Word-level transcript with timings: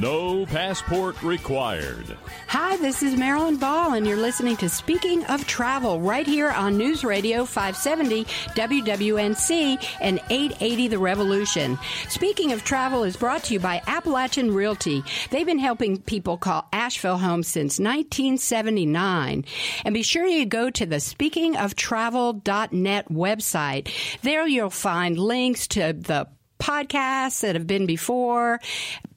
No 0.00 0.44
passport 0.44 1.22
required. 1.22 2.18
Hi, 2.48 2.76
this 2.76 3.02
is 3.02 3.16
Marilyn 3.16 3.56
Ball, 3.56 3.94
and 3.94 4.06
you're 4.06 4.18
listening 4.18 4.58
to 4.58 4.68
Speaking 4.68 5.24
of 5.24 5.46
Travel 5.46 6.02
right 6.02 6.26
here 6.26 6.50
on 6.50 6.76
News 6.76 7.02
Radio 7.02 7.46
570 7.46 8.24
WWNC 8.24 9.82
and 10.02 10.20
880 10.28 10.88
The 10.88 10.98
Revolution. 10.98 11.78
Speaking 12.10 12.52
of 12.52 12.62
Travel 12.62 13.04
is 13.04 13.16
brought 13.16 13.44
to 13.44 13.54
you 13.54 13.60
by 13.60 13.80
Appalachian 13.86 14.52
Realty. 14.52 15.02
They've 15.30 15.46
been 15.46 15.58
helping 15.58 16.02
people 16.02 16.36
call 16.36 16.68
Asheville 16.74 17.16
home 17.16 17.42
since 17.42 17.78
1979. 17.78 19.46
And 19.82 19.94
be 19.94 20.02
sure 20.02 20.26
you 20.26 20.44
go 20.44 20.68
to 20.68 20.84
the 20.84 20.96
speakingoftravel.net 20.96 23.08
website. 23.08 24.20
There 24.20 24.46
you'll 24.46 24.68
find 24.68 25.18
links 25.18 25.66
to 25.68 25.94
the 25.94 26.28
podcasts 26.58 27.40
that 27.40 27.54
have 27.54 27.66
been 27.66 27.86
before, 27.86 28.60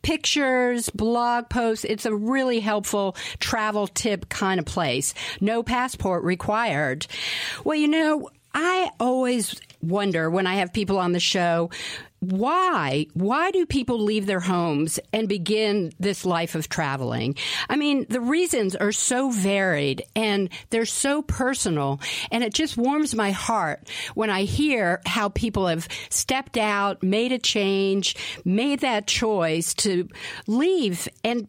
pictures, 0.02 0.90
blog 0.90 1.50
posts. 1.50 1.86
It's 1.86 2.06
a 2.06 2.14
really 2.14 2.60
helpful 2.60 3.16
travel 3.40 3.88
tip 3.88 4.30
kind 4.30 4.60
of 4.60 4.66
place. 4.66 5.14
No 5.42 5.64
passport 5.64 6.24
required. 6.24 7.08
Well, 7.64 7.78
you 7.78 7.88
know, 7.88 8.30
I 8.54 8.90
always 9.00 9.60
wonder 9.82 10.30
when 10.30 10.48
I 10.48 10.56
have 10.56 10.74
people 10.74 10.98
on 10.98 11.12
the 11.12 11.20
show, 11.20 11.70
why? 12.20 13.08
Why 13.14 13.52
do 13.52 13.66
people 13.66 14.00
leave 14.00 14.26
their 14.26 14.42
homes 14.42 15.00
and 15.14 15.30
begin 15.30 15.94
this 16.00 16.26
life 16.26 16.56
of 16.56 16.68
traveling? 16.68 17.36
I 17.70 17.78
mean, 17.78 18.06
the 18.10 18.22
reasons 18.22 18.76
are 18.76 18.92
so 18.92 19.32
varied 19.32 20.04
and 20.16 20.50
they're 20.70 20.86
so 20.86 21.22
personal. 21.22 22.02
And 22.32 22.44
it 22.44 22.54
just 22.54 22.78
warms 22.78 23.16
my 23.16 23.32
heart 23.32 23.90
when 24.16 24.30
I 24.30 24.44
hear 24.44 25.02
how 25.06 25.30
people 25.30 25.68
have 25.68 25.88
stepped 26.10 26.58
out, 26.58 27.04
made 27.04 27.32
a 27.32 27.40
change, 27.40 28.16
made 28.44 28.82
that 28.82 29.08
choice 29.08 29.74
to 29.76 30.10
leave 30.48 31.08
and 31.24 31.48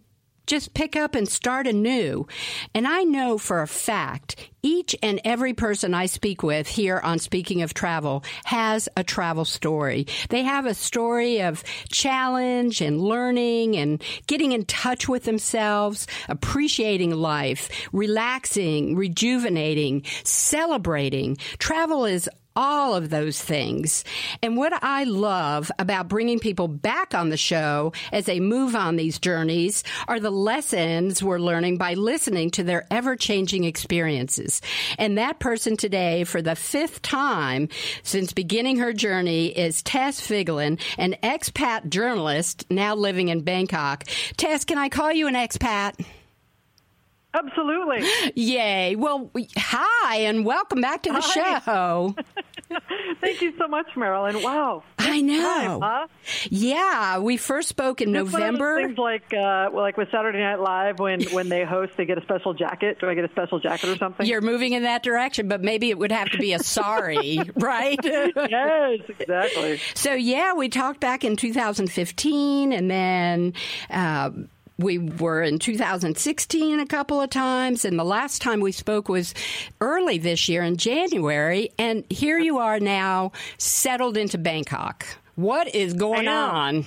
just 0.50 0.74
pick 0.74 0.96
up 0.96 1.14
and 1.14 1.28
start 1.28 1.68
anew. 1.68 2.26
And 2.74 2.84
I 2.84 3.04
know 3.04 3.38
for 3.38 3.62
a 3.62 3.68
fact 3.68 4.50
each 4.62 4.94
and 5.02 5.20
every 5.24 5.54
person 5.54 5.94
I 5.94 6.06
speak 6.06 6.42
with 6.42 6.66
here 6.66 6.98
on 6.98 7.18
Speaking 7.18 7.62
of 7.62 7.72
Travel 7.72 8.24
has 8.44 8.88
a 8.96 9.04
travel 9.04 9.44
story. 9.44 10.06
They 10.28 10.42
have 10.42 10.66
a 10.66 10.74
story 10.74 11.40
of 11.40 11.62
challenge 11.88 12.80
and 12.80 13.00
learning 13.00 13.76
and 13.76 14.02
getting 14.26 14.52
in 14.52 14.64
touch 14.64 15.08
with 15.08 15.24
themselves, 15.24 16.06
appreciating 16.28 17.12
life, 17.12 17.70
relaxing, 17.92 18.96
rejuvenating, 18.96 20.02
celebrating. 20.24 21.36
Travel 21.58 22.04
is 22.04 22.28
all 22.56 22.94
of 22.94 23.10
those 23.10 23.40
things. 23.40 24.04
And 24.42 24.56
what 24.56 24.72
I 24.82 25.04
love 25.04 25.70
about 25.78 26.08
bringing 26.08 26.38
people 26.38 26.68
back 26.68 27.14
on 27.14 27.28
the 27.28 27.36
show 27.36 27.92
as 28.12 28.26
they 28.26 28.40
move 28.40 28.74
on 28.74 28.96
these 28.96 29.18
journeys 29.18 29.84
are 30.08 30.20
the 30.20 30.30
lessons 30.30 31.22
we're 31.22 31.38
learning 31.38 31.78
by 31.78 31.94
listening 31.94 32.50
to 32.52 32.64
their 32.64 32.86
ever 32.90 33.16
changing 33.16 33.64
experiences. 33.64 34.60
And 34.98 35.18
that 35.18 35.38
person 35.38 35.76
today, 35.76 36.24
for 36.24 36.42
the 36.42 36.56
fifth 36.56 37.02
time 37.02 37.68
since 38.02 38.32
beginning 38.32 38.78
her 38.78 38.92
journey, 38.92 39.46
is 39.46 39.82
Tess 39.82 40.20
Vigeland, 40.20 40.80
an 40.98 41.16
expat 41.22 41.88
journalist 41.88 42.66
now 42.70 42.94
living 42.94 43.28
in 43.28 43.42
Bangkok. 43.42 44.04
Tess, 44.36 44.64
can 44.64 44.78
I 44.78 44.88
call 44.88 45.12
you 45.12 45.26
an 45.26 45.34
expat? 45.34 46.04
Absolutely. 47.32 48.04
Yay. 48.34 48.96
Well, 48.96 49.30
hi, 49.56 50.16
and 50.16 50.44
welcome 50.44 50.80
back 50.80 51.04
to 51.04 51.12
the 51.12 51.20
Hi. 51.20 51.60
show. 51.60 52.14
Thank 53.20 53.40
you 53.42 53.52
so 53.58 53.68
much, 53.68 53.86
Marilyn. 53.96 54.42
Wow. 54.42 54.82
I 54.98 55.20
know. 55.20 55.36
Time, 55.38 55.80
huh? 55.80 56.06
Yeah, 56.48 57.18
we 57.18 57.36
first 57.36 57.68
spoke 57.68 58.00
in 58.00 58.14
It's 58.14 58.14
one 58.14 58.20
of 58.26 58.32
those 58.32 58.40
November. 58.58 58.82
things 58.82 58.98
like 58.98 59.24
uh, 59.32 59.70
well, 59.72 59.82
like 59.82 59.96
with 59.96 60.08
Saturday 60.10 60.38
Night 60.40 60.60
Live 60.60 60.98
when 60.98 61.22
when 61.32 61.48
they 61.48 61.64
host, 61.64 61.92
they 61.96 62.04
get 62.04 62.18
a 62.18 62.22
special 62.22 62.52
jacket. 62.54 62.98
Do 63.00 63.08
I 63.08 63.14
get 63.14 63.24
a 63.24 63.30
special 63.30 63.60
jacket 63.60 63.90
or 63.90 63.96
something? 63.96 64.26
You're 64.26 64.40
moving 64.40 64.72
in 64.72 64.82
that 64.84 65.02
direction, 65.02 65.46
but 65.48 65.62
maybe 65.62 65.90
it 65.90 65.98
would 65.98 66.12
have 66.12 66.30
to 66.30 66.38
be 66.38 66.52
a 66.52 66.58
sorry, 66.60 67.40
right? 67.56 67.98
yes, 68.04 69.00
exactly. 69.08 69.80
so, 69.94 70.14
yeah, 70.14 70.54
we 70.54 70.68
talked 70.68 71.00
back 71.00 71.24
in 71.24 71.36
2015, 71.36 72.72
and 72.72 72.90
then. 72.90 73.52
Uh, 73.88 74.30
we 74.82 74.98
were 74.98 75.42
in 75.42 75.58
2016 75.58 76.80
a 76.80 76.86
couple 76.86 77.20
of 77.20 77.30
times, 77.30 77.84
and 77.84 77.98
the 77.98 78.04
last 78.04 78.42
time 78.42 78.60
we 78.60 78.72
spoke 78.72 79.08
was 79.08 79.34
early 79.80 80.18
this 80.18 80.48
year 80.48 80.62
in 80.62 80.76
January. 80.76 81.70
And 81.78 82.04
here 82.10 82.38
you 82.38 82.58
are 82.58 82.80
now, 82.80 83.32
settled 83.58 84.16
into 84.16 84.38
Bangkok. 84.38 85.06
What 85.36 85.74
is 85.74 85.94
going 85.94 86.28
on? 86.28 86.86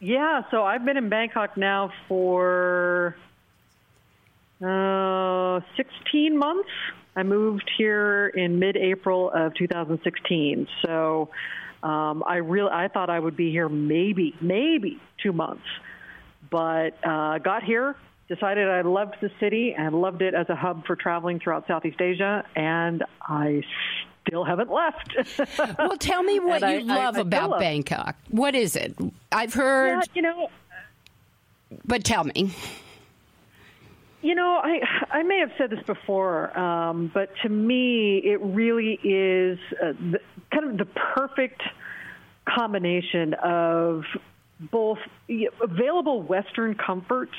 Yeah, 0.00 0.42
so 0.50 0.62
I've 0.62 0.84
been 0.84 0.96
in 0.96 1.08
Bangkok 1.08 1.56
now 1.56 1.92
for 2.06 3.16
uh, 4.62 5.60
16 5.76 6.38
months. 6.38 6.68
I 7.16 7.24
moved 7.24 7.68
here 7.76 8.28
in 8.28 8.60
mid-April 8.60 9.30
of 9.34 9.54
2016. 9.54 10.68
So 10.82 11.30
um, 11.82 12.22
I 12.26 12.36
real 12.36 12.68
I 12.68 12.88
thought 12.88 13.10
I 13.10 13.18
would 13.18 13.36
be 13.36 13.50
here 13.50 13.68
maybe 13.68 14.34
maybe 14.40 15.00
two 15.22 15.32
months, 15.32 15.64
but 16.50 16.90
uh, 17.04 17.38
got 17.38 17.62
here. 17.64 17.96
Decided 18.28 18.68
I 18.68 18.82
loved 18.82 19.16
the 19.22 19.30
city 19.40 19.74
and 19.76 19.94
loved 20.02 20.20
it 20.20 20.34
as 20.34 20.48
a 20.50 20.54
hub 20.54 20.84
for 20.86 20.96
traveling 20.96 21.40
throughout 21.40 21.66
Southeast 21.66 21.98
Asia, 22.00 22.44
and 22.54 23.02
I 23.22 23.62
still 24.26 24.44
haven't 24.44 24.70
left. 24.70 25.16
Well, 25.78 25.96
tell 25.96 26.22
me 26.22 26.38
what 26.40 26.62
And 26.62 26.86
you 26.86 26.92
I- 26.92 26.98
I- 26.98 27.04
love 27.06 27.16
I 27.16 27.20
about 27.20 27.50
love- 27.50 27.60
Bangkok. 27.60 28.16
What 28.30 28.54
is 28.54 28.76
it? 28.76 28.94
I've 29.32 29.54
heard, 29.54 29.88
yeah, 29.88 30.00
you 30.14 30.22
know, 30.22 30.50
but 31.86 32.04
tell 32.04 32.24
me. 32.24 32.52
You 34.20 34.34
know, 34.34 34.60
I 34.62 34.80
I 35.10 35.22
may 35.22 35.38
have 35.38 35.52
said 35.56 35.70
this 35.70 35.82
before, 35.86 36.56
um, 36.58 37.10
but 37.14 37.30
to 37.44 37.48
me, 37.48 38.18
it 38.18 38.40
really 38.42 38.98
is 39.02 39.58
uh, 39.80 39.92
the, 39.92 40.20
kind 40.52 40.68
of 40.70 40.76
the 40.76 40.86
perfect 41.14 41.62
combination 42.46 43.34
of 43.34 44.02
both 44.60 44.98
available 45.62 46.22
Western 46.22 46.74
comforts. 46.74 47.34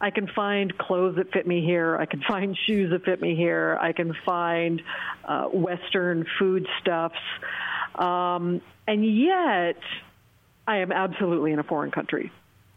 I 0.00 0.10
can 0.10 0.26
find 0.26 0.76
clothes 0.76 1.16
that 1.16 1.32
fit 1.32 1.46
me 1.46 1.64
here. 1.64 1.96
I 1.96 2.06
can 2.06 2.22
find 2.22 2.56
shoes 2.66 2.90
that 2.90 3.04
fit 3.04 3.20
me 3.20 3.36
here. 3.36 3.78
I 3.80 3.92
can 3.92 4.14
find 4.26 4.82
uh, 5.24 5.44
Western 5.44 6.26
foodstuffs. 6.38 7.14
um, 7.94 8.60
and 8.86 9.04
yet 9.04 9.80
I 10.66 10.78
am 10.78 10.92
absolutely 10.92 11.52
in 11.52 11.58
a 11.58 11.62
foreign 11.62 11.90
country. 11.90 12.32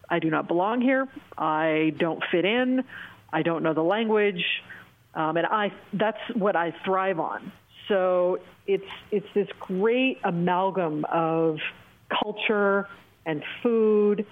I 0.09 0.19
do 0.19 0.29
not 0.29 0.47
belong 0.47 0.81
here. 0.81 1.07
I 1.37 1.93
don't 1.97 2.23
fit 2.31 2.45
in. 2.45 2.83
I 3.31 3.41
don't 3.41 3.63
know 3.63 3.73
the 3.73 3.83
language, 3.83 4.43
um, 5.13 5.35
and 5.37 5.45
I 5.47 5.71
that's 5.93 6.19
what 6.33 6.55
I 6.55 6.73
thrive 6.85 7.19
on. 7.19 7.51
So 7.87 8.39
it's 8.67 8.85
it's 9.11 9.27
this 9.33 9.47
great 9.59 10.19
amalgam 10.23 11.05
of 11.05 11.57
culture 12.09 12.87
and 13.25 13.43
food, 13.63 14.25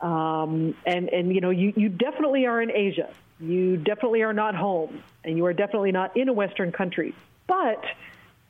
um, 0.00 0.74
and 0.86 1.08
and 1.08 1.34
you 1.34 1.40
know 1.40 1.50
you 1.50 1.72
you 1.76 1.88
definitely 1.88 2.46
are 2.46 2.60
in 2.60 2.70
Asia. 2.70 3.10
You 3.38 3.76
definitely 3.76 4.22
are 4.22 4.32
not 4.32 4.54
home, 4.54 5.02
and 5.24 5.36
you 5.36 5.46
are 5.46 5.52
definitely 5.52 5.92
not 5.92 6.16
in 6.16 6.28
a 6.28 6.32
Western 6.32 6.72
country. 6.72 7.14
But 7.46 7.82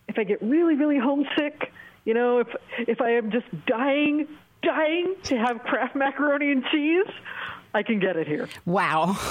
if 0.08 0.18
I 0.18 0.24
get 0.24 0.42
really 0.42 0.74
really 0.74 0.98
homesick, 0.98 1.72
you 2.04 2.14
know, 2.14 2.40
if 2.40 2.48
if 2.78 3.00
I 3.00 3.12
am 3.12 3.30
just 3.30 3.46
dying 3.66 4.28
dying 4.62 5.16
to 5.24 5.36
have 5.36 5.62
Kraft 5.62 5.94
macaroni 5.94 6.52
and 6.52 6.64
cheese, 6.66 7.06
I 7.74 7.82
can 7.82 8.00
get 8.00 8.16
it 8.16 8.26
here. 8.26 8.48
Wow. 8.64 9.16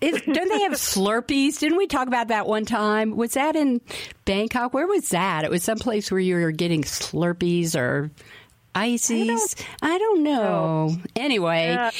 Is, 0.00 0.22
don't 0.22 0.48
they 0.48 0.60
have 0.60 0.72
Slurpees? 0.72 1.58
Didn't 1.58 1.76
we 1.78 1.88
talk 1.88 2.06
about 2.06 2.28
that 2.28 2.46
one 2.46 2.64
time? 2.64 3.16
Was 3.16 3.34
that 3.34 3.56
in 3.56 3.80
Bangkok? 4.24 4.72
Where 4.72 4.86
was 4.86 5.08
that? 5.08 5.44
It 5.44 5.50
was 5.50 5.64
someplace 5.64 6.10
where 6.10 6.20
you 6.20 6.36
were 6.36 6.52
getting 6.52 6.82
Slurpees 6.82 7.74
or 7.76 8.10
ices. 8.74 9.56
I 9.82 9.98
don't, 9.98 10.22
know. 10.24 10.96
Anyway, 11.16 11.70
Uh, 11.78 11.90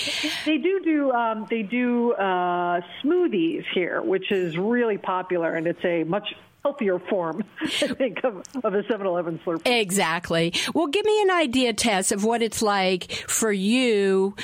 they 0.47 0.57
do 0.59 0.81
do 0.83 1.13
um, 1.13 1.47
they 1.51 1.63
do 1.63 2.13
uh, 2.13 2.81
smoothies 3.03 3.65
here, 3.75 4.01
which 4.01 4.31
is 4.33 4.57
really 4.57 4.99
popular, 4.99 5.55
and 5.55 5.67
it's 5.67 5.85
a 5.85 6.05
much 6.05 6.35
healthier 6.63 6.99
form, 6.99 7.45
I 7.61 7.67
think, 7.67 8.25
of, 8.25 8.43
of 8.65 8.73
a 8.75 8.83
7-Eleven 8.85 9.41
Slurpee. 9.45 9.67
exactly. 9.67 10.55
Well, 10.75 10.87
give 10.87 11.05
me 11.05 11.23
an 11.23 11.31
idea, 11.31 11.75
Tess, 11.75 12.11
of 12.13 12.25
what 12.25 12.41
it's 12.41 12.63
like 12.63 13.13
for 13.13 13.53
you 13.53 14.35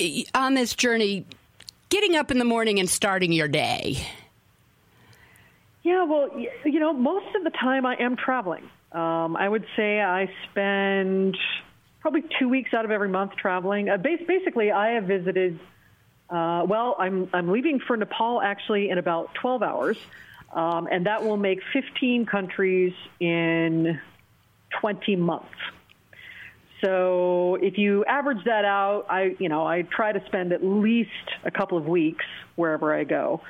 eh, 0.00 0.24
on 0.34 0.54
this 0.54 0.74
journey, 0.74 1.24
getting 1.88 2.16
up 2.16 2.32
in 2.32 2.38
the 2.38 2.44
morning 2.44 2.80
and 2.80 2.90
starting 2.90 3.30
your 3.30 3.46
day. 3.48 4.04
Yeah, 5.84 6.04
well, 6.04 6.30
you 6.64 6.80
know, 6.80 6.92
most 6.92 7.34
of 7.36 7.44
the 7.44 7.50
time 7.50 7.86
I 7.86 7.94
am 7.96 8.16
traveling. 8.16 8.68
Um, 8.92 9.36
I 9.36 9.48
would 9.48 9.64
say 9.76 10.00
I 10.00 10.30
spend 10.50 11.36
probably 12.02 12.24
two 12.38 12.48
weeks 12.48 12.74
out 12.74 12.84
of 12.84 12.90
every 12.90 13.08
month 13.08 13.32
traveling. 13.36 13.88
Uh, 13.88 13.96
bas- 13.96 14.20
basically, 14.26 14.70
I 14.70 14.90
have 14.94 15.04
visited 15.04 15.58
Uh, 16.28 16.64
well, 16.66 16.96
I'm 16.98 17.28
I'm 17.34 17.50
leaving 17.50 17.78
for 17.86 17.94
Nepal 17.96 18.40
actually 18.40 18.88
in 18.88 18.96
about 18.96 19.34
12 19.34 19.62
hours, 19.62 19.98
um, 20.54 20.88
and 20.90 21.04
that 21.06 21.22
will 21.24 21.36
make 21.36 21.60
15 21.74 22.24
countries 22.24 22.94
in 23.20 24.00
20 24.80 25.16
months. 25.16 25.54
So 26.82 27.56
if 27.60 27.76
you 27.76 28.04
average 28.06 28.44
that 28.46 28.64
out, 28.64 29.06
I 29.10 29.36
you 29.38 29.50
know 29.50 29.66
I 29.66 29.82
try 29.82 30.12
to 30.12 30.24
spend 30.26 30.52
at 30.52 30.64
least 30.64 31.10
a 31.44 31.50
couple 31.50 31.76
of 31.76 31.86
weeks 31.86 32.24
wherever 32.56 32.94
I 32.94 33.04
go. 33.04 33.42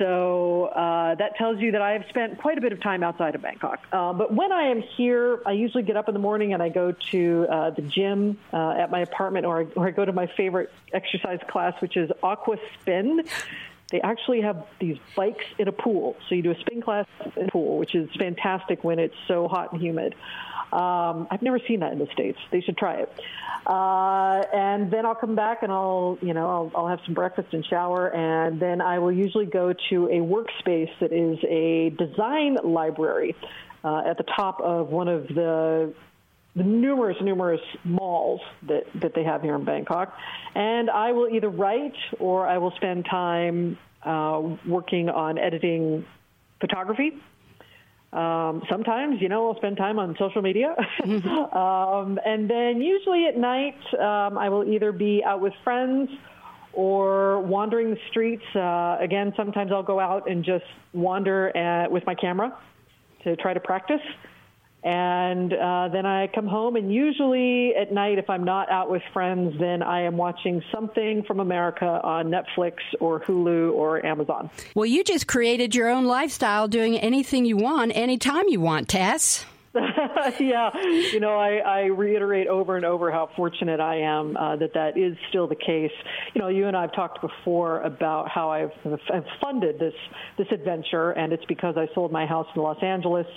So 0.00 0.64
uh, 0.64 1.14
that 1.16 1.36
tells 1.36 1.60
you 1.60 1.72
that 1.72 1.82
I 1.82 1.92
have 1.92 2.06
spent 2.08 2.38
quite 2.38 2.56
a 2.56 2.62
bit 2.62 2.72
of 2.72 2.80
time 2.80 3.02
outside 3.02 3.34
of 3.34 3.42
Bangkok. 3.42 3.80
Uh, 3.92 4.14
but 4.14 4.32
when 4.34 4.50
I 4.50 4.68
am 4.68 4.80
here, 4.80 5.42
I 5.44 5.52
usually 5.52 5.82
get 5.82 5.98
up 5.98 6.08
in 6.08 6.14
the 6.14 6.20
morning 6.20 6.54
and 6.54 6.62
I 6.62 6.70
go 6.70 6.94
to 7.10 7.46
uh, 7.50 7.70
the 7.70 7.82
gym 7.82 8.38
uh, 8.50 8.70
at 8.78 8.90
my 8.90 9.00
apartment, 9.00 9.44
or 9.44 9.60
I, 9.60 9.66
or 9.76 9.88
I 9.88 9.90
go 9.90 10.06
to 10.06 10.12
my 10.12 10.26
favorite 10.38 10.72
exercise 10.94 11.40
class, 11.48 11.78
which 11.82 11.98
is 11.98 12.10
Aqua 12.22 12.56
Spin. 12.80 13.24
They 13.90 14.00
actually 14.00 14.40
have 14.42 14.66
these 14.78 14.96
bikes 15.16 15.44
in 15.58 15.68
a 15.68 15.72
pool. 15.72 16.16
So 16.28 16.34
you 16.34 16.42
do 16.42 16.52
a 16.52 16.58
spin 16.60 16.80
class 16.80 17.06
in 17.36 17.48
a 17.48 17.50
pool, 17.50 17.78
which 17.78 17.94
is 17.94 18.08
fantastic 18.18 18.84
when 18.84 18.98
it's 18.98 19.14
so 19.26 19.48
hot 19.48 19.72
and 19.72 19.82
humid. 19.82 20.14
Um, 20.72 21.26
I've 21.30 21.42
never 21.42 21.58
seen 21.66 21.80
that 21.80 21.92
in 21.92 21.98
the 21.98 22.06
states. 22.12 22.38
They 22.52 22.60
should 22.60 22.76
try 22.76 23.00
it. 23.00 23.12
Uh, 23.66 24.42
and 24.54 24.90
then 24.90 25.04
I'll 25.04 25.16
come 25.16 25.34
back 25.34 25.62
and 25.62 25.72
I'll, 25.72 26.18
you 26.22 26.32
know, 26.32 26.48
I'll, 26.48 26.72
I'll 26.74 26.88
have 26.88 27.00
some 27.04 27.14
breakfast 27.14 27.52
and 27.52 27.64
shower, 27.64 28.08
and 28.08 28.60
then 28.60 28.80
I 28.80 28.98
will 29.00 29.12
usually 29.12 29.46
go 29.46 29.74
to 29.90 30.06
a 30.06 30.20
workspace 30.20 30.90
that 31.00 31.12
is 31.12 31.38
a 31.44 31.90
design 31.90 32.56
library 32.62 33.34
uh, 33.84 34.02
at 34.06 34.16
the 34.16 34.24
top 34.24 34.60
of 34.60 34.88
one 34.88 35.08
of 35.08 35.26
the 35.28 35.92
the 36.56 36.64
numerous, 36.64 37.16
numerous 37.20 37.60
malls 37.84 38.40
that, 38.66 38.84
that 38.96 39.14
they 39.14 39.24
have 39.24 39.42
here 39.42 39.54
in 39.54 39.64
Bangkok. 39.64 40.14
And 40.54 40.90
I 40.90 41.12
will 41.12 41.28
either 41.28 41.48
write 41.48 41.96
or 42.18 42.46
I 42.46 42.58
will 42.58 42.72
spend 42.72 43.06
time 43.06 43.78
uh, 44.02 44.42
working 44.66 45.08
on 45.08 45.38
editing 45.38 46.04
photography 46.60 47.12
um, 48.12 48.62
sometimes, 48.68 49.20
you 49.20 49.28
know, 49.28 49.48
I'll 49.48 49.56
spend 49.56 49.76
time 49.76 49.98
on 49.98 50.16
social 50.18 50.42
media. 50.42 50.74
um, 51.04 52.18
and 52.24 52.50
then 52.50 52.80
usually 52.80 53.26
at 53.26 53.36
night, 53.36 53.78
um, 53.94 54.36
I 54.36 54.48
will 54.48 54.64
either 54.64 54.90
be 54.90 55.22
out 55.24 55.40
with 55.40 55.52
friends 55.62 56.10
or 56.72 57.40
wandering 57.40 57.90
the 57.90 57.98
streets. 58.10 58.44
Uh, 58.54 58.96
again, 59.00 59.32
sometimes 59.36 59.70
I'll 59.70 59.84
go 59.84 60.00
out 60.00 60.28
and 60.28 60.44
just 60.44 60.64
wander 60.92 61.56
at, 61.56 61.86
uh, 61.86 61.90
with 61.90 62.04
my 62.04 62.14
camera 62.14 62.56
to 63.22 63.36
try 63.36 63.54
to 63.54 63.60
practice. 63.60 64.00
And 64.82 65.52
uh, 65.52 65.88
then 65.92 66.06
I 66.06 66.26
come 66.28 66.46
home, 66.46 66.76
and 66.76 66.92
usually 66.92 67.74
at 67.74 67.92
night, 67.92 68.18
if 68.18 68.30
I'm 68.30 68.44
not 68.44 68.70
out 68.70 68.90
with 68.90 69.02
friends, 69.12 69.54
then 69.60 69.82
I 69.82 70.02
am 70.02 70.16
watching 70.16 70.62
something 70.72 71.22
from 71.24 71.38
America 71.40 72.00
on 72.02 72.26
Netflix 72.26 72.76
or 72.98 73.20
Hulu 73.20 73.72
or 73.72 74.04
Amazon. 74.04 74.48
Well, 74.74 74.86
you 74.86 75.04
just 75.04 75.26
created 75.26 75.74
your 75.74 75.90
own 75.90 76.06
lifestyle 76.06 76.66
doing 76.66 76.96
anything 76.96 77.44
you 77.44 77.58
want, 77.58 77.94
anytime 77.94 78.48
you 78.48 78.60
want, 78.60 78.88
Tess. 78.88 79.44
yeah, 80.40 80.70
you 81.12 81.20
know, 81.20 81.38
I, 81.38 81.58
I 81.58 81.80
reiterate 81.84 82.48
over 82.48 82.74
and 82.74 82.84
over 82.84 83.12
how 83.12 83.30
fortunate 83.36 83.78
I 83.78 84.00
am 84.00 84.36
uh, 84.36 84.56
that 84.56 84.74
that 84.74 84.98
is 84.98 85.16
still 85.28 85.46
the 85.46 85.54
case. 85.54 85.92
You 86.34 86.40
know, 86.40 86.48
you 86.48 86.66
and 86.66 86.76
I 86.76 86.80
have 86.80 86.92
talked 86.92 87.20
before 87.20 87.80
about 87.82 88.28
how 88.28 88.50
I've, 88.50 88.72
I've 88.84 89.26
funded 89.40 89.78
this 89.78 89.94
this 90.36 90.48
adventure, 90.50 91.12
and 91.12 91.32
it's 91.32 91.44
because 91.44 91.76
I 91.76 91.86
sold 91.94 92.10
my 92.10 92.26
house 92.26 92.48
in 92.56 92.62
Los 92.62 92.82
Angeles 92.82 93.28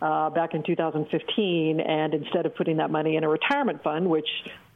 uh, 0.00 0.30
back 0.30 0.54
in 0.54 0.62
2015, 0.62 1.80
and 1.80 2.14
instead 2.14 2.46
of 2.46 2.54
putting 2.54 2.76
that 2.78 2.90
money 2.90 3.16
in 3.16 3.24
a 3.24 3.28
retirement 3.28 3.82
fund, 3.82 4.08
which 4.08 4.28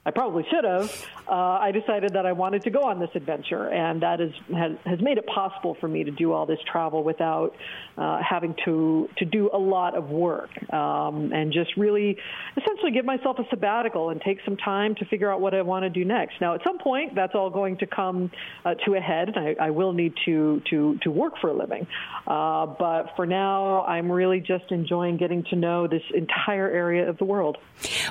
I 0.05 0.13
probably 0.13 0.47
should 0.51 0.65
have, 0.65 1.07
uh, 1.29 1.33
I 1.35 1.73
decided 1.73 2.15
that 2.15 2.25
I 2.25 2.33
wanted 2.33 2.63
to 2.63 2.71
go 2.71 2.85
on 2.85 3.01
this 3.01 3.11
adventure, 3.15 3.69
and 3.69 4.03
that 4.03 4.23
is, 4.23 4.33
has, 4.55 4.73
has 4.87 5.01
made 5.03 5.19
it 5.19 5.27
possible 5.27 5.77
for 5.79 5.89
me 5.89 6.05
to 6.05 6.11
do 6.11 6.33
all 6.33 6.47
this 6.47 6.59
travel 6.67 7.05
without 7.05 7.55
uh, 7.99 8.19
having 8.23 8.55
to 8.65 9.11
to 9.19 9.27
do 9.27 9.51
a 9.53 9.59
lot 9.59 9.95
of 9.95 10.09
work, 10.09 10.49
um, 10.73 11.33
and 11.35 11.53
just 11.53 11.77
really 11.77 12.17
essentially 12.57 12.93
give 12.93 13.05
myself 13.05 13.39
a 13.39 13.45
sabbatical 13.51 14.09
and 14.09 14.23
take 14.23 14.39
some 14.43 14.57
time 14.57 14.95
to 14.95 15.05
figure 15.05 15.31
out 15.31 15.43
what 15.43 15.55
I 15.55 15.61
want 15.61 15.83
to 15.83 15.91
do 15.91 16.03
next. 16.03 16.41
Now, 16.41 16.55
at 16.55 16.63
some 16.65 16.79
point, 16.79 17.15
that's 17.15 17.35
all 17.35 17.51
going 17.51 17.77
to 17.79 17.87
come 17.87 18.31
uh, 18.65 18.75
to 18.87 18.95
a 18.95 19.01
head, 19.01 19.29
and 19.29 19.39
I, 19.39 19.67
I, 19.67 19.71
will 19.71 19.93
need 19.93 20.15
to 20.25 20.63
to 20.71 20.99
to 21.03 21.11
work 21.11 21.35
for 21.43 21.51
a 21.51 21.55
living. 21.55 21.87
Uh, 22.27 22.67
but 22.67 23.13
for 23.17 23.27
now, 23.27 23.85
I'm 23.85 24.11
really 24.11 24.41
just 24.41 24.73
enjoying 24.73 25.19
getting 25.19 25.45
to 25.51 25.57
know 25.57 25.87
this 25.87 26.03
entire 26.15 26.71
area 26.71 27.07
of 27.07 27.19
the 27.19 27.27
world. 27.27 27.59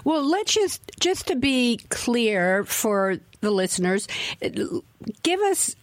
Well, 0.03 0.23
let's 0.23 0.53
just 0.53 0.81
just 0.99 1.25
to 1.27 1.35
be 1.35 1.78
clear 1.89 2.63
for 2.65 3.17
the 3.41 3.51
listeners, 3.51 4.07
give 5.23 5.39
us 5.41 5.75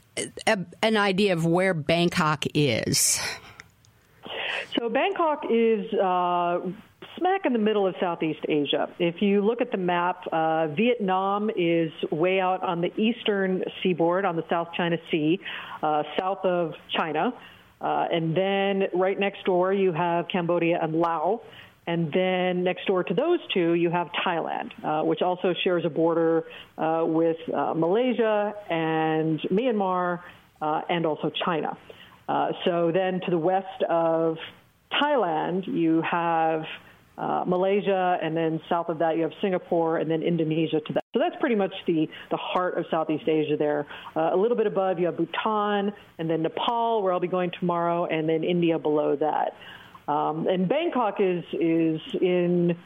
a, 0.47 0.59
an 0.83 0.97
idea 0.97 1.33
of 1.33 1.45
where 1.47 1.75
Bangkok 1.75 2.45
is. 2.55 3.21
So 4.79 4.89
Bangkok 4.89 5.45
is 5.51 5.93
uh, 5.95 6.61
smack 7.19 7.47
in 7.47 7.53
the 7.53 7.59
middle 7.59 7.87
of 7.87 7.95
Southeast 8.01 8.41
Asia. 8.49 8.89
If 8.99 9.23
you 9.23 9.41
look 9.45 9.61
at 9.61 9.71
the 9.71 9.79
map, 9.79 10.25
uh, 10.33 10.69
Vietnam 10.69 11.51
is 11.57 11.91
way 12.11 12.41
out 12.41 12.63
on 12.63 12.81
the 12.81 12.95
eastern 13.01 13.65
seaboard 13.83 14.25
on 14.25 14.37
the 14.37 14.45
South 14.51 14.69
China 14.77 14.99
Sea, 15.11 15.41
uh, 15.83 16.03
south 16.19 16.45
of 16.45 16.75
China. 16.91 17.33
Uh, 17.81 18.07
and 18.11 18.37
then 18.37 18.85
right 18.95 19.19
next 19.19 19.45
door, 19.45 19.73
you 19.73 19.93
have 19.93 20.29
Cambodia 20.29 20.79
and 20.81 20.95
Laos. 20.95 21.41
And 21.87 22.13
then 22.13 22.65
next 22.65 22.87
door 22.87 23.05
to 23.05 23.15
those 23.15 23.39
two, 23.55 23.75
you 23.75 23.91
have 23.91 24.09
Thailand, 24.27 24.71
uh, 24.85 25.05
which 25.05 25.23
also 25.23 25.55
shares 25.63 25.85
a 25.85 25.91
border 25.91 26.45
uh, 26.77 27.05
with 27.07 27.37
uh, 27.55 27.75
Malaysia 27.75 28.55
and 28.69 29.41
Myanmar 29.53 30.21
uh, 30.61 30.81
and 30.89 31.07
also 31.07 31.31
China. 31.45 31.77
Uh, 32.29 32.49
so 32.65 32.91
then 32.93 33.21
to 33.25 33.31
the 33.31 33.39
west 33.39 33.85
of 33.89 34.37
Thailand, 35.01 35.67
you 35.69 36.03
have 36.03 36.65
uh, 37.19 37.45
Malaysia, 37.47 38.19
and 38.21 38.37
then 38.37 38.61
south 38.69 38.89
of 38.89 38.99
that 38.99 39.17
you 39.17 39.23
have 39.23 39.33
Singapore, 39.41 39.99
and 39.99 40.11
then 40.11 40.23
Indonesia 40.23 40.81
to 40.81 40.93
that. 40.93 41.05
So 41.15 41.21
that's 41.21 41.37
pretty 41.41 41.55
much 41.55 41.73
the, 41.87 42.09
the 42.31 42.37
heart 42.37 42.77
of 42.77 42.85
Southeast 42.91 43.27
Asia 43.27 43.57
there. 43.57 43.87
A 44.17 44.37
little 44.37 44.57
bit 44.57 44.67
above 44.67 44.99
you 44.99 45.07
have 45.07 45.17
Bhutan, 45.17 45.93
and 46.19 46.29
then 46.29 46.43
Nepal, 46.43 47.03
where 47.03 47.13
I'll 47.13 47.21
be 47.21 47.29
going 47.29 47.53
tomorrow, 47.59 48.05
and 48.07 48.29
then 48.29 48.45
India 48.45 48.79
below 48.79 49.17
that. 49.17 49.55
Um, 50.09 50.47
and 50.47 50.69
Bangkok 50.69 51.17
is 51.21 51.45
is 51.53 52.01
in 52.21 52.77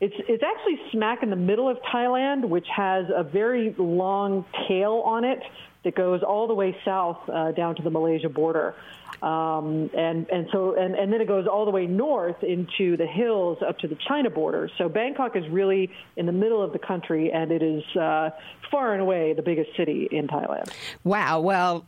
it's 0.00 0.14
it's 0.28 0.42
actually 0.42 0.80
smack 0.92 1.22
in 1.22 1.30
the 1.30 1.36
middle 1.36 1.68
of 1.68 1.78
Thailand, 1.82 2.48
which 2.48 2.66
has 2.74 3.06
a 3.14 3.22
very 3.22 3.74
long 3.78 4.44
tail 4.68 5.02
on 5.04 5.24
it 5.24 5.42
that 5.84 5.94
goes 5.94 6.22
all 6.22 6.46
the 6.46 6.54
way 6.54 6.76
south 6.84 7.18
uh, 7.28 7.52
down 7.52 7.74
to 7.76 7.82
the 7.82 7.90
Malaysia 7.90 8.28
border. 8.28 8.74
Um, 9.22 9.90
and 9.96 10.28
and 10.30 10.48
so 10.52 10.76
and, 10.76 10.94
and 10.94 11.12
then 11.12 11.20
it 11.20 11.26
goes 11.26 11.46
all 11.48 11.64
the 11.64 11.72
way 11.72 11.86
north 11.86 12.44
into 12.44 12.96
the 12.96 13.06
hills 13.06 13.58
up 13.66 13.78
to 13.78 13.88
the 13.88 13.96
China 14.06 14.30
border. 14.30 14.70
So 14.78 14.88
Bangkok 14.88 15.34
is 15.36 15.48
really 15.48 15.90
in 16.16 16.26
the 16.26 16.32
middle 16.32 16.62
of 16.62 16.72
the 16.72 16.78
country, 16.78 17.32
and 17.32 17.50
it 17.50 17.62
is 17.62 17.82
uh, 17.96 18.30
far 18.70 18.92
and 18.92 19.02
away 19.02 19.32
the 19.32 19.42
biggest 19.42 19.74
city 19.76 20.06
in 20.12 20.28
Thailand. 20.28 20.70
Wow. 21.02 21.40
Well, 21.40 21.86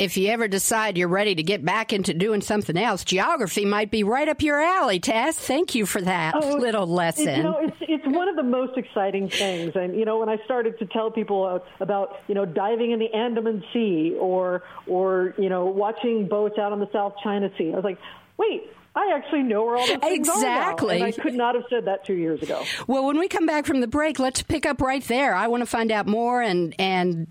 if 0.00 0.16
you 0.16 0.30
ever 0.30 0.48
decide 0.48 0.96
you're 0.96 1.08
ready 1.08 1.34
to 1.34 1.42
get 1.42 1.62
back 1.62 1.92
into 1.92 2.14
doing 2.14 2.40
something 2.40 2.76
else, 2.76 3.04
geography 3.04 3.66
might 3.66 3.90
be 3.90 4.02
right 4.02 4.28
up 4.28 4.40
your 4.40 4.58
alley, 4.58 4.98
Tess. 4.98 5.38
Thank 5.38 5.74
you 5.74 5.84
for 5.84 6.00
that 6.00 6.34
oh, 6.34 6.56
little 6.56 6.86
lesson. 6.86 7.28
It, 7.28 7.36
you 7.36 7.42
know, 7.42 7.58
it's, 7.60 7.76
it's 7.80 8.06
one 8.06 8.26
of 8.26 8.34
the 8.34 8.42
most 8.42 8.78
exciting 8.78 9.28
things. 9.28 9.76
And, 9.76 9.94
you 9.94 10.06
know, 10.06 10.18
when 10.18 10.30
I 10.30 10.38
started 10.46 10.78
to 10.78 10.86
tell 10.86 11.10
people 11.10 11.44
uh, 11.44 11.58
about, 11.80 12.16
you 12.28 12.34
know, 12.34 12.46
diving 12.46 12.92
in 12.92 12.98
the 12.98 13.12
Andaman 13.12 13.62
Sea 13.74 14.16
or, 14.18 14.62
or, 14.86 15.34
you 15.36 15.50
know, 15.50 15.66
watching 15.66 16.28
boats 16.28 16.58
out 16.58 16.72
on 16.72 16.80
the 16.80 16.88
South 16.92 17.16
China 17.22 17.50
Sea, 17.58 17.72
I 17.72 17.76
was 17.76 17.84
like, 17.84 17.98
wait, 18.38 18.62
I 18.96 19.12
actually 19.14 19.42
know 19.42 19.64
where 19.64 19.76
all 19.76 19.86
those 19.86 19.98
things 19.98 20.28
exactly. 20.28 20.96
are 20.96 20.98
now, 21.00 21.04
and 21.04 21.14
I 21.14 21.22
could 21.22 21.34
not 21.34 21.54
have 21.56 21.64
said 21.68 21.84
that 21.84 22.06
two 22.06 22.14
years 22.14 22.40
ago. 22.40 22.64
Well, 22.86 23.04
when 23.04 23.18
we 23.18 23.28
come 23.28 23.44
back 23.44 23.66
from 23.66 23.82
the 23.82 23.86
break, 23.86 24.18
let's 24.18 24.40
pick 24.42 24.64
up 24.64 24.80
right 24.80 25.04
there. 25.04 25.34
I 25.34 25.48
want 25.48 25.60
to 25.60 25.66
find 25.66 25.92
out 25.92 26.06
more 26.06 26.40
and 26.40 26.74
and 26.78 27.28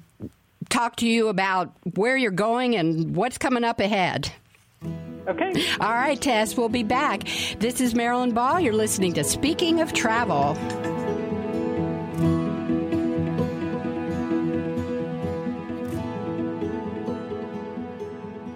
talk 0.69 0.95
to 0.97 1.07
you 1.07 1.27
about 1.27 1.71
where 1.95 2.15
you're 2.15 2.31
going 2.31 2.75
and 2.75 3.15
what's 3.15 3.37
coming 3.37 3.63
up 3.63 3.79
ahead. 3.79 4.31
Okay. 5.27 5.53
All 5.79 5.91
right, 5.91 6.19
Tess, 6.19 6.57
we'll 6.57 6.69
be 6.69 6.83
back. 6.83 7.27
This 7.59 7.81
is 7.81 7.93
Marilyn 7.93 8.31
Ball. 8.31 8.59
You're 8.59 8.73
listening 8.73 9.13
to 9.13 9.23
Speaking 9.23 9.79
of 9.79 9.93
Travel. 9.93 10.55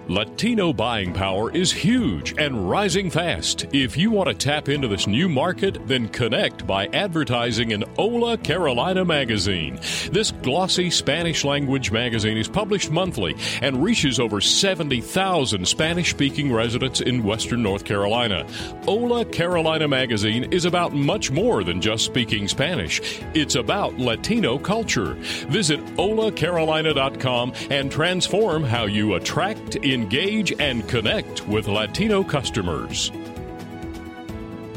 Latino 0.08 0.70
buying 0.70 1.14
power 1.14 1.50
is 1.50 1.72
huge 1.72 2.34
and 2.36 2.68
rising 2.68 3.08
fast. 3.08 3.64
If 3.72 3.96
you 3.96 4.10
want 4.10 4.28
to 4.28 4.34
tap 4.34 4.68
into 4.68 4.86
this 4.86 5.06
new 5.06 5.30
market, 5.30 5.78
then 5.88 6.08
connect 6.08 6.66
by 6.66 6.88
advertising 6.88 7.70
in 7.70 7.84
Hola 7.96 8.36
Carolina 8.36 9.02
magazine. 9.06 9.80
This 10.12 10.30
glossy 10.30 10.90
Spanish 10.90 11.42
language 11.42 11.90
magazine 11.90 12.36
is 12.36 12.48
published 12.48 12.90
monthly 12.90 13.34
and 13.62 13.82
reaches 13.82 14.20
over 14.20 14.42
70,000 14.42 15.66
Spanish 15.66 16.10
speaking 16.10 16.52
residents 16.52 17.00
in 17.00 17.24
Western 17.24 17.62
North 17.62 17.86
Carolina. 17.86 18.46
Hola 18.84 19.24
Carolina 19.24 19.88
magazine 19.88 20.52
is 20.52 20.66
about 20.66 20.92
much 20.92 21.30
more 21.30 21.64
than 21.64 21.80
just 21.80 22.04
speaking 22.04 22.46
Spanish, 22.46 23.00
it's 23.32 23.54
about 23.54 23.98
Latino 23.98 24.58
culture. 24.58 25.14
Visit 25.48 25.80
holacarolina.com 25.96 27.54
and 27.70 27.90
transform 27.90 28.64
how 28.64 28.84
you 28.84 29.14
attract, 29.14 29.76
engage, 29.94 30.52
and 30.60 30.86
connect 30.88 31.48
with 31.48 31.68
Latino 31.68 32.22
customers. 32.22 33.10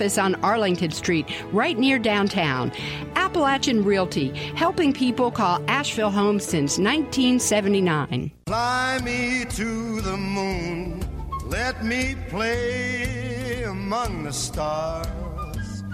office 0.00 0.16
on 0.16 0.34
Arlington 0.36 0.90
Street, 0.90 1.26
right 1.52 1.78
near 1.78 1.98
downtown. 1.98 2.72
Appalachian 3.16 3.84
Realty, 3.84 4.30
helping 4.56 4.94
people 4.94 5.30
call 5.30 5.62
Asheville 5.68 6.10
home 6.10 6.40
since 6.40 6.78
1979. 6.78 8.32
Fly 8.46 8.98
me 9.04 9.44
to 9.50 10.00
the 10.00 10.16
moon, 10.16 11.04
let 11.44 11.84
me 11.84 12.16
play 12.30 13.64
among 13.64 14.24
the 14.24 14.32
stars, 14.32 15.84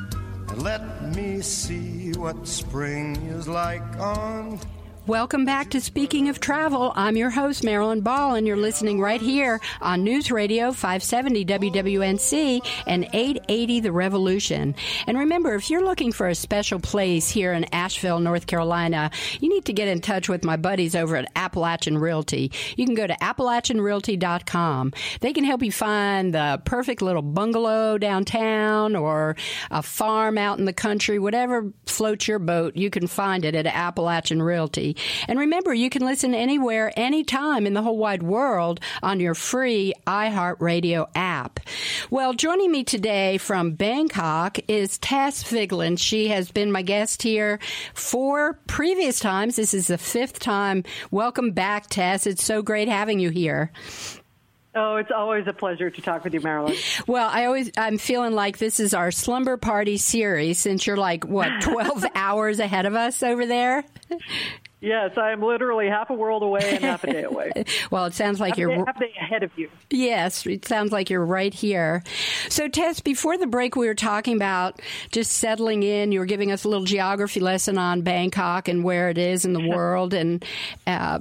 let 0.54 1.12
me 1.16 1.40
see 1.40 2.12
what 2.12 2.46
spring 2.46 3.16
is 3.26 3.48
like 3.48 3.82
on 3.98 4.60
Welcome 5.06 5.44
back 5.44 5.70
to 5.70 5.80
Speaking 5.80 6.28
of 6.30 6.40
Travel. 6.40 6.92
I'm 6.96 7.16
your 7.16 7.30
host, 7.30 7.62
Marilyn 7.62 8.00
Ball, 8.00 8.34
and 8.34 8.44
you're 8.44 8.56
listening 8.56 9.00
right 9.00 9.20
here 9.20 9.60
on 9.80 10.02
News 10.02 10.32
Radio 10.32 10.72
570 10.72 11.44
WWNC 11.44 12.66
and 12.88 13.04
880 13.12 13.78
The 13.78 13.92
Revolution. 13.92 14.74
And 15.06 15.16
remember, 15.16 15.54
if 15.54 15.70
you're 15.70 15.84
looking 15.84 16.10
for 16.10 16.26
a 16.26 16.34
special 16.34 16.80
place 16.80 17.30
here 17.30 17.52
in 17.52 17.72
Asheville, 17.72 18.18
North 18.18 18.48
Carolina, 18.48 19.12
you 19.38 19.48
need 19.48 19.66
to 19.66 19.72
get 19.72 19.86
in 19.86 20.00
touch 20.00 20.28
with 20.28 20.44
my 20.44 20.56
buddies 20.56 20.96
over 20.96 21.14
at 21.14 21.30
Appalachian 21.36 21.98
Realty. 21.98 22.50
You 22.76 22.84
can 22.84 22.96
go 22.96 23.06
to 23.06 23.14
AppalachianRealty.com. 23.14 24.92
They 25.20 25.32
can 25.32 25.44
help 25.44 25.62
you 25.62 25.70
find 25.70 26.34
the 26.34 26.60
perfect 26.64 27.00
little 27.00 27.22
bungalow 27.22 27.96
downtown 27.98 28.96
or 28.96 29.36
a 29.70 29.84
farm 29.84 30.36
out 30.36 30.58
in 30.58 30.64
the 30.64 30.72
country, 30.72 31.20
whatever 31.20 31.72
floats 31.86 32.26
your 32.26 32.40
boat, 32.40 32.74
you 32.74 32.90
can 32.90 33.06
find 33.06 33.44
it 33.44 33.54
at 33.54 33.66
Appalachian 33.66 34.42
Realty. 34.42 34.95
And 35.28 35.38
remember, 35.38 35.72
you 35.72 35.90
can 35.90 36.04
listen 36.04 36.34
anywhere, 36.34 36.92
anytime 36.96 37.66
in 37.66 37.74
the 37.74 37.82
whole 37.82 37.98
wide 37.98 38.22
world 38.22 38.80
on 39.02 39.20
your 39.20 39.34
free 39.34 39.92
iHeartRadio 40.06 41.08
app. 41.14 41.60
Well, 42.10 42.32
joining 42.34 42.70
me 42.70 42.84
today 42.84 43.38
from 43.38 43.72
Bangkok 43.72 44.58
is 44.68 44.98
Tess 44.98 45.44
Vigeland. 45.44 46.00
She 46.00 46.28
has 46.28 46.50
been 46.50 46.72
my 46.72 46.82
guest 46.82 47.22
here 47.22 47.58
four 47.94 48.54
previous 48.66 49.20
times. 49.20 49.56
This 49.56 49.74
is 49.74 49.88
the 49.88 49.98
fifth 49.98 50.38
time. 50.38 50.84
Welcome 51.10 51.52
back, 51.52 51.88
Tess. 51.88 52.26
It's 52.26 52.44
so 52.44 52.62
great 52.62 52.88
having 52.88 53.18
you 53.18 53.30
here. 53.30 53.72
Oh, 54.78 54.96
it's 54.96 55.10
always 55.10 55.46
a 55.46 55.54
pleasure 55.54 55.88
to 55.88 56.02
talk 56.02 56.22
with 56.22 56.34
you, 56.34 56.40
Marilyn. 56.42 56.76
Well, 57.06 57.30
I 57.32 57.46
always 57.46 57.70
I'm 57.78 57.96
feeling 57.96 58.34
like 58.34 58.58
this 58.58 58.78
is 58.78 58.92
our 58.92 59.10
slumber 59.10 59.56
party 59.56 59.96
series 59.96 60.58
since 60.58 60.86
you're 60.86 60.98
like 60.98 61.24
what 61.24 61.48
12 61.62 62.04
hours 62.14 62.60
ahead 62.60 62.84
of 62.84 62.94
us 62.94 63.22
over 63.22 63.46
there. 63.46 63.84
Yes, 64.80 65.16
I 65.16 65.32
am 65.32 65.42
literally 65.42 65.88
half 65.88 66.10
a 66.10 66.14
world 66.14 66.42
away 66.42 66.60
and 66.62 66.84
half 66.84 67.02
a 67.04 67.12
day 67.12 67.22
away. 67.24 67.64
well, 67.90 68.04
it 68.04 68.14
sounds 68.14 68.40
like 68.40 68.50
half 68.50 68.58
you're 68.58 68.68
day, 68.68 68.82
half 68.86 68.98
day 68.98 69.12
ahead 69.18 69.42
of 69.42 69.50
you. 69.56 69.70
Yes, 69.90 70.46
it 70.46 70.66
sounds 70.66 70.92
like 70.92 71.08
you're 71.08 71.24
right 71.24 71.52
here. 71.52 72.02
So, 72.50 72.68
Tess, 72.68 73.00
before 73.00 73.38
the 73.38 73.46
break, 73.46 73.74
we 73.74 73.86
were 73.86 73.94
talking 73.94 74.36
about 74.36 74.80
just 75.12 75.32
settling 75.32 75.82
in. 75.82 76.12
You 76.12 76.20
were 76.20 76.26
giving 76.26 76.52
us 76.52 76.64
a 76.64 76.68
little 76.68 76.84
geography 76.84 77.40
lesson 77.40 77.78
on 77.78 78.02
Bangkok 78.02 78.68
and 78.68 78.84
where 78.84 79.08
it 79.08 79.16
is 79.16 79.46
in 79.46 79.54
the 79.54 79.66
world, 79.68 80.12
and 80.12 80.44
uh, 80.86 81.20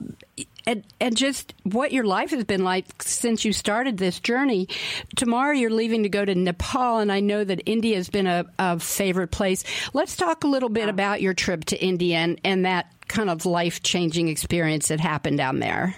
and, 0.67 0.83
and 0.99 1.15
just 1.15 1.53
what 1.63 1.91
your 1.91 2.05
life 2.05 2.31
has 2.31 2.43
been 2.43 2.63
like 2.63 3.01
since 3.03 3.45
you 3.45 3.53
started 3.53 3.97
this 3.97 4.19
journey. 4.19 4.67
Tomorrow 5.15 5.53
you're 5.53 5.69
leaving 5.69 6.03
to 6.03 6.09
go 6.09 6.25
to 6.25 6.33
Nepal, 6.33 6.99
and 6.99 7.11
I 7.11 7.19
know 7.19 7.43
that 7.43 7.61
India 7.65 7.95
has 7.97 8.09
been 8.09 8.27
a, 8.27 8.45
a 8.57 8.79
favorite 8.79 9.29
place. 9.31 9.63
Let's 9.93 10.15
talk 10.15 10.43
a 10.43 10.47
little 10.47 10.69
bit 10.69 10.89
about 10.89 11.21
your 11.21 11.33
trip 11.33 11.65
to 11.65 11.81
India 11.81 12.17
and, 12.17 12.41
and 12.43 12.65
that 12.65 12.91
kind 13.07 13.29
of 13.29 13.45
life 13.45 13.83
changing 13.83 14.27
experience 14.27 14.87
that 14.89 14.99
happened 14.99 15.37
down 15.37 15.59
there. 15.59 15.95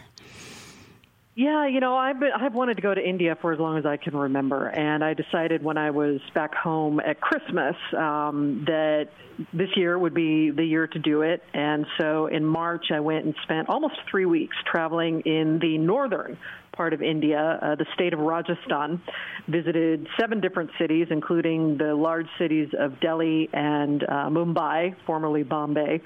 Yeah, 1.38 1.68
you 1.68 1.80
know, 1.80 1.96
I've 1.96 2.20
been, 2.20 2.32
I've 2.36 2.56
wanted 2.56 2.78
to 2.78 2.82
go 2.82 2.96
to 2.96 3.00
India 3.00 3.38
for 3.40 3.54
as 3.54 3.60
long 3.60 3.78
as 3.78 3.86
I 3.86 3.98
can 3.98 4.16
remember, 4.16 4.70
and 4.70 5.04
I 5.04 5.14
decided 5.14 5.64
when 5.64 5.78
I 5.78 5.92
was 5.92 6.20
back 6.34 6.56
home 6.56 7.00
at 7.00 7.22
Christmas 7.22 7.76
um, 7.96 8.64
that 8.66 9.10
this 9.54 9.70
year 9.76 10.00
would 10.00 10.16
be 10.16 10.50
the 10.50 10.64
year 10.64 10.88
to 10.88 10.98
do 10.98 11.22
it. 11.22 11.44
And 11.54 11.86
so 12.00 12.26
in 12.26 12.44
March, 12.44 12.86
I 12.92 13.02
went 13.02 13.26
and 13.26 13.36
spent 13.44 13.70
almost 13.70 13.98
three 14.10 14.26
weeks 14.26 14.56
traveling 14.66 15.22
in 15.28 15.60
the 15.60 15.78
northern 15.78 16.40
part 16.72 16.94
of 16.94 17.04
India, 17.04 17.60
uh, 17.62 17.76
the 17.76 17.86
state 17.94 18.14
of 18.14 18.20
Rajasthan. 18.20 19.00
Visited 19.48 20.08
seven 20.20 20.42
different 20.42 20.72
cities, 20.80 21.06
including 21.12 21.78
the 21.78 21.94
large 21.94 22.28
cities 22.40 22.70
of 22.80 23.00
Delhi 23.00 23.48
and 23.54 24.02
uh, 24.02 24.30
Mumbai, 24.30 24.96
formerly 25.06 25.44
Bombay 25.44 26.02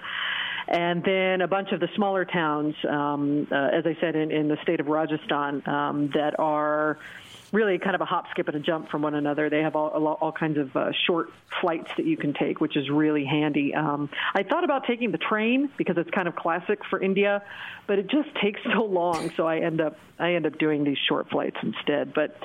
and 0.68 1.04
then 1.04 1.42
a 1.42 1.48
bunch 1.48 1.72
of 1.72 1.80
the 1.80 1.90
smaller 1.96 2.26
towns, 2.26 2.76
um, 2.88 3.48
uh, 3.52 3.56
as 3.56 3.86
I 3.86 3.98
said, 4.00 4.16
in, 4.16 4.32
in 4.32 4.48
the 4.48 4.58
state 4.64 4.80
of 4.80 4.88
Rajasthan, 4.88 5.68
um, 5.68 6.12
that 6.14 6.40
are 6.40 6.98
really 7.52 7.78
kind 7.78 7.96
of 7.96 8.02
a 8.02 8.06
hop, 8.06 8.26
skip, 8.32 8.48
and 8.48 8.56
a 8.56 8.60
jump 8.60 8.90
from 8.90 9.02
one 9.02 9.14
another. 9.14 9.50
They 9.50 9.62
have 9.62 9.76
all, 9.76 9.90
all 9.90 10.32
kinds 10.32 10.58
of 10.58 10.76
uh, 10.76 10.92
short 11.06 11.30
flights 11.60 11.90
that 11.98 12.06
you 12.06 12.18
can 12.18 12.34
take, 12.34 12.62
which 12.62 12.78
is 12.78 12.90
really 12.90 13.26
handy. 13.26 13.76
Um, 13.76 14.10
I 14.34 14.44
thought 14.44 14.64
about 14.64 14.86
taking 14.88 15.12
the 15.12 15.18
train 15.18 15.70
because 15.78 15.98
it's 15.98 16.10
kind 16.12 16.28
of 16.28 16.36
classic 16.36 16.80
for 16.90 17.02
India, 17.02 17.44
but 17.88 18.00
it 18.00 18.08
just 18.10 18.30
takes 18.42 18.62
so 18.64 18.86
long. 18.86 19.32
So 19.36 19.46
I 19.46 19.60
end 19.60 19.82
up 19.82 19.98
I 20.18 20.34
end 20.34 20.46
up 20.46 20.58
doing 20.58 20.84
these 20.84 21.00
short 21.10 21.30
flights 21.30 21.58
instead. 21.62 22.14
But 22.14 22.38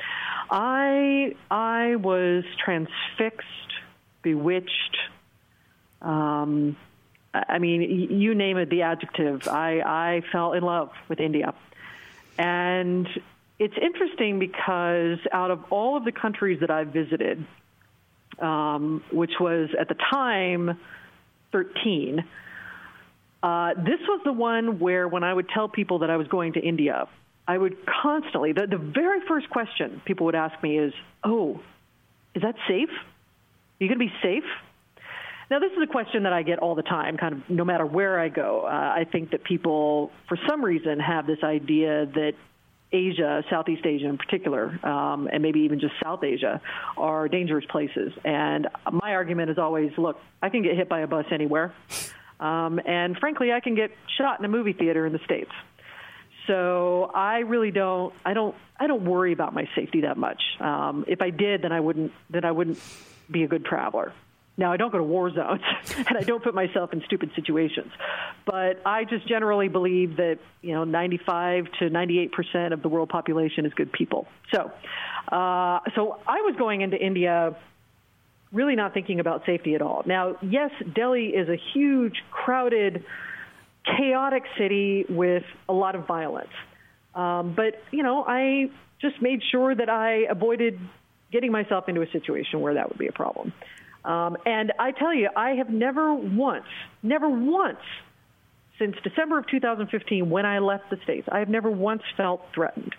I 0.51 1.35
I 1.51 1.97
was 1.97 2.45
transfixed, 2.65 3.47
bewitched. 4.23 4.97
Um, 6.03 6.77
I 7.49 7.59
mean, 7.59 7.83
you 7.83 8.35
name 8.35 8.57
it, 8.59 8.71
the 8.71 8.83
adjective. 8.83 9.49
I, 9.49 9.81
I 9.81 10.23
fell 10.33 10.52
in 10.52 10.62
love 10.62 10.90
with 11.09 11.21
India. 11.21 11.55
And 12.38 13.09
it's 13.59 13.75
interesting 13.81 14.38
because 14.38 15.19
out 15.33 15.50
of 15.50 15.64
all 15.71 15.97
of 15.97 16.05
the 16.05 16.12
countries 16.12 16.61
that 16.61 16.71
I've 16.71 16.88
visited, 16.88 17.45
um, 18.38 19.02
which 19.11 19.33
was 19.40 19.71
at 19.78 19.88
the 19.88 19.97
time 20.11 20.78
13, 21.52 22.25
uh, 23.43 23.75
this 23.75 24.00
was 24.09 24.21
the 24.25 24.33
one 24.33 24.78
where 24.78 25.09
when 25.09 25.25
I 25.25 25.33
would 25.33 25.49
tell 25.49 25.69
people 25.69 26.00
that 26.00 26.11
I 26.11 26.16
was 26.16 26.26
going 26.28 26.55
to 26.55 26.61
India, 26.61 27.09
I 27.49 27.57
would 27.57 27.76
constantly, 27.87 28.52
the, 28.52 28.66
the 28.66 28.78
very 28.78 29.21
first 29.26 29.49
question 29.50 30.02
people 30.05 30.26
would 30.26 30.35
ask 30.35 30.61
me 30.62 30.78
is, 30.78 30.93
Oh, 31.25 31.61
is 32.35 32.43
that 32.43 32.57
safe? 32.69 32.90
Are 32.90 33.85
you 33.85 33.88
going 33.88 33.99
to 33.99 34.07
be 34.07 34.12
safe? 34.23 34.45
Now, 35.49 35.61
this 35.61 35.71
is 35.73 35.79
a 35.83 35.87
question 35.87 36.25
that 36.25 36.33
I 36.33 36.43
get 36.43 36.59
all 36.59 36.75
the 36.75 36.83
time, 36.83 37.17
kind 37.17 37.35
of 37.35 37.49
no 37.49 37.65
matter 37.65 37.87
where 37.87 38.19
I 38.19 38.29
go. 38.29 38.62
Uh, 38.65 38.69
I 38.69 39.07
think 39.11 39.31
that 39.31 39.45
people, 39.45 40.11
for 40.29 40.37
some 40.49 40.65
reason, 40.65 40.99
have 40.99 41.26
this 41.26 41.38
idea 41.45 42.07
that 42.07 42.33
Asia, 42.93 43.45
Southeast 43.50 43.85
Asia 43.85 44.07
in 44.09 44.19
particular, 44.19 44.79
um, 44.85 45.29
and 45.33 45.43
maybe 45.43 45.61
even 45.61 45.79
just 45.79 45.95
South 46.03 46.25
Asia, 46.25 46.61
are 46.97 47.29
dangerous 47.29 47.65
places. 47.67 48.12
And 48.25 48.69
my 48.91 49.15
argument 49.15 49.50
is 49.50 49.59
always 49.59 49.93
look, 49.99 50.19
I 50.43 50.49
can 50.49 50.62
get 50.62 50.76
hit 50.76 50.88
by 50.88 51.00
a 51.00 51.07
bus 51.07 51.26
anywhere. 51.31 51.75
Um, 52.41 52.81
and 52.85 53.17
frankly, 53.19 53.53
I 53.53 53.61
can 53.61 53.75
get 53.75 53.91
shot 54.19 54.38
in 54.38 54.45
a 54.45 54.49
movie 54.49 54.73
theater 54.73 55.07
in 55.07 55.12
the 55.12 55.21
States. 55.25 55.50
So 56.47 57.11
I 57.12 57.38
really 57.41 57.71
don't, 57.71 58.15
I 58.25 58.35
don't, 58.35 58.55
I 58.79 58.87
don't 58.87 59.05
worry 59.05 59.33
about 59.33 59.53
my 59.53 59.69
safety 59.75 60.03
that 60.03 60.17
much. 60.17 60.43
Um, 60.61 61.05
if 61.09 61.21
I 61.23 61.31
did, 61.31 61.62
then 61.62 61.73
I 61.73 61.81
wouldn't, 61.81 62.12
then 62.31 62.45
I 62.45 62.53
wouldn't 62.53 62.79
be 63.31 63.43
a 63.43 63.49
good 63.49 63.65
traveler. 63.65 64.12
Now, 64.59 64.73
I 64.73 64.77
don't 64.77 64.91
go 64.91 64.99
to 64.99 65.05
war 65.05 65.31
zones 65.31 65.61
and 65.97 66.17
I 66.17 66.23
don't 66.23 66.43
put 66.43 66.55
myself 66.55 66.93
in 66.93 67.03
stupid 67.05 67.31
situations, 67.35 67.93
but 68.45 68.81
I 68.87 69.05
just 69.05 69.29
generally 69.29 69.69
believe 69.69 70.17
that, 70.17 70.39
you 70.63 70.73
know, 70.73 70.85
95 70.85 71.67
to 71.81 71.91
98% 71.91 72.73
of 72.73 72.83
the 72.83 72.89
world 72.89 73.09
population 73.09 73.67
is 73.67 73.75
good 73.75 73.93
people. 73.93 74.27
So, 74.53 74.71
uh, 75.29 75.81
so 75.95 76.19
I 76.27 76.41
was 76.43 76.55
going 76.59 76.81
into 76.81 76.97
India 76.97 77.57
really 78.53 78.77
not 78.77 78.95
thinking 78.95 79.21
about 79.21 79.45
safety 79.45 79.75
at 79.75 79.83
all. 79.83 80.03
Now, 80.07 80.37
yes, 80.41 80.71
Delhi 80.95 81.27
is 81.27 81.49
a 81.49 81.57
huge, 81.75 82.23
crowded, 82.31 83.05
chaotic 83.85 84.45
city 84.57 85.05
with 85.09 85.45
a 85.69 85.73
lot 85.73 85.95
of 85.95 86.07
violence. 86.07 86.53
Um, 87.15 87.55
but, 87.55 87.83
you 87.91 88.03
know, 88.03 88.25
I 88.27 88.71
just 89.01 89.21
made 89.21 89.43
sure 89.51 89.75
that 89.75 89.89
I 89.89 90.27
avoided 90.31 90.79
getting 91.33 91.53
myself 91.53 91.89
into 91.89 92.03
a 92.03 92.11
situation 92.11 92.61
where 92.61 92.75
that 92.75 92.89
would 92.89 92.99
be 92.99 93.09
a 93.09 93.13
problem. 93.13 93.53
Um, 94.07 94.37
and 94.47 94.73
I 94.79 94.93
tell 94.93 95.13
you, 95.13 95.29
I 95.37 95.57
have 95.57 95.69
never 95.69 96.15
once, 96.15 96.65
never 97.03 97.29
once 97.29 97.81
since 98.79 98.95
December 99.03 99.39
of 99.39 99.47
2015 99.49 100.31
when 100.31 100.47
I 100.47 100.61
left 100.61 100.91
the 100.91 100.99
States, 101.03 101.29
I 101.31 101.41
have 101.41 101.49
never 101.49 101.71
once 101.71 102.03
felt 102.17 102.43
threatened. 102.55 102.95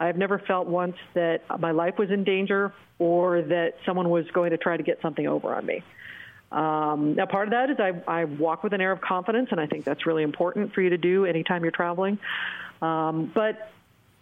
I 0.00 0.06
have 0.06 0.16
never 0.16 0.38
felt 0.38 0.66
once 0.66 0.96
that 1.14 1.42
my 1.60 1.70
life 1.70 1.98
was 1.98 2.10
in 2.10 2.24
danger 2.24 2.72
or 2.98 3.42
that 3.42 3.74
someone 3.84 4.10
was 4.10 4.26
going 4.32 4.50
to 4.50 4.56
try 4.56 4.76
to 4.76 4.82
get 4.82 5.00
something 5.00 5.26
over 5.26 5.54
on 5.54 5.64
me. 5.64 5.82
Um, 6.50 7.14
now, 7.14 7.26
part 7.26 7.48
of 7.48 7.52
that 7.52 7.70
is 7.70 7.76
I, 7.78 7.92
I 8.10 8.24
walk 8.24 8.64
with 8.64 8.72
an 8.72 8.80
air 8.80 8.90
of 8.92 9.00
confidence, 9.00 9.48
and 9.50 9.60
I 9.60 9.66
think 9.66 9.84
that's 9.84 10.06
really 10.06 10.22
important 10.22 10.72
for 10.72 10.80
you 10.80 10.90
to 10.90 10.98
do 10.98 11.26
anytime 11.26 11.62
you're 11.62 11.72
traveling. 11.72 12.18
Um, 12.80 13.30
but 13.34 13.70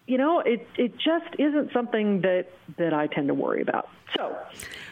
you 0.06 0.18
know, 0.18 0.40
it 0.40 0.66
it 0.76 0.92
just 0.96 1.34
isn't 1.38 1.72
something 1.72 2.20
that 2.22 2.46
that 2.78 2.94
I 2.94 3.06
tend 3.06 3.28
to 3.28 3.34
worry 3.34 3.62
about. 3.62 3.88
So, 4.16 4.36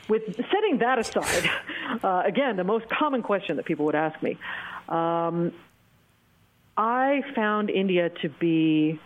with 0.08 0.22
setting 0.36 0.78
that 0.80 0.98
aside, 0.98 1.50
uh, 2.02 2.22
again, 2.24 2.56
the 2.56 2.64
most 2.64 2.88
common 2.88 3.22
question 3.22 3.56
that 3.56 3.64
people 3.64 3.84
would 3.86 3.94
ask 3.94 4.20
me, 4.22 4.38
um, 4.88 5.52
I 6.76 7.22
found 7.34 7.70
India 7.70 8.10
to 8.22 8.28
be 8.28 9.00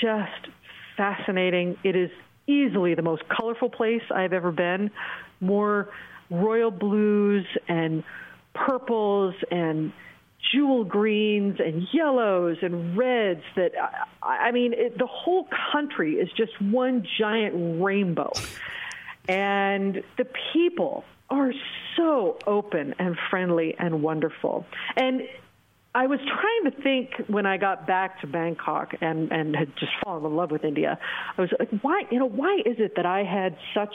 just 0.00 0.48
fascinating. 0.96 1.76
It 1.84 1.94
is 1.94 2.10
easily 2.46 2.94
the 2.94 3.02
most 3.02 3.22
colorful 3.28 3.68
place 3.68 4.02
I've 4.10 4.32
ever 4.32 4.50
been. 4.50 4.90
More 5.40 5.90
royal 6.30 6.70
blues 6.70 7.46
and 7.68 8.02
purples 8.54 9.34
and 9.50 9.92
jewel 10.52 10.84
greens 10.84 11.58
and 11.60 11.86
yellows 11.92 12.58
and 12.62 12.96
reds 12.96 13.42
that 13.56 13.72
I 14.22 14.50
mean 14.50 14.72
it, 14.72 14.98
the 14.98 15.06
whole 15.06 15.48
country 15.72 16.14
is 16.14 16.28
just 16.36 16.60
one 16.60 17.06
giant 17.18 17.82
rainbow 17.82 18.32
and 19.28 20.02
the 20.16 20.26
people 20.52 21.04
are 21.30 21.52
so 21.96 22.38
open 22.46 22.94
and 22.98 23.16
friendly 23.30 23.74
and 23.78 24.02
wonderful 24.02 24.66
and 24.96 25.22
I 25.94 26.06
was 26.06 26.20
trying 26.20 26.70
to 26.70 26.82
think 26.82 27.28
when 27.28 27.46
I 27.46 27.56
got 27.56 27.86
back 27.86 28.20
to 28.20 28.26
Bangkok 28.26 28.94
and 29.00 29.32
and 29.32 29.56
had 29.56 29.74
just 29.76 29.92
fallen 30.04 30.24
in 30.24 30.36
love 30.36 30.50
with 30.50 30.62
India. 30.62 30.98
I 31.36 31.40
was 31.40 31.50
like, 31.58 31.70
why 31.80 32.04
you 32.10 32.18
know 32.18 32.28
why 32.28 32.62
is 32.64 32.76
it 32.78 32.94
that 32.96 33.06
I 33.06 33.24
had 33.24 33.56
such 33.74 33.94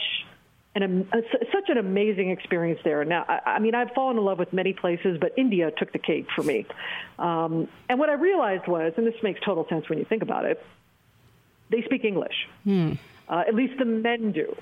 an, 0.75 1.07
a, 1.11 1.21
such 1.51 1.69
an 1.69 1.77
amazing 1.77 2.31
experience 2.31 2.79
there. 2.83 3.05
Now, 3.05 3.25
I, 3.27 3.51
I, 3.51 3.59
mean, 3.59 3.75
I've 3.75 3.91
fallen 3.91 4.17
in 4.17 4.23
love 4.23 4.39
with 4.39 4.53
many 4.53 4.73
places, 4.73 5.17
but 5.19 5.33
India 5.37 5.71
took 5.71 5.91
the 5.91 5.99
cake 5.99 6.27
for 6.35 6.43
me. 6.43 6.65
Um, 7.19 7.67
and 7.89 7.99
what 7.99 8.09
I 8.09 8.13
realized 8.13 8.67
was, 8.67 8.93
and 8.97 9.05
this 9.05 9.21
makes 9.21 9.39
total 9.41 9.67
sense 9.69 9.87
when 9.89 9.99
you 9.99 10.05
think 10.05 10.23
about 10.23 10.45
it, 10.45 10.63
they 11.69 11.83
speak 11.83 12.03
English. 12.03 12.35
Hmm. 12.63 12.93
Uh, 13.27 13.43
at 13.47 13.55
least 13.55 13.77
the 13.77 13.85
men 13.85 14.31
do. 14.31 14.55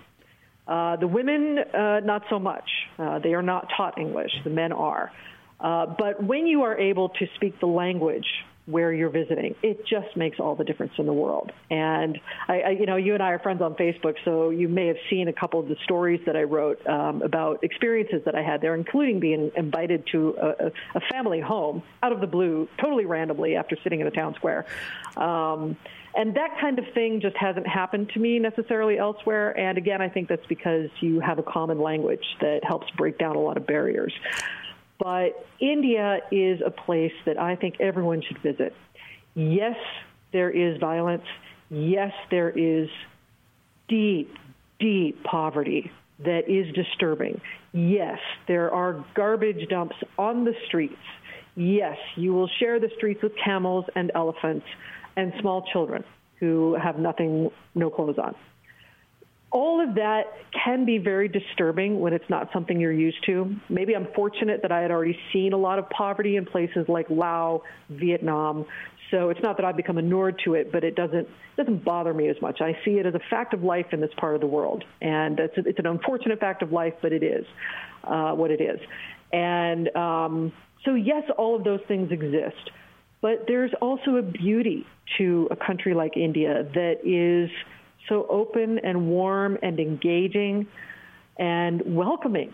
Uh, 0.67 0.95
the 0.97 1.07
women, 1.07 1.59
uh, 1.59 2.01
not 2.01 2.23
so 2.29 2.39
much. 2.39 2.69
Uh, 2.97 3.19
they 3.19 3.33
are 3.33 3.41
not 3.41 3.69
taught 3.75 3.97
English. 3.97 4.31
The 4.43 4.49
men 4.49 4.71
are. 4.71 5.11
Uh, 5.59 5.85
but 5.85 6.23
when 6.23 6.47
you 6.47 6.63
are 6.63 6.77
able 6.77 7.09
to 7.09 7.27
speak 7.35 7.59
the 7.59 7.67
language 7.67 8.27
where 8.65 8.93
you're 8.93 9.09
visiting. 9.09 9.55
It 9.63 9.85
just 9.85 10.15
makes 10.15 10.39
all 10.39 10.55
the 10.55 10.63
difference 10.63 10.93
in 10.97 11.05
the 11.05 11.13
world. 11.13 11.51
And 11.69 12.19
I, 12.47 12.61
I, 12.61 12.69
you 12.71 12.85
know, 12.85 12.95
you 12.95 13.13
and 13.13 13.23
I 13.23 13.31
are 13.31 13.39
friends 13.39 13.61
on 13.61 13.75
Facebook, 13.75 14.15
so 14.23 14.49
you 14.49 14.67
may 14.67 14.87
have 14.87 14.97
seen 15.09 15.27
a 15.27 15.33
couple 15.33 15.59
of 15.59 15.67
the 15.67 15.75
stories 15.83 16.21
that 16.25 16.35
I 16.35 16.43
wrote 16.43 16.85
um, 16.87 17.21
about 17.21 17.63
experiences 17.63 18.21
that 18.25 18.35
I 18.35 18.43
had 18.43 18.61
there, 18.61 18.75
including 18.75 19.19
being 19.19 19.51
invited 19.55 20.07
to 20.11 20.35
a, 20.39 20.71
a, 20.95 21.01
family 21.11 21.41
home 21.41 21.81
out 22.03 22.11
of 22.11 22.21
the 22.21 22.27
blue, 22.27 22.67
totally 22.79 23.05
randomly 23.05 23.55
after 23.55 23.75
sitting 23.83 23.99
in 23.99 24.07
a 24.07 24.11
town 24.11 24.35
square. 24.35 24.65
Um, 25.17 25.75
and 26.13 26.35
that 26.35 26.57
kind 26.59 26.77
of 26.77 26.85
thing 26.93 27.21
just 27.21 27.37
hasn't 27.37 27.67
happened 27.67 28.09
to 28.13 28.19
me 28.19 28.37
necessarily 28.39 28.97
elsewhere. 28.97 29.57
And 29.57 29.77
again, 29.77 30.01
I 30.01 30.09
think 30.09 30.27
that's 30.27 30.45
because 30.47 30.89
you 30.99 31.19
have 31.21 31.39
a 31.39 31.43
common 31.43 31.79
language 31.79 32.25
that 32.41 32.63
helps 32.63 32.89
break 32.91 33.17
down 33.17 33.35
a 33.35 33.39
lot 33.39 33.57
of 33.57 33.65
barriers. 33.65 34.13
But 35.01 35.45
India 35.59 36.19
is 36.31 36.61
a 36.63 36.69
place 36.69 37.13
that 37.25 37.39
I 37.39 37.55
think 37.55 37.77
everyone 37.79 38.21
should 38.21 38.37
visit. 38.39 38.75
Yes, 39.33 39.77
there 40.31 40.51
is 40.51 40.79
violence. 40.79 41.23
Yes, 41.69 42.11
there 42.29 42.51
is 42.51 42.87
deep, 43.87 44.31
deep 44.79 45.23
poverty 45.23 45.91
that 46.19 46.47
is 46.47 46.71
disturbing. 46.75 47.41
Yes, 47.73 48.19
there 48.47 48.69
are 48.71 49.03
garbage 49.15 49.67
dumps 49.69 49.95
on 50.19 50.45
the 50.45 50.53
streets. 50.67 50.93
Yes, 51.55 51.97
you 52.15 52.33
will 52.33 52.49
share 52.59 52.79
the 52.79 52.91
streets 52.95 53.23
with 53.23 53.31
camels 53.43 53.85
and 53.95 54.11
elephants 54.13 54.67
and 55.17 55.33
small 55.41 55.65
children 55.73 56.03
who 56.39 56.75
have 56.75 56.99
nothing, 56.99 57.49
no 57.73 57.89
clothes 57.89 58.19
on 58.19 58.35
all 59.51 59.81
of 59.85 59.95
that 59.95 60.23
can 60.63 60.85
be 60.85 60.97
very 60.97 61.27
disturbing 61.27 61.99
when 61.99 62.13
it's 62.13 62.29
not 62.29 62.49
something 62.53 62.79
you're 62.79 62.91
used 62.91 63.23
to. 63.25 63.53
Maybe 63.69 63.93
I'm 63.95 64.07
fortunate 64.15 64.61
that 64.61 64.71
I 64.71 64.81
had 64.81 64.91
already 64.91 65.17
seen 65.33 65.51
a 65.53 65.57
lot 65.57 65.77
of 65.77 65.89
poverty 65.89 66.37
in 66.37 66.45
places 66.45 66.85
like 66.87 67.09
Laos, 67.09 67.61
Vietnam. 67.89 68.65
So 69.11 69.29
it's 69.29 69.41
not 69.43 69.57
that 69.57 69.65
I've 69.65 69.75
become 69.75 69.97
inured 69.97 70.39
to 70.45 70.53
it, 70.53 70.71
but 70.71 70.85
it 70.85 70.95
doesn't 70.95 71.27
doesn't 71.57 71.83
bother 71.83 72.13
me 72.13 72.29
as 72.29 72.37
much. 72.41 72.61
I 72.61 72.77
see 72.85 72.91
it 72.91 73.05
as 73.05 73.13
a 73.13 73.19
fact 73.29 73.53
of 73.53 73.61
life 73.61 73.87
in 73.91 73.99
this 73.99 74.11
part 74.17 74.35
of 74.35 74.41
the 74.41 74.47
world, 74.47 74.85
and 75.01 75.37
it's, 75.37 75.53
it's 75.57 75.79
an 75.79 75.85
unfortunate 75.85 76.39
fact 76.39 76.61
of 76.61 76.71
life, 76.71 76.93
but 77.01 77.11
it 77.11 77.21
is 77.21 77.45
uh, 78.05 78.31
what 78.31 78.51
it 78.51 78.61
is. 78.61 78.79
And 79.33 79.93
um, 79.97 80.53
so, 80.85 80.95
yes, 80.95 81.23
all 81.37 81.57
of 81.57 81.65
those 81.65 81.81
things 81.89 82.09
exist, 82.11 82.71
but 83.21 83.45
there's 83.47 83.71
also 83.81 84.15
a 84.15 84.21
beauty 84.21 84.85
to 85.17 85.49
a 85.51 85.55
country 85.57 85.93
like 85.93 86.15
India 86.15 86.65
that 86.73 86.99
is 87.03 87.49
so 88.09 88.25
open 88.29 88.79
and 88.79 89.07
warm 89.09 89.57
and 89.61 89.79
engaging 89.79 90.67
and 91.37 91.81
welcoming. 91.95 92.53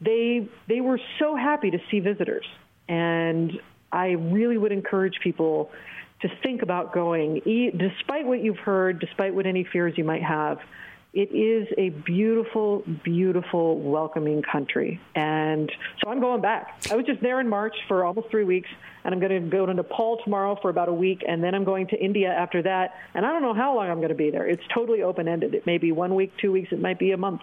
They 0.00 0.48
they 0.68 0.80
were 0.80 1.00
so 1.18 1.36
happy 1.36 1.70
to 1.70 1.78
see 1.90 2.00
visitors, 2.00 2.46
and 2.88 3.52
I 3.92 4.10
really 4.10 4.58
would 4.58 4.72
encourage 4.72 5.20
people 5.22 5.70
to 6.22 6.28
think 6.42 6.62
about 6.62 6.92
going, 6.92 7.40
despite 7.76 8.26
what 8.26 8.42
you've 8.42 8.58
heard, 8.58 9.00
despite 9.00 9.34
what 9.34 9.46
any 9.46 9.64
fears 9.64 9.94
you 9.96 10.04
might 10.04 10.22
have. 10.22 10.58
It 11.12 11.30
is 11.30 11.68
a 11.76 11.90
beautiful, 11.90 12.84
beautiful, 13.04 13.78
welcoming 13.78 14.40
country. 14.40 14.98
And 15.14 15.70
so 16.02 16.10
I'm 16.10 16.20
going 16.20 16.40
back. 16.40 16.86
I 16.90 16.96
was 16.96 17.04
just 17.04 17.20
there 17.20 17.38
in 17.38 17.50
March 17.50 17.74
for 17.86 18.02
almost 18.04 18.30
three 18.30 18.44
weeks, 18.44 18.70
and 19.04 19.14
I'm 19.14 19.20
going 19.20 19.42
to 19.42 19.48
go 19.48 19.66
to 19.66 19.74
Nepal 19.74 20.18
tomorrow 20.22 20.58
for 20.60 20.70
about 20.70 20.88
a 20.88 20.92
week, 20.92 21.24
and 21.26 21.42
then 21.42 21.54
I'm 21.54 21.64
going 21.64 21.88
to 21.88 21.96
India 21.96 22.28
after 22.28 22.62
that. 22.62 22.94
And 23.14 23.26
I 23.26 23.32
don't 23.32 23.42
know 23.42 23.54
how 23.54 23.76
long 23.76 23.90
I'm 23.90 23.98
going 23.98 24.10
to 24.10 24.14
be 24.14 24.30
there. 24.30 24.46
It's 24.46 24.62
totally 24.72 25.02
open 25.02 25.28
ended. 25.28 25.54
It 25.54 25.66
may 25.66 25.78
be 25.78 25.92
one 25.92 26.14
week, 26.14 26.32
two 26.40 26.52
weeks, 26.52 26.72
it 26.72 26.80
might 26.80 26.98
be 26.98 27.12
a 27.12 27.16
month. 27.16 27.42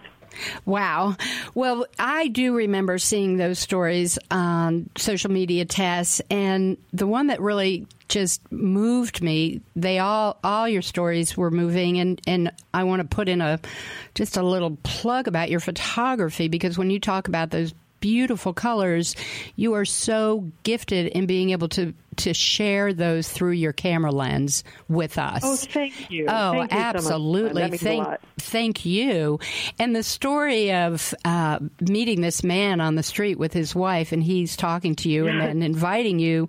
Wow. 0.64 1.16
Well, 1.54 1.86
I 1.98 2.28
do 2.28 2.54
remember 2.54 2.98
seeing 2.98 3.36
those 3.36 3.58
stories 3.58 4.18
on 4.30 4.88
social 4.96 5.30
media 5.30 5.64
Tess, 5.64 6.20
and 6.30 6.76
the 6.92 7.06
one 7.06 7.28
that 7.28 7.40
really 7.40 7.86
just 8.08 8.40
moved 8.52 9.22
me. 9.22 9.60
They 9.74 9.98
all 9.98 10.38
all 10.44 10.68
your 10.68 10.82
stories 10.82 11.36
were 11.36 11.50
moving, 11.50 11.98
and 11.98 12.20
and 12.26 12.52
I 12.74 12.84
want 12.84 13.00
to 13.02 13.08
put 13.08 13.28
in 13.28 13.40
a 13.40 13.60
just 14.14 14.36
a 14.36 14.42
little 14.42 14.76
plug 14.82 15.28
about 15.28 15.50
your 15.50 15.60
photography 15.60 16.48
because 16.48 16.76
when 16.76 16.90
you 16.90 17.00
talk 17.00 17.28
about 17.28 17.50
those 17.50 17.74
beautiful 18.00 18.52
colors, 18.52 19.14
you 19.56 19.74
are 19.74 19.84
so 19.84 20.50
gifted 20.62 21.08
in 21.08 21.26
being 21.26 21.50
able 21.50 21.68
to 21.70 21.94
to 22.16 22.34
share 22.34 22.92
those 22.92 23.28
through 23.28 23.52
your 23.52 23.72
camera 23.72 24.10
lens 24.10 24.64
with 24.88 25.18
us. 25.18 25.42
Oh, 25.44 25.56
thank 25.56 26.10
you. 26.10 26.26
Oh, 26.28 26.52
thank 26.52 26.74
absolutely. 26.74 27.62
You 27.62 27.76
so 27.76 27.84
thank, 27.84 28.20
thank 28.38 28.84
you. 28.84 29.38
And 29.78 29.94
the 29.94 30.02
story 30.02 30.72
of 30.72 31.14
uh, 31.24 31.60
meeting 31.80 32.20
this 32.20 32.42
man 32.42 32.80
on 32.80 32.94
the 32.94 33.02
street 33.02 33.38
with 33.38 33.52
his 33.52 33.74
wife, 33.74 34.12
and 34.12 34.22
he's 34.22 34.56
talking 34.56 34.96
to 34.96 35.08
you 35.08 35.28
and 35.28 35.40
then 35.40 35.62
inviting 35.62 36.18
you 36.18 36.48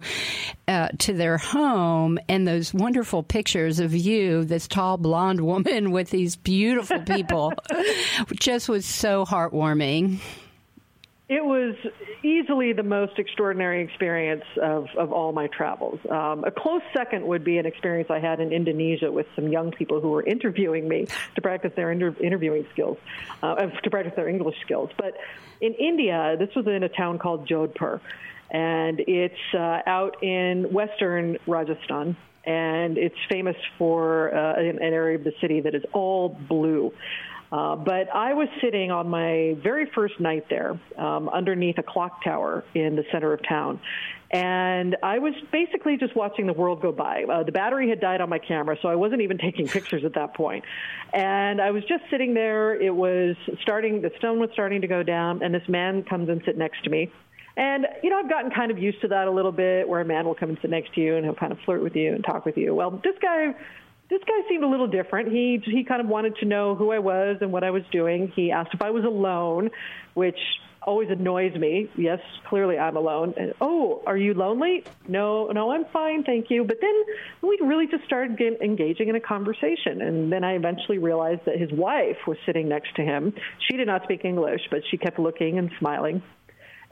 uh, 0.68 0.90
to 1.00 1.14
their 1.14 1.38
home, 1.38 2.20
and 2.28 2.48
those 2.48 2.74
wonderful 2.74 3.24
pictures 3.24 3.80
of 3.80 3.94
you, 3.94 4.44
this 4.44 4.68
tall 4.68 4.98
blonde 4.98 5.42
woman 5.46 5.92
with 5.92 6.10
these 6.10 6.36
beautiful 6.36 7.00
people, 7.02 7.54
just 8.34 8.68
was 8.68 8.86
so 8.86 9.26
heartwarming 9.26 10.20
it 11.32 11.46
was 11.46 11.76
easily 12.24 12.74
the 12.74 12.84
most 12.84 13.18
extraordinary 13.18 13.82
experience 13.82 14.44
of, 14.62 14.88
of 14.98 15.14
all 15.14 15.32
my 15.32 15.48
travels. 15.48 15.98
Um, 16.10 16.44
a 16.44 16.52
close 16.52 16.82
second 16.94 17.26
would 17.26 17.46
be 17.46 17.58
an 17.58 17.66
experience 17.66 18.10
I 18.10 18.20
had 18.20 18.42
in 18.42 18.52
Indonesia 18.52 19.10
with 19.10 19.28
some 19.34 19.48
young 19.48 19.72
people 19.72 20.02
who 20.02 20.10
were 20.10 20.24
interviewing 20.24 20.90
me 20.90 21.08
to 21.36 21.42
practice 21.42 21.72
their 21.74 21.90
inter- 21.90 22.18
interviewing 22.22 22.68
skills, 22.74 22.98
uh, 23.42 23.56
to 23.56 23.90
practice 23.90 24.12
their 24.18 24.28
English 24.28 24.58
skills. 24.66 24.90
But 24.98 25.16
in 25.62 25.74
India, 25.76 26.36
this 26.38 26.54
was 26.54 26.68
in 26.68 26.84
a 26.84 26.90
town 26.90 27.18
called 27.18 27.48
Jodhpur, 27.48 28.02
and 28.50 29.00
it's 29.00 29.54
uh, 29.54 29.84
out 29.88 30.22
in 30.22 30.74
western 30.74 31.38
Rajasthan 31.48 32.18
and 32.44 32.98
it's 32.98 33.16
famous 33.30 33.56
for 33.78 34.36
uh, 34.36 34.60
an, 34.60 34.82
an, 34.82 34.94
area 34.94 35.16
of 35.16 35.24
the 35.24 35.34
city 35.40 35.62
that 35.62 35.76
is 35.76 35.84
all 35.94 36.30
blue. 36.30 36.92
Uh, 37.52 37.76
but 37.76 38.08
I 38.14 38.34
was 38.34 38.48
sitting 38.62 38.92
on 38.92 39.10
my 39.10 39.58
very 39.62 39.86
first 39.94 40.20
night 40.20 40.46
there 40.50 40.80
um, 40.98 41.28
underneath 41.28 41.78
a 41.78 41.84
clock 41.84 42.24
tower 42.24 42.64
in 42.74 42.96
the 42.96 43.04
center 43.12 43.34
of 43.34 43.42
town. 43.48 43.82
And 44.32 44.96
I 45.04 45.20
was 45.20 45.34
basically 45.52 45.98
just 45.98 46.16
watching 46.16 46.48
the 46.48 46.54
world 46.54 46.82
go 46.82 46.94
by. 46.94 47.26
Uh, 47.30 47.44
the 47.44 47.52
battery 47.52 47.90
had 47.90 48.00
died 48.00 48.22
on 48.22 48.30
my 48.30 48.40
camera, 48.40 48.78
so 48.82 48.88
I 48.88 48.96
wasn't 48.96 49.22
even 49.22 49.38
taking 49.44 49.68
pictures 49.68 50.06
at 50.06 50.14
that 50.16 50.34
point. 50.34 50.64
And 51.14 51.60
I 51.62 51.72
was 51.72 51.84
just 51.84 52.04
sitting 52.10 52.34
there. 52.34 52.80
It 52.82 52.96
was 52.96 53.36
starting, 53.62 54.02
the 54.02 54.12
stone 54.18 54.40
was 54.40 54.50
starting 54.54 54.82
to 54.82 54.88
go 54.88 55.04
down, 55.04 55.44
and 55.44 55.54
this 55.54 55.68
man 55.68 56.04
comes 56.04 56.30
and 56.30 56.42
sit 56.46 56.58
next 56.58 56.86
to 56.86 56.90
me. 56.90 57.12
And, 57.58 57.86
you 58.02 58.10
know, 58.10 58.18
I've 58.18 58.30
gotten 58.30 58.50
kind 58.50 58.72
of 58.72 58.80
used 58.80 59.02
to 59.02 59.10
that 59.10 59.28
a 59.28 59.32
little 59.32 59.52
bit 59.52 59.90
where 59.90 60.00
a 60.00 60.06
man 60.06 60.26
will 60.26 60.36
come 60.36 60.48
and 60.48 60.58
sit 60.62 60.70
next 60.70 60.94
to 60.96 61.02
you 61.02 61.18
and 61.18 61.26
he'll 61.26 61.36
kind 61.36 61.52
of 61.52 61.60
flirt 61.66 61.84
with 61.84 61.98
you 61.98 62.14
and 62.14 62.24
talk 62.24 62.46
with 62.46 62.56
you. 62.56 62.74
Well, 62.74 62.92
this 63.04 63.16
guy 63.22 63.54
this 64.12 64.22
guy 64.28 64.48
seemed 64.50 64.66
a 64.66 64.68
little 64.68 64.88
different. 64.88 65.32
He 65.32 65.64
he 65.64 65.86
kind 65.86 66.02
of 66.02 66.08
wanted 66.08 66.36
to 66.38 66.46
know 66.46 66.76
who 66.76 66.92
I 66.92 67.00
was 67.00 67.38
and 67.40 67.52
what 67.52 67.64
I 67.64 67.72
was 67.72 67.84
doing. 67.92 68.32
He 68.36 68.52
asked 68.52 68.72
if 68.74 68.82
I 68.82 68.92
was 68.92 69.06
alone, 69.06 69.72
which 70.14 70.38
always 70.84 71.10
annoys 71.10 71.56
me. 71.56 71.90
Yes, 71.96 72.20
clearly 72.50 72.78
I'm 72.78 72.98
alone. 72.98 73.34
And, 73.38 73.54
oh, 73.62 74.02
are 74.06 74.18
you 74.18 74.34
lonely? 74.34 74.84
No, 75.08 75.48
no, 75.48 75.72
I'm 75.72 75.86
fine, 75.94 76.24
thank 76.24 76.50
you. 76.50 76.64
But 76.64 76.78
then 76.82 77.04
we 77.42 77.58
really 77.62 77.88
just 77.88 78.04
started 78.06 78.38
get, 78.38 78.62
engaging 78.62 79.08
in 79.08 79.16
a 79.16 79.20
conversation, 79.20 80.02
and 80.02 80.32
then 80.32 80.44
I 80.44 80.56
eventually 80.56 80.98
realized 80.98 81.42
that 81.46 81.58
his 81.58 81.72
wife 81.72 82.18
was 82.28 82.38
sitting 82.46 82.68
next 82.68 82.96
to 82.96 83.04
him. 83.04 83.34
She 83.70 83.78
did 83.78 83.88
not 83.88 84.04
speak 84.04 84.26
English, 84.26 84.62
but 84.70 84.82
she 84.90 84.98
kept 84.98 85.20
looking 85.20 85.58
and 85.58 85.72
smiling. 85.80 86.22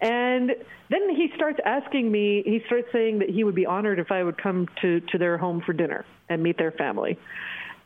And 0.02 0.52
then 0.90 1.10
he 1.10 1.30
starts 1.36 1.60
asking 1.66 2.12
me, 2.12 2.42
he 2.46 2.62
starts 2.66 2.88
saying 2.94 3.20
that 3.20 3.30
he 3.30 3.44
would 3.44 3.56
be 3.56 3.66
honored 3.66 4.00
if 4.00 4.12
I 4.12 4.24
would 4.24 4.42
come 4.42 4.68
to, 4.82 5.02
to 5.02 5.18
their 5.18 5.38
home 5.38 5.62
for 5.66 5.74
dinner 5.74 6.06
and 6.30 6.42
meet 6.42 6.58
their 6.58 6.72
family. 6.72 7.20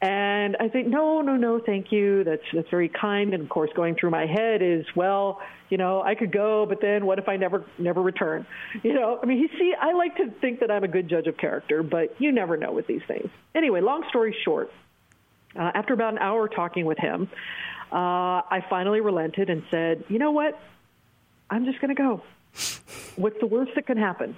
And 0.03 0.57
I 0.59 0.67
think, 0.67 0.89
no, 0.89 1.21
no, 1.21 1.37
no, 1.37 1.59
thank 1.65 1.93
you. 1.93 2.25
That's 2.25 2.43
that's 2.53 2.69
very 2.69 2.89
kind. 2.89 3.33
And 3.33 3.41
of 3.41 3.47
course, 3.47 3.69
going 3.73 3.95
through 3.95 4.09
my 4.09 4.25
head 4.25 4.61
is, 4.61 4.85
well, 4.97 5.39
you 5.69 5.77
know, 5.77 6.01
I 6.01 6.13
could 6.13 6.33
go, 6.33 6.65
but 6.65 6.81
then 6.81 7.05
what 7.05 7.19
if 7.19 7.29
I 7.29 7.37
never 7.37 7.63
never 7.77 8.01
return? 8.01 8.45
You 8.83 8.95
know, 8.95 9.17
I 9.23 9.25
mean, 9.25 9.37
you 9.37 9.47
see, 9.57 9.73
I 9.79 9.93
like 9.93 10.17
to 10.17 10.29
think 10.41 10.59
that 10.59 10.69
I'm 10.69 10.83
a 10.83 10.89
good 10.89 11.07
judge 11.07 11.27
of 11.27 11.37
character, 11.37 11.83
but 11.83 12.19
you 12.19 12.33
never 12.33 12.57
know 12.57 12.73
with 12.73 12.85
these 12.85 13.01
things. 13.07 13.29
Anyway, 13.55 13.79
long 13.79 14.03
story 14.09 14.35
short, 14.43 14.73
uh, 15.55 15.71
after 15.73 15.93
about 15.93 16.11
an 16.11 16.19
hour 16.19 16.49
talking 16.49 16.83
with 16.83 16.97
him, 16.97 17.29
uh, 17.89 17.95
I 17.95 18.65
finally 18.69 18.99
relented 18.99 19.49
and 19.49 19.63
said, 19.71 20.03
you 20.09 20.19
know 20.19 20.31
what? 20.31 20.59
I'm 21.49 21.65
just 21.65 21.79
going 21.79 21.95
to 21.95 22.01
go. 22.01 22.21
What's 23.15 23.39
the 23.39 23.47
worst 23.47 23.71
that 23.75 23.85
could 23.85 23.97
happen? 23.97 24.35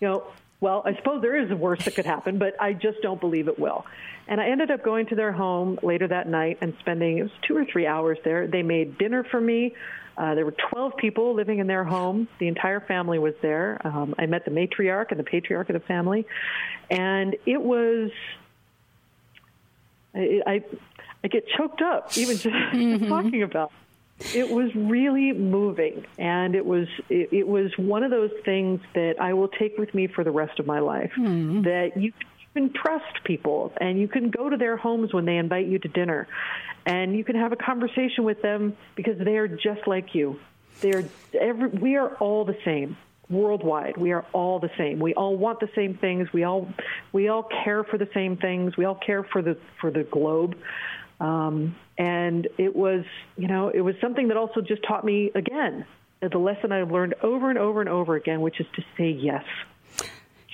You 0.00 0.08
know, 0.08 0.24
well, 0.60 0.82
I 0.84 0.94
suppose 0.96 1.22
there 1.22 1.42
is 1.42 1.50
a 1.50 1.56
worst 1.56 1.84
that 1.86 1.94
could 1.94 2.06
happen, 2.06 2.38
but 2.38 2.60
I 2.60 2.74
just 2.74 3.00
don't 3.02 3.20
believe 3.20 3.48
it 3.48 3.58
will. 3.58 3.86
And 4.28 4.40
I 4.40 4.48
ended 4.50 4.70
up 4.70 4.84
going 4.84 5.06
to 5.06 5.14
their 5.14 5.32
home 5.32 5.78
later 5.82 6.06
that 6.08 6.28
night 6.28 6.58
and 6.60 6.74
spending 6.80 7.18
it 7.18 7.22
was 7.22 7.32
two 7.46 7.56
or 7.56 7.64
three 7.64 7.86
hours 7.86 8.18
there. 8.24 8.46
They 8.46 8.62
made 8.62 8.98
dinner 8.98 9.24
for 9.24 9.40
me. 9.40 9.74
Uh, 10.16 10.34
there 10.34 10.44
were 10.44 10.54
12 10.70 10.96
people 10.98 11.34
living 11.34 11.60
in 11.60 11.66
their 11.66 11.84
home. 11.84 12.28
The 12.38 12.48
entire 12.48 12.80
family 12.80 13.18
was 13.18 13.34
there. 13.40 13.80
Um, 13.84 14.14
I 14.18 14.26
met 14.26 14.44
the 14.44 14.50
matriarch 14.50 15.10
and 15.10 15.18
the 15.18 15.24
patriarch 15.24 15.70
of 15.70 15.74
the 15.74 15.80
family, 15.80 16.26
and 16.90 17.36
it 17.46 17.60
was. 17.60 18.10
I 20.14 20.42
I, 20.46 20.64
I 21.24 21.28
get 21.28 21.48
choked 21.56 21.80
up 21.80 22.18
even 22.18 22.36
just 22.36 22.54
talking 23.08 23.42
about 23.42 23.70
it 23.70 23.89
was 24.50 24.74
really 24.74 25.32
moving, 25.32 26.04
and 26.18 26.54
it 26.54 26.64
was 26.64 26.86
it, 27.08 27.32
it, 27.32 27.48
was 27.48 27.70
one 27.76 28.02
of 28.02 28.10
those 28.10 28.30
things 28.44 28.80
that 28.94 29.16
I 29.20 29.32
will 29.32 29.48
take 29.48 29.78
with 29.78 29.94
me 29.94 30.06
for 30.06 30.24
the 30.24 30.30
rest 30.30 30.58
of 30.58 30.66
my 30.66 30.80
life. 30.80 31.12
Mm. 31.18 31.64
That 31.64 32.00
you 32.00 32.12
can 32.54 32.72
trust 32.72 33.24
people, 33.24 33.72
and 33.80 33.98
you 33.98 34.08
can 34.08 34.30
go 34.30 34.48
to 34.48 34.56
their 34.56 34.76
homes 34.76 35.12
when 35.12 35.24
they 35.24 35.36
invite 35.36 35.66
you 35.66 35.78
to 35.78 35.88
dinner, 35.88 36.28
and 36.86 37.16
you 37.16 37.24
can 37.24 37.36
have 37.36 37.52
a 37.52 37.56
conversation 37.56 38.24
with 38.24 38.42
them 38.42 38.76
because 38.94 39.18
they 39.18 39.36
are 39.36 39.48
just 39.48 39.86
like 39.86 40.14
you. 40.14 40.38
They're 40.80 41.04
every, 41.38 41.68
we 41.68 41.96
are 41.96 42.14
all 42.16 42.44
the 42.44 42.56
same 42.64 42.96
worldwide. 43.30 43.96
We 43.96 44.12
are 44.12 44.26
all 44.32 44.58
the 44.58 44.70
same. 44.76 44.98
We 44.98 45.14
all 45.14 45.36
want 45.36 45.60
the 45.60 45.70
same 45.74 45.94
things. 45.94 46.32
We 46.32 46.44
all 46.44 46.68
we 47.12 47.28
all 47.28 47.44
care 47.64 47.84
for 47.84 47.96
the 47.96 48.08
same 48.12 48.36
things. 48.36 48.76
We 48.76 48.84
all 48.84 48.96
care 48.96 49.22
for 49.22 49.40
the 49.40 49.56
for 49.80 49.90
the 49.90 50.02
globe. 50.02 50.56
Um, 51.20 51.76
and 51.98 52.48
it 52.56 52.74
was, 52.74 53.04
you 53.36 53.46
know, 53.46 53.68
it 53.68 53.82
was 53.82 53.94
something 54.00 54.28
that 54.28 54.36
also 54.36 54.60
just 54.62 54.82
taught 54.82 55.04
me 55.04 55.30
again 55.34 55.84
the 56.28 56.38
lesson 56.38 56.72
I've 56.72 56.90
learned 56.90 57.14
over 57.22 57.48
and 57.48 57.58
over 57.58 57.80
and 57.80 57.88
over 57.88 58.14
again, 58.16 58.40
which 58.40 58.60
is 58.60 58.66
to 58.76 58.82
say 58.96 59.10
yes. 59.10 59.44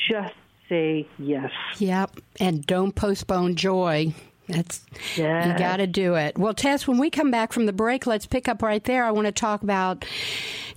Just 0.08 0.34
say 0.68 1.08
yes. 1.18 1.50
Yep. 1.78 2.20
And 2.38 2.64
don't 2.64 2.94
postpone 2.94 3.56
joy. 3.56 4.14
That's 4.48 4.80
yes. 5.16 5.46
you 5.46 5.58
got 5.58 5.78
to 5.78 5.88
do 5.88 6.14
it. 6.14 6.38
Well, 6.38 6.54
Tess, 6.54 6.86
when 6.86 6.98
we 6.98 7.10
come 7.10 7.32
back 7.32 7.52
from 7.52 7.66
the 7.66 7.72
break, 7.72 8.06
let's 8.06 8.26
pick 8.26 8.46
up 8.46 8.62
right 8.62 8.82
there. 8.84 9.04
I 9.04 9.10
want 9.10 9.26
to 9.26 9.32
talk 9.32 9.62
about. 9.62 10.04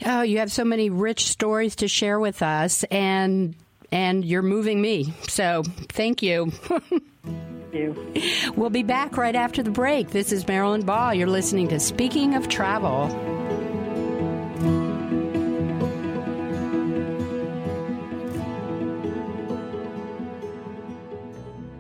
Oh, 0.06 0.24
you 0.24 0.40
have 0.40 0.52
so 0.52 0.64
many 0.64 0.90
rich 0.90 1.26
stories 1.26 1.76
to 1.78 1.88
share 1.88 2.20
with 2.20 2.42
us, 2.42 2.84
and 2.86 3.54
and 3.92 4.26
you're 4.26 4.42
moving 4.42 4.82
me. 4.82 5.14
So, 5.28 5.62
thank 5.90 6.24
you. 6.24 6.52
you. 6.90 7.02
We'll 8.56 8.70
be 8.70 8.84
back 8.84 9.18
right 9.18 9.36
after 9.36 9.62
the 9.62 9.72
break. 9.72 10.10
This 10.10 10.32
is 10.32 10.48
Marilyn 10.48 10.86
Ball. 10.86 11.14
You're 11.14 11.28
listening 11.28 11.68
to 11.70 11.80
Speaking 11.80 12.36
of 12.36 12.50
Travel. 12.50 13.08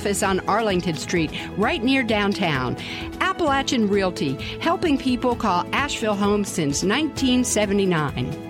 office 0.00 0.22
on 0.22 0.40
Arlington 0.48 0.96
Street, 0.96 1.30
right 1.58 1.84
near 1.84 2.02
downtown. 2.02 2.74
Appalachian 3.20 3.86
Realty, 3.86 4.32
helping 4.58 4.96
people 4.96 5.36
call 5.36 5.66
Asheville 5.74 6.14
home 6.14 6.42
since 6.42 6.82
1979. 6.82 8.49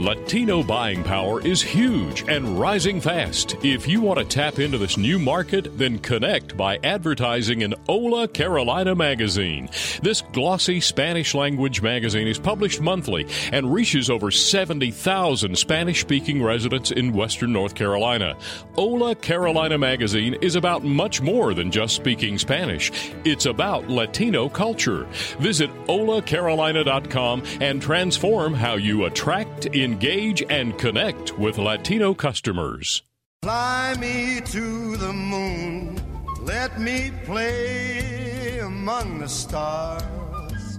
Latino 0.00 0.62
buying 0.62 1.04
power 1.04 1.42
is 1.42 1.60
huge 1.60 2.24
and 2.26 2.58
rising 2.58 3.02
fast. 3.02 3.54
If 3.62 3.86
you 3.86 4.00
want 4.00 4.18
to 4.18 4.24
tap 4.24 4.58
into 4.58 4.78
this 4.78 4.96
new 4.96 5.18
market, 5.18 5.76
then 5.76 5.98
connect 5.98 6.56
by 6.56 6.78
advertising 6.82 7.60
in 7.60 7.74
Hola 7.86 8.26
Carolina 8.26 8.94
magazine. 8.94 9.68
This 10.02 10.22
glossy 10.32 10.80
Spanish 10.80 11.34
language 11.34 11.82
magazine 11.82 12.28
is 12.28 12.38
published 12.38 12.80
monthly 12.80 13.26
and 13.52 13.74
reaches 13.74 14.08
over 14.08 14.30
70,000 14.30 15.58
Spanish 15.58 16.00
speaking 16.00 16.42
residents 16.42 16.90
in 16.90 17.12
Western 17.12 17.52
North 17.52 17.74
Carolina. 17.74 18.38
Hola 18.76 19.14
Carolina 19.14 19.76
magazine 19.76 20.32
is 20.40 20.56
about 20.56 20.82
much 20.82 21.20
more 21.20 21.52
than 21.52 21.70
just 21.70 21.94
speaking 21.94 22.38
Spanish. 22.38 22.90
It's 23.26 23.44
about 23.44 23.90
Latino 23.90 24.48
culture. 24.48 25.04
Visit 25.40 25.68
holacarolina.com 25.84 27.42
and 27.60 27.82
transform 27.82 28.54
how 28.54 28.76
you 28.76 29.04
attract, 29.04 29.66
in 29.66 29.89
engage 29.90 30.40
and 30.48 30.78
connect 30.78 31.36
with 31.36 31.58
Latino 31.58 32.14
customers. 32.14 33.02
Fly 33.42 33.96
me 33.98 34.40
to 34.44 34.96
the 34.96 35.12
moon, 35.12 36.00
let 36.42 36.80
me 36.80 37.10
play 37.24 38.60
among 38.60 39.18
the 39.18 39.28
stars, 39.28 40.78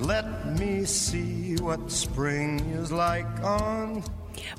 let 0.00 0.58
me 0.58 0.84
see 0.84 1.56
what 1.56 1.90
spring 1.90 2.60
is 2.80 2.92
like 2.92 3.32
on 3.42 4.02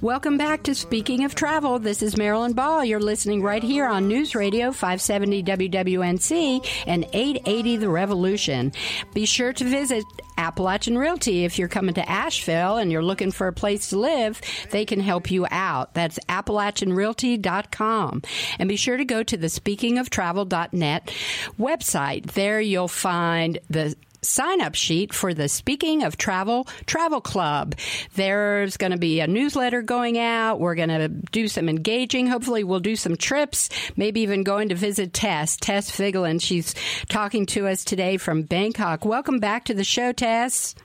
Welcome 0.01 0.37
back 0.37 0.63
to 0.63 0.75
Speaking 0.75 1.23
of 1.23 1.35
Travel. 1.35 1.79
This 1.79 2.01
is 2.01 2.17
Marilyn 2.17 2.53
Ball. 2.53 2.85
You're 2.85 2.99
listening 2.99 3.41
right 3.41 3.63
here 3.63 3.85
on 3.85 4.07
News 4.07 4.35
Radio 4.35 4.71
570 4.71 5.43
WWNC 5.43 6.83
and 6.85 7.05
880 7.13 7.77
The 7.77 7.89
Revolution. 7.89 8.71
Be 9.13 9.25
sure 9.25 9.53
to 9.53 9.63
visit 9.63 10.03
Appalachian 10.37 10.97
Realty. 10.97 11.45
If 11.45 11.57
you're 11.57 11.67
coming 11.67 11.95
to 11.95 12.09
Asheville 12.09 12.77
and 12.77 12.91
you're 12.91 13.03
looking 13.03 13.31
for 13.31 13.47
a 13.47 13.53
place 13.53 13.89
to 13.89 13.99
live, 13.99 14.41
they 14.71 14.85
can 14.85 14.99
help 14.99 15.31
you 15.31 15.47
out. 15.49 15.93
That's 15.93 16.19
AppalachianRealty.com. 16.29 18.21
And 18.59 18.69
be 18.69 18.75
sure 18.75 18.97
to 18.97 19.05
go 19.05 19.23
to 19.23 19.37
the 19.37 19.47
speakingoftravel.net 19.47 21.13
website. 21.59 22.31
There 22.31 22.59
you'll 22.59 22.87
find 22.87 23.59
the 23.69 23.95
sign 24.25 24.61
up 24.61 24.75
sheet 24.75 25.13
for 25.13 25.33
the 25.33 25.47
Speaking 25.47 26.03
of 26.03 26.17
Travel 26.17 26.67
Travel 26.85 27.21
Club. 27.21 27.75
There's 28.15 28.77
going 28.77 28.91
to 28.91 28.97
be 28.97 29.19
a 29.19 29.27
newsletter 29.27 29.81
going 29.81 30.17
out. 30.17 30.59
We're 30.59 30.75
going 30.75 30.89
to 30.89 31.07
do 31.07 31.47
some 31.47 31.69
engaging. 31.69 32.27
Hopefully, 32.27 32.63
we'll 32.63 32.79
do 32.79 32.95
some 32.95 33.15
trips, 33.15 33.69
maybe 33.95 34.21
even 34.21 34.43
going 34.43 34.69
to 34.69 34.75
visit 34.75 35.13
Tess, 35.13 35.57
Tess 35.57 35.91
Vigeland. 35.91 36.41
She's 36.41 36.75
talking 37.09 37.45
to 37.47 37.67
us 37.67 37.83
today 37.83 38.17
from 38.17 38.43
Bangkok. 38.43 39.05
Welcome 39.05 39.39
back 39.39 39.65
to 39.65 39.73
the 39.73 39.83
show, 39.83 40.11
Tess. 40.11 40.75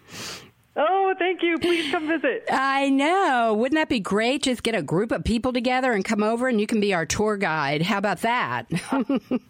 Oh, 0.83 1.15
thank 1.19 1.43
you. 1.43 1.59
Please 1.59 1.91
come 1.91 2.09
visit. 2.09 2.45
I 2.51 2.89
know. 2.89 3.53
Wouldn't 3.53 3.79
that 3.79 3.91
be 3.91 4.01
great? 4.01 4.45
Just 4.45 4.63
get 4.63 4.75
a 4.75 4.81
group 4.81 5.13
of 5.13 5.23
people 5.25 5.53
together 5.53 5.93
and 5.93 6.03
come 6.03 6.23
over, 6.23 6.49
and 6.49 6.59
you 6.59 6.67
can 6.67 6.81
be 6.81 6.95
our 6.95 7.05
tour 7.05 7.37
guide. 7.37 7.83
How 7.83 7.99
about 7.99 8.23
that? 8.23 8.65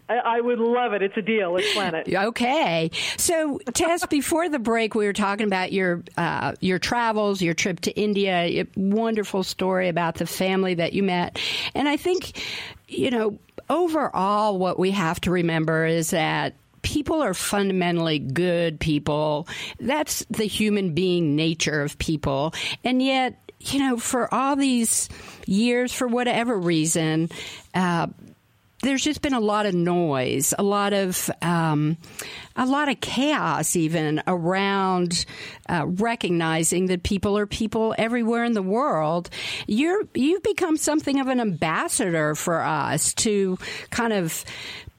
I, 0.08 0.14
I, 0.14 0.40
would 0.40 0.58
love 0.58 0.92
it. 0.92 1.02
It's 1.02 1.16
a 1.16 1.22
deal. 1.22 1.52
Let's 1.52 1.72
plan 1.72 1.94
it. 1.94 2.08
Okay. 2.30 2.90
So, 3.16 3.58
Tess, 3.72 4.04
before 4.06 4.48
the 4.48 4.58
break, 4.58 4.94
we 4.94 5.06
were 5.06 5.12
talking 5.12 5.46
about 5.46 5.72
your 5.72 6.02
uh, 6.16 6.54
your 6.60 6.78
travels, 6.78 7.40
your 7.40 7.54
trip 7.54 7.80
to 7.80 7.92
India. 7.92 8.62
A 8.62 8.66
wonderful 8.76 9.42
story 9.42 9.88
about 9.88 10.16
the 10.16 10.26
family 10.26 10.74
that 10.74 10.92
you 10.92 11.02
met, 11.02 11.38
and 11.74 11.88
I 11.88 11.96
think, 11.96 12.42
you 12.88 13.10
know, 13.10 13.38
overall, 13.68 14.58
what 14.58 14.78
we 14.78 14.90
have 14.90 15.20
to 15.22 15.30
remember 15.30 15.86
is 15.86 16.10
that 16.10 16.54
people 16.82 17.22
are 17.22 17.34
fundamentally 17.34 18.18
good 18.18 18.80
people. 18.80 19.48
That's 19.78 20.24
the 20.30 20.44
human 20.44 20.94
being 20.94 21.36
nature 21.36 21.82
of 21.82 21.98
people. 21.98 22.54
And 22.84 23.02
yet, 23.02 23.38
you 23.60 23.78
know, 23.78 23.96
for 23.98 24.32
all 24.32 24.56
these 24.56 25.08
years, 25.46 25.92
for 25.92 26.08
whatever 26.08 26.58
reason, 26.58 27.28
uh, 27.74 28.06
there's 28.82 29.02
just 29.02 29.20
been 29.20 29.34
a 29.34 29.40
lot 29.40 29.66
of 29.66 29.74
noise, 29.74 30.54
a 30.58 30.62
lot 30.62 30.92
of 30.92 31.30
um, 31.42 31.98
a 32.56 32.64
lot 32.64 32.88
of 32.88 33.00
chaos, 33.00 33.76
even 33.76 34.22
around 34.26 35.26
uh, 35.68 35.84
recognizing 35.86 36.86
that 36.86 37.02
people 37.02 37.36
are 37.36 37.46
people 37.46 37.94
everywhere 37.98 38.44
in 38.44 38.54
the 38.54 38.62
world. 38.62 39.28
You're 39.66 40.04
you've 40.14 40.42
become 40.42 40.76
something 40.76 41.20
of 41.20 41.28
an 41.28 41.40
ambassador 41.40 42.34
for 42.34 42.62
us 42.62 43.12
to 43.14 43.58
kind 43.90 44.12
of 44.14 44.44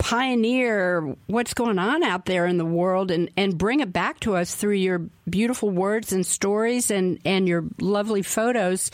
pioneer 0.02 1.16
what's 1.28 1.54
going 1.54 1.78
on 1.78 2.02
out 2.02 2.26
there 2.26 2.48
in 2.48 2.58
the 2.58 2.66
world 2.66 3.12
and, 3.12 3.30
and 3.38 3.56
bring 3.56 3.82
it 3.82 3.94
back 3.94 4.20
to 4.20 4.36
us 4.36 4.56
through 4.56 4.74
your 4.74 5.00
beautiful 5.30 5.70
words 5.70 6.12
and 6.12 6.26
stories 6.26 6.90
and, 6.90 7.20
and 7.24 7.48
your 7.48 7.64
lovely 7.80 8.24
photos. 8.24 8.90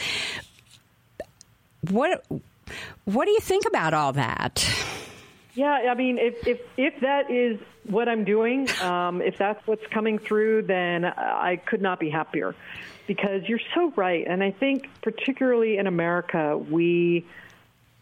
What 1.89 2.25
what 3.05 3.25
do 3.25 3.31
you 3.31 3.39
think 3.39 3.65
about 3.65 3.93
all 3.93 4.11
that? 4.13 4.69
Yeah, 5.53 5.71
I 5.89 5.95
mean, 5.95 6.17
if 6.17 6.45
if 6.45 6.59
if 6.75 6.99
that 6.99 7.31
is 7.31 7.57
what 7.85 8.09
I'm 8.09 8.25
doing, 8.25 8.69
um, 8.81 9.21
if 9.21 9.37
that's 9.37 9.65
what's 9.65 9.87
coming 9.87 10.19
through, 10.19 10.63
then 10.63 11.05
I 11.05 11.55
could 11.55 11.81
not 11.81 12.01
be 12.01 12.09
happier, 12.09 12.53
because 13.07 13.47
you're 13.47 13.61
so 13.73 13.93
right, 13.95 14.27
and 14.27 14.43
I 14.43 14.51
think 14.51 14.89
particularly 15.01 15.77
in 15.77 15.87
America, 15.87 16.57
we 16.57 17.25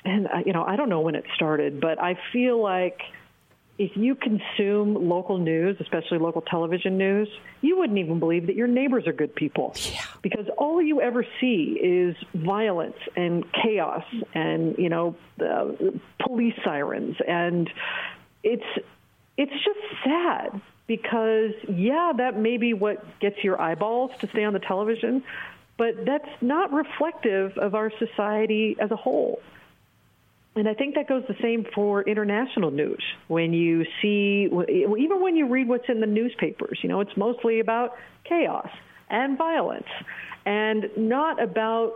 and 0.06 0.28
uh, 0.28 0.30
you 0.46 0.54
know, 0.54 0.64
I 0.64 0.76
don't 0.76 0.90
know 0.90 1.02
when 1.02 1.16
it 1.16 1.26
started, 1.36 1.82
but 1.82 2.02
I 2.02 2.18
feel 2.32 2.62
like 2.62 3.02
if 3.78 3.92
you 3.98 4.16
consume 4.16 5.10
local 5.10 5.38
news, 5.38 5.76
especially 5.82 6.18
local 6.18 6.42
television 6.42 6.98
news, 6.98 7.28
you 7.62 7.78
wouldn't 7.78 8.00
even 8.00 8.20
believe 8.20 8.48
that 8.48 8.56
your 8.56 8.68
neighbors 8.68 9.06
are 9.06 9.12
good 9.12 9.36
people. 9.36 9.76
Yeah. 9.76 10.02
Because 10.22 10.48
all 10.58 10.82
you 10.82 11.02
ever 11.02 11.26
see 11.42 11.78
is 11.82 12.16
violence 12.34 12.96
and 13.18 13.44
chaos 13.52 14.06
and, 14.34 14.78
you 14.78 14.88
know, 14.88 15.16
uh, 15.42 15.72
police 16.26 16.56
sirens 16.64 17.18
and 17.28 17.70
it's 18.44 18.64
it's 19.38 19.52
just 19.52 19.80
sad 20.06 20.62
because 20.88 21.52
yeah, 21.68 22.14
that 22.16 22.40
may 22.40 22.58
be 22.58 22.74
what 22.74 23.04
gets 23.20 23.44
your 23.44 23.60
eyeballs 23.60 24.12
to 24.22 24.28
stay 24.28 24.46
on 24.46 24.54
the 24.54 24.60
television, 24.60 25.24
but 25.78 26.06
that's 26.06 26.30
not 26.42 26.72
reflective 26.72 27.58
of 27.58 27.76
our 27.76 27.92
society 28.00 28.78
as 28.80 28.92
a 28.92 28.96
whole. 28.96 29.42
And 30.56 30.70
I 30.70 30.74
think 30.74 30.96
that 30.96 31.08
goes 31.08 31.24
the 31.28 31.36
same 31.42 31.66
for 31.76 32.02
international 32.04 32.72
news. 32.72 33.04
When 33.28 33.52
you 33.52 33.86
see, 34.02 34.48
even 34.48 35.22
when 35.22 35.36
you 35.36 35.48
read 35.48 35.68
what's 35.68 35.90
in 35.90 36.00
the 36.00 36.08
newspapers, 36.08 36.80
you 36.82 36.88
know, 36.88 37.02
it's 37.02 37.16
mostly 37.18 37.60
about 37.60 37.98
chaos 38.24 38.70
and 39.10 39.38
violence 39.38 39.88
and 40.46 40.90
not 40.96 41.44
about 41.44 41.94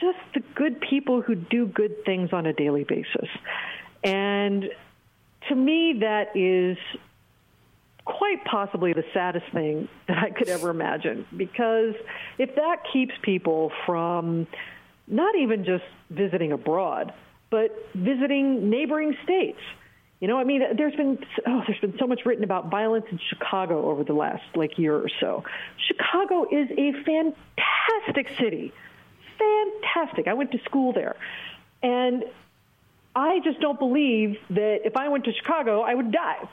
just 0.00 0.18
the 0.34 0.40
good 0.54 0.80
people 0.80 1.20
who 1.20 1.34
do 1.34 1.66
good 1.66 2.04
things 2.04 2.32
on 2.32 2.46
a 2.46 2.52
daily 2.52 2.84
basis. 2.84 3.28
And 4.04 4.70
to 5.48 5.54
me, 5.54 5.98
that 6.00 6.36
is 6.36 6.78
quite 8.04 8.44
possibly 8.44 8.92
the 8.92 9.04
saddest 9.12 9.46
thing 9.52 9.88
that 10.06 10.18
I 10.18 10.30
could 10.30 10.48
ever 10.48 10.70
imagine 10.70 11.26
because 11.36 11.94
if 12.38 12.54
that 12.54 12.84
keeps 12.92 13.12
people 13.22 13.72
from 13.84 14.46
not 15.06 15.34
even 15.36 15.64
just 15.64 15.84
visiting 16.10 16.52
abroad, 16.52 17.12
but 17.50 17.70
visiting 17.94 18.70
neighboring 18.70 19.16
states. 19.24 19.58
You 20.20 20.26
know, 20.26 20.36
I 20.36 20.44
mean, 20.44 20.62
there's 20.76 20.96
been 20.96 21.18
oh, 21.46 21.62
there's 21.66 21.80
been 21.80 21.96
so 21.98 22.06
much 22.06 22.22
written 22.26 22.42
about 22.42 22.70
violence 22.70 23.06
in 23.10 23.20
Chicago 23.28 23.88
over 23.90 24.02
the 24.02 24.14
last 24.14 24.42
like 24.56 24.78
year 24.78 24.96
or 24.96 25.08
so. 25.20 25.44
Chicago 25.86 26.44
is 26.50 26.68
a 26.76 26.92
fantastic 27.04 28.36
city, 28.36 28.72
fantastic. 29.38 30.26
I 30.26 30.34
went 30.34 30.50
to 30.52 30.58
school 30.64 30.92
there, 30.92 31.14
and 31.82 32.24
I 33.14 33.38
just 33.44 33.60
don't 33.60 33.78
believe 33.78 34.38
that 34.50 34.80
if 34.84 34.96
I 34.96 35.08
went 35.08 35.24
to 35.24 35.32
Chicago, 35.32 35.82
I 35.82 35.94
would 35.94 36.10
die. 36.10 36.48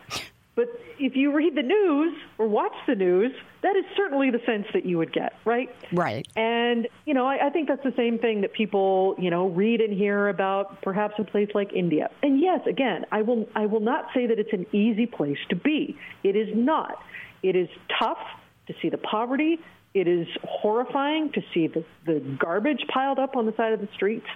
But 0.56 0.70
if 0.98 1.18
you 1.18 1.34
read 1.34 1.56
the 1.56 1.64
news 1.64 2.16
or 2.38 2.48
watch 2.48 2.72
the 2.88 2.96
news, 2.96 3.34
that 3.62 3.76
is 3.76 3.84
certainly 3.98 4.32
the 4.32 4.40
sense 4.46 4.66
that 4.74 4.86
you 4.86 4.98
would 4.98 5.12
get, 5.12 5.34
right? 5.44 5.70
Right. 5.92 6.26
And, 6.38 6.88
you 7.06 7.14
know, 7.14 7.28
I, 7.28 7.48
I 7.48 7.50
think 7.50 7.68
that's 7.68 7.84
the 7.84 7.94
same 7.98 8.20
thing 8.20 8.42
that 8.42 8.54
people, 8.54 9.16
you 9.20 9.30
know, 9.30 9.48
read 9.50 9.82
and 9.82 9.94
hear 9.94 10.30
about 10.30 10.82
perhaps 10.82 11.16
a 11.20 11.26
place 11.26 11.50
like 11.54 11.74
India. 11.74 12.10
And 12.24 12.40
yes, 12.40 12.62
again, 12.68 13.06
I 13.12 13.22
will, 13.22 13.50
I 13.54 13.66
will 13.66 13.82
not 13.82 14.06
say 14.14 14.28
that 14.28 14.40
it's 14.40 14.54
an 14.54 14.66
easy 14.72 15.06
place 15.06 15.40
to 15.50 15.58
be. 15.58 15.98
It 16.24 16.38
is 16.38 16.48
not. 16.56 16.98
It 17.44 17.58
is 17.58 17.68
tough 18.00 18.20
to 18.68 18.74
see 18.82 18.90
the 18.90 18.98
poverty. 18.98 19.60
It 19.94 20.08
is 20.08 20.28
horrifying 20.44 21.32
to 21.34 21.42
see 21.54 21.68
the, 21.68 21.84
the 22.06 22.20
garbage 22.40 22.86
piled 22.94 23.20
up 23.20 23.36
on 23.36 23.46
the 23.46 23.54
side 23.58 23.74
of 23.74 23.82
the 23.82 23.90
streets. 23.94 24.28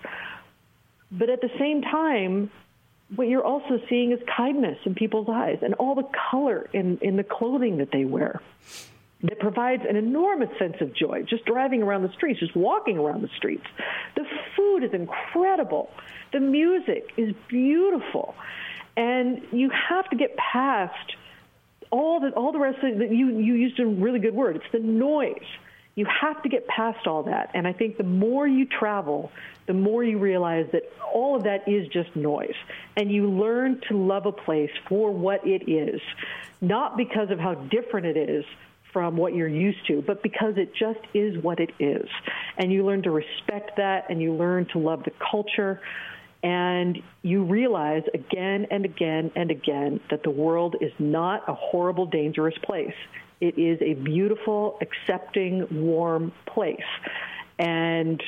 But 1.12 1.30
at 1.30 1.40
the 1.42 1.50
same 1.58 1.82
time, 1.82 2.52
what 3.16 3.28
you're 3.28 3.44
also 3.44 3.80
seeing 3.90 4.12
is 4.12 4.20
kindness 4.36 4.78
in 4.86 4.96
people's 4.96 5.28
eyes 5.30 5.60
and 5.62 5.74
all 5.76 5.96
the 5.96 6.08
color 6.32 6.70
in, 6.74 6.98
in 7.02 7.16
the 7.18 7.24
clothing 7.24 7.78
that 7.78 7.92
they 7.92 8.06
wear 8.06 8.42
that 9.24 9.40
provides 9.40 9.84
an 9.88 9.96
enormous 9.96 10.50
sense 10.58 10.76
of 10.80 10.94
joy 10.94 11.24
just 11.24 11.44
driving 11.46 11.84
around 11.84 12.04
the 12.04 12.14
streets, 12.14 12.40
just 12.40 12.56
walking 12.56 12.98
around 12.98 13.22
the 13.22 13.30
streets. 13.36 13.66
The 14.16 14.24
food 14.56 14.84
is 14.84 14.94
incredible. 14.94 15.90
The 16.32 16.40
music 16.40 17.12
is 17.18 17.34
beautiful. 17.48 18.36
And 18.96 19.42
you 19.52 19.70
have 19.70 20.10
to 20.10 20.16
get 20.16 20.38
past 20.38 21.16
all 21.92 22.20
the 22.20 22.30
all 22.30 22.52
the 22.52 22.60
rest 22.60 22.78
of 22.84 23.02
it. 23.02 23.12
You 23.12 23.40
you 23.40 23.56
used 23.56 23.80
a 23.80 23.86
really 23.86 24.20
good 24.20 24.36
word. 24.36 24.56
It's 24.58 24.72
the 24.72 24.80
noise. 24.80 25.38
You 25.96 26.06
have 26.22 26.42
to 26.44 26.50
get 26.50 26.68
past 26.68 27.08
all 27.08 27.24
that. 27.24 27.52
And 27.54 27.68
I 27.68 27.74
think 27.74 27.98
the 27.98 28.04
more 28.04 28.48
you 28.48 28.66
travel, 28.66 29.32
the 29.68 29.74
more 29.74 30.04
you 30.04 30.18
realize 30.18 30.68
that 30.72 30.84
all 31.14 31.36
of 31.36 31.44
that 31.44 31.68
is 31.68 31.88
just 31.90 32.16
noise. 32.16 32.56
And 32.96 33.12
you 33.12 33.30
learn 33.30 33.82
to 33.90 33.98
love 33.98 34.26
a 34.26 34.32
place 34.32 34.72
for 34.88 35.12
what 35.12 35.46
it 35.46 35.70
is, 35.70 36.02
not 36.62 36.98
because 36.98 37.32
of 37.32 37.40
how 37.40 37.56
different 37.56 38.06
it 38.08 38.18
is 38.18 38.46
from 38.94 39.18
what 39.18 39.36
you're 39.36 39.48
used 39.48 39.86
to, 39.88 40.02
but 40.02 40.24
because 40.24 40.56
it 40.58 40.74
just 40.74 41.00
is 41.14 41.42
what 41.44 41.60
it 41.60 41.72
is. 41.80 42.08
And 42.58 42.72
you 42.72 42.86
learn 42.86 43.04
to 43.04 43.12
respect 43.12 43.78
that 43.78 44.10
and 44.10 44.22
you 44.22 44.34
learn 44.34 44.66
to 44.74 44.80
love 44.80 45.04
the 45.04 45.12
culture. 45.32 45.82
And 46.42 46.98
you 47.22 47.44
realize 47.44 48.04
again 48.14 48.68
and 48.72 48.86
again 48.86 49.32
and 49.36 49.52
again 49.52 50.00
that 50.10 50.24
the 50.24 50.30
world 50.30 50.78
is 50.80 50.94
not 50.98 51.48
a 51.48 51.54
horrible, 51.54 52.06
dangerous 52.06 52.58
place. 52.64 52.96
It 53.42 53.58
is 53.58 53.82
a 53.82 53.94
beautiful, 53.94 54.78
accepting, 54.82 55.68
warm 55.72 56.32
place. 56.46 56.80
And 57.58 58.22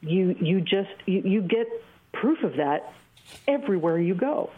you 0.00 0.36
you 0.40 0.60
just 0.60 0.90
you, 1.06 1.22
you 1.24 1.42
get 1.42 1.66
proof 2.12 2.42
of 2.42 2.56
that 2.56 2.92
everywhere 3.48 3.98
you 3.98 4.14
go. 4.14 4.50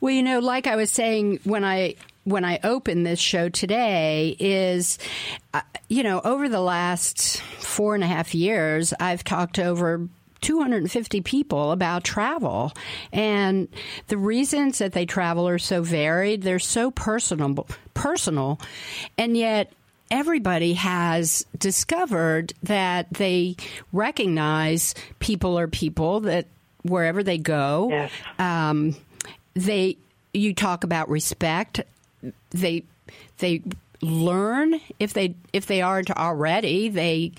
Well, 0.00 0.12
you 0.12 0.22
know, 0.22 0.40
like 0.40 0.66
I 0.66 0.76
was 0.76 0.90
saying 0.90 1.40
when 1.44 1.64
I 1.64 1.94
when 2.24 2.44
I 2.44 2.58
opened 2.64 3.06
this 3.06 3.20
show 3.20 3.48
today 3.48 4.36
is, 4.40 4.98
uh, 5.52 5.60
you 5.88 6.02
know, 6.02 6.20
over 6.24 6.48
the 6.48 6.60
last 6.60 7.42
four 7.42 7.94
and 7.94 8.02
a 8.02 8.06
half 8.06 8.34
years, 8.34 8.94
I've 8.98 9.22
talked 9.22 9.58
over 9.58 10.08
250 10.44 11.22
people 11.22 11.72
about 11.72 12.04
travel. 12.04 12.72
And 13.12 13.66
the 14.08 14.18
reasons 14.18 14.78
that 14.78 14.92
they 14.92 15.06
travel 15.06 15.48
are 15.48 15.58
so 15.58 15.82
varied. 15.82 16.42
They're 16.42 16.58
so 16.58 16.90
personal, 16.90 17.66
personal. 17.94 18.60
And 19.16 19.36
yet 19.36 19.72
everybody 20.10 20.74
has 20.74 21.46
discovered 21.58 22.52
that 22.62 23.10
they 23.10 23.56
recognize 23.92 24.94
people 25.18 25.58
are 25.58 25.66
people 25.66 26.20
that 26.20 26.46
wherever 26.82 27.22
they 27.22 27.38
go, 27.38 27.88
yes. 27.88 28.12
um, 28.38 28.94
they, 29.54 29.96
you 30.34 30.52
talk 30.52 30.84
about 30.84 31.08
respect. 31.08 31.80
They, 32.50 32.84
they 33.38 33.62
learn 34.02 34.78
if 34.98 35.14
they, 35.14 35.36
if 35.54 35.64
they 35.64 35.80
aren't 35.80 36.10
already, 36.10 36.90
they, 36.90 37.32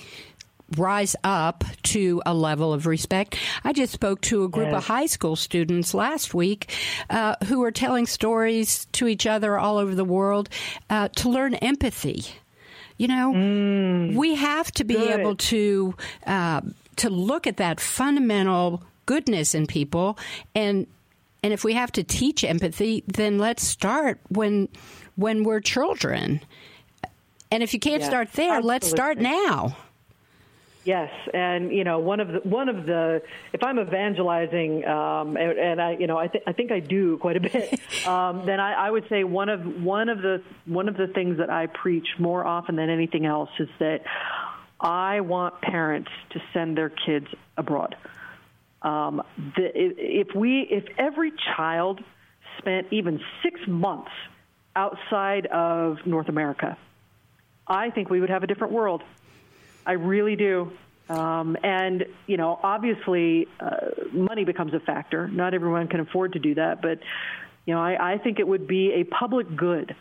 rise 0.78 1.16
up 1.24 1.64
to 1.84 2.22
a 2.26 2.34
level 2.34 2.74
of 2.74 2.86
respect. 2.86 3.38
I 3.64 3.74
just 3.74 3.94
spoke 3.94 4.22
to 4.22 4.44
a 4.44 4.50
group 4.50 4.68
yes. 4.68 4.78
of 4.78 4.86
high 4.86 5.06
school 5.06 5.36
students 5.36 5.94
last 5.94 6.34
week 6.34 6.74
uh, 7.10 7.36
who 7.46 7.64
are 7.64 7.72
telling 7.72 8.06
stories 8.06 8.86
to 8.94 9.08
each 9.08 9.26
other 9.26 9.58
all 9.58 9.78
over 9.78 9.94
the 9.96 10.06
world 10.06 10.50
uh, 10.90 11.10
to 11.18 11.30
learn 11.30 11.56
empathy. 11.56 12.26
You 12.98 13.10
know, 13.10 13.34
mm, 13.36 14.16
we 14.16 14.36
have 14.36 14.72
to 14.74 14.84
be 14.84 14.96
good. 14.96 15.20
able 15.20 15.36
to 15.36 15.96
uh, 16.26 16.62
to 16.96 17.10
look 17.10 17.46
at 17.46 17.58
that 17.58 17.80
fundamental 17.80 18.84
goodness 19.06 19.54
in 19.54 19.68
people 19.68 20.18
and 20.56 20.88
and 21.44 21.54
if 21.54 21.64
we 21.64 21.74
have 21.74 21.92
to 21.92 22.04
teach 22.04 22.44
empathy, 22.44 23.04
then 23.06 23.38
let's 23.38 23.64
start 23.64 24.20
when 24.30 24.68
when 25.16 25.44
we're 25.44 25.60
children. 25.60 26.42
And 27.52 27.62
if 27.62 27.72
you 27.74 27.80
can't 27.80 28.02
yes, 28.02 28.10
start 28.10 28.34
there, 28.34 28.54
absolutely. 28.54 28.68
let's 28.68 28.90
start 28.90 29.18
now. 29.20 29.78
Yes, 30.86 31.10
and 31.34 31.72
you 31.72 31.84
know 31.84 31.98
one 31.98 32.20
of 32.20 32.28
the 32.28 32.40
one 32.48 32.70
of 32.70 32.86
the 32.86 33.24
if 33.52 33.64
I'm 33.64 33.80
evangelizing 33.80 34.86
um, 34.86 35.36
and, 35.36 35.58
and, 35.58 35.82
I 35.82 35.94
you 35.94 36.06
know 36.06 36.16
I, 36.16 36.28
th- 36.28 36.44
I 36.46 36.54
think 36.54 36.72
I 36.72 36.80
do 36.80 37.18
quite 37.18 37.38
a 37.38 37.40
bit, 37.40 37.80
um, 38.08 38.46
then 38.46 38.60
I, 38.60 38.74
I 38.74 38.92
would 38.92 39.10
say 39.10 39.24
one 39.24 39.50
of 39.50 39.82
one 39.82 40.10
of 40.10 40.22
the 40.22 40.44
one 40.66 40.88
of 40.88 40.96
the 40.96 41.08
things 41.08 41.40
that 41.40 41.50
I 41.50 41.66
preach 41.66 42.08
more 42.20 42.46
often 42.46 42.76
than 42.76 42.92
anything 42.92 43.26
else 43.26 43.50
is 43.58 43.68
that 43.80 44.04
I 44.80 45.22
want 45.22 45.60
parents 45.60 46.12
to 46.30 46.42
send 46.54 46.78
their 46.78 46.90
kids 46.90 47.28
abroad. 47.58 47.96
Um, 48.84 49.24
the, 49.56 49.72
if 49.74 50.36
we 50.36 50.68
if 50.70 50.84
every 51.00 51.34
child 51.58 52.00
spent 52.60 52.90
even 52.92 53.20
six 53.42 53.60
months 53.68 54.12
outside 54.76 55.48
of 55.48 55.98
North 56.06 56.30
America, 56.30 56.78
I 57.68 57.90
think 57.90 58.12
we 58.12 58.20
would 58.20 58.30
have 58.30 58.44
a 58.44 58.48
different 58.48 58.72
world. 58.72 59.02
I 59.86 59.94
really 59.94 60.36
do. 60.36 60.72
Um, 61.10 61.56
and 61.64 62.06
you 62.26 62.38
know, 62.38 62.60
obviously, 62.64 63.48
uh, 63.60 63.92
money 64.12 64.44
becomes 64.44 64.74
a 64.74 64.80
factor. 64.80 65.28
Not 65.28 65.54
everyone 65.54 65.88
can 65.88 66.00
afford 66.00 66.34
to 66.34 66.40
do 66.40 66.56
that, 66.56 66.82
but 66.82 67.00
you 67.66 67.74
know, 67.74 67.82
I, 67.82 68.14
I 68.14 68.18
think 68.18 68.40
it 68.40 68.48
would 68.48 68.68
be 68.68 68.92
a 68.94 69.04
public 69.04 69.56
good 69.56 69.96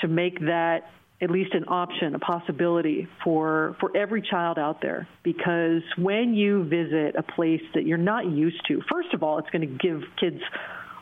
to 0.00 0.08
make 0.08 0.40
that 0.40 0.90
at 1.22 1.30
least 1.30 1.52
an 1.54 1.64
option, 1.68 2.14
a 2.14 2.18
possibility 2.18 3.06
for 3.22 3.76
for 3.80 3.94
every 3.96 4.22
child 4.22 4.58
out 4.58 4.80
there. 4.82 5.08
Because 5.22 5.82
when 5.96 6.34
you 6.34 6.64
visit 6.64 7.14
a 7.16 7.22
place 7.22 7.62
that 7.74 7.86
you're 7.86 7.98
not 7.98 8.26
used 8.26 8.60
to, 8.68 8.82
first 8.90 9.14
of 9.14 9.22
all, 9.22 9.38
it's 9.38 9.50
going 9.50 9.66
to 9.66 9.88
give 9.88 10.02
kids 10.18 10.40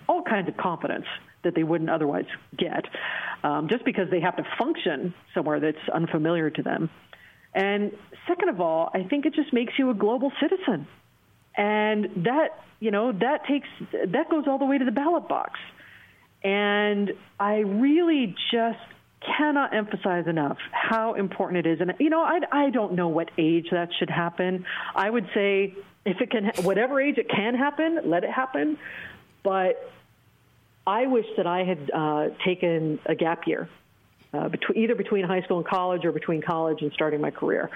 all 0.08 0.22
kinds 0.22 0.48
of 0.48 0.56
confidence 0.56 1.06
that 1.44 1.54
they 1.54 1.62
wouldn't 1.62 1.90
otherwise 1.90 2.24
get, 2.56 2.84
um, 3.44 3.68
just 3.68 3.84
because 3.84 4.10
they 4.10 4.20
have 4.20 4.36
to 4.36 4.44
function 4.58 5.14
somewhere 5.34 5.60
that's 5.60 5.88
unfamiliar 5.92 6.50
to 6.50 6.62
them. 6.62 6.90
And 7.54 7.92
second 8.26 8.48
of 8.48 8.60
all, 8.60 8.90
I 8.94 9.04
think 9.04 9.26
it 9.26 9.34
just 9.34 9.52
makes 9.52 9.72
you 9.78 9.90
a 9.90 9.94
global 9.94 10.32
citizen. 10.40 10.86
And 11.56 12.24
that, 12.24 12.62
you 12.78 12.90
know, 12.90 13.12
that 13.12 13.46
takes 13.46 13.68
that 13.92 14.30
goes 14.30 14.44
all 14.46 14.58
the 14.58 14.64
way 14.64 14.78
to 14.78 14.84
the 14.84 14.92
ballot 14.92 15.28
box. 15.28 15.58
And 16.44 17.12
I 17.40 17.58
really 17.58 18.34
just 18.52 18.78
cannot 19.36 19.74
emphasize 19.74 20.28
enough 20.28 20.58
how 20.70 21.14
important 21.14 21.66
it 21.66 21.70
is. 21.70 21.80
And 21.80 21.94
you 21.98 22.10
know, 22.10 22.22
I 22.22 22.40
I 22.52 22.70
don't 22.70 22.94
know 22.94 23.08
what 23.08 23.30
age 23.36 23.68
that 23.72 23.88
should 23.98 24.10
happen. 24.10 24.64
I 24.94 25.10
would 25.10 25.28
say 25.34 25.74
if 26.04 26.20
it 26.20 26.30
can 26.30 26.52
whatever 26.62 27.00
age 27.00 27.18
it 27.18 27.28
can 27.28 27.54
happen, 27.54 27.98
let 28.04 28.22
it 28.22 28.30
happen. 28.30 28.78
But 29.42 29.90
I 30.86 31.06
wish 31.06 31.26
that 31.36 31.46
I 31.46 31.64
had 31.64 31.90
uh, 31.90 32.28
taken 32.44 33.00
a 33.04 33.14
gap 33.14 33.46
year 33.46 33.68
uh, 34.32 34.48
between, 34.48 34.78
either 34.78 34.94
between 34.94 35.24
high 35.24 35.42
school 35.42 35.58
and 35.58 35.66
college 35.66 36.04
or 36.04 36.12
between 36.12 36.42
college 36.42 36.82
and 36.82 36.92
starting 36.92 37.20
my 37.20 37.30
career, 37.30 37.70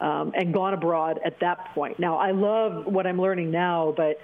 um, 0.00 0.32
and 0.36 0.54
gone 0.54 0.74
abroad 0.74 1.18
at 1.24 1.40
that 1.40 1.74
point. 1.74 1.98
Now, 1.98 2.16
I 2.18 2.30
love 2.32 2.86
what 2.86 3.06
I'm 3.06 3.20
learning 3.20 3.50
now, 3.50 3.92
but 3.96 4.20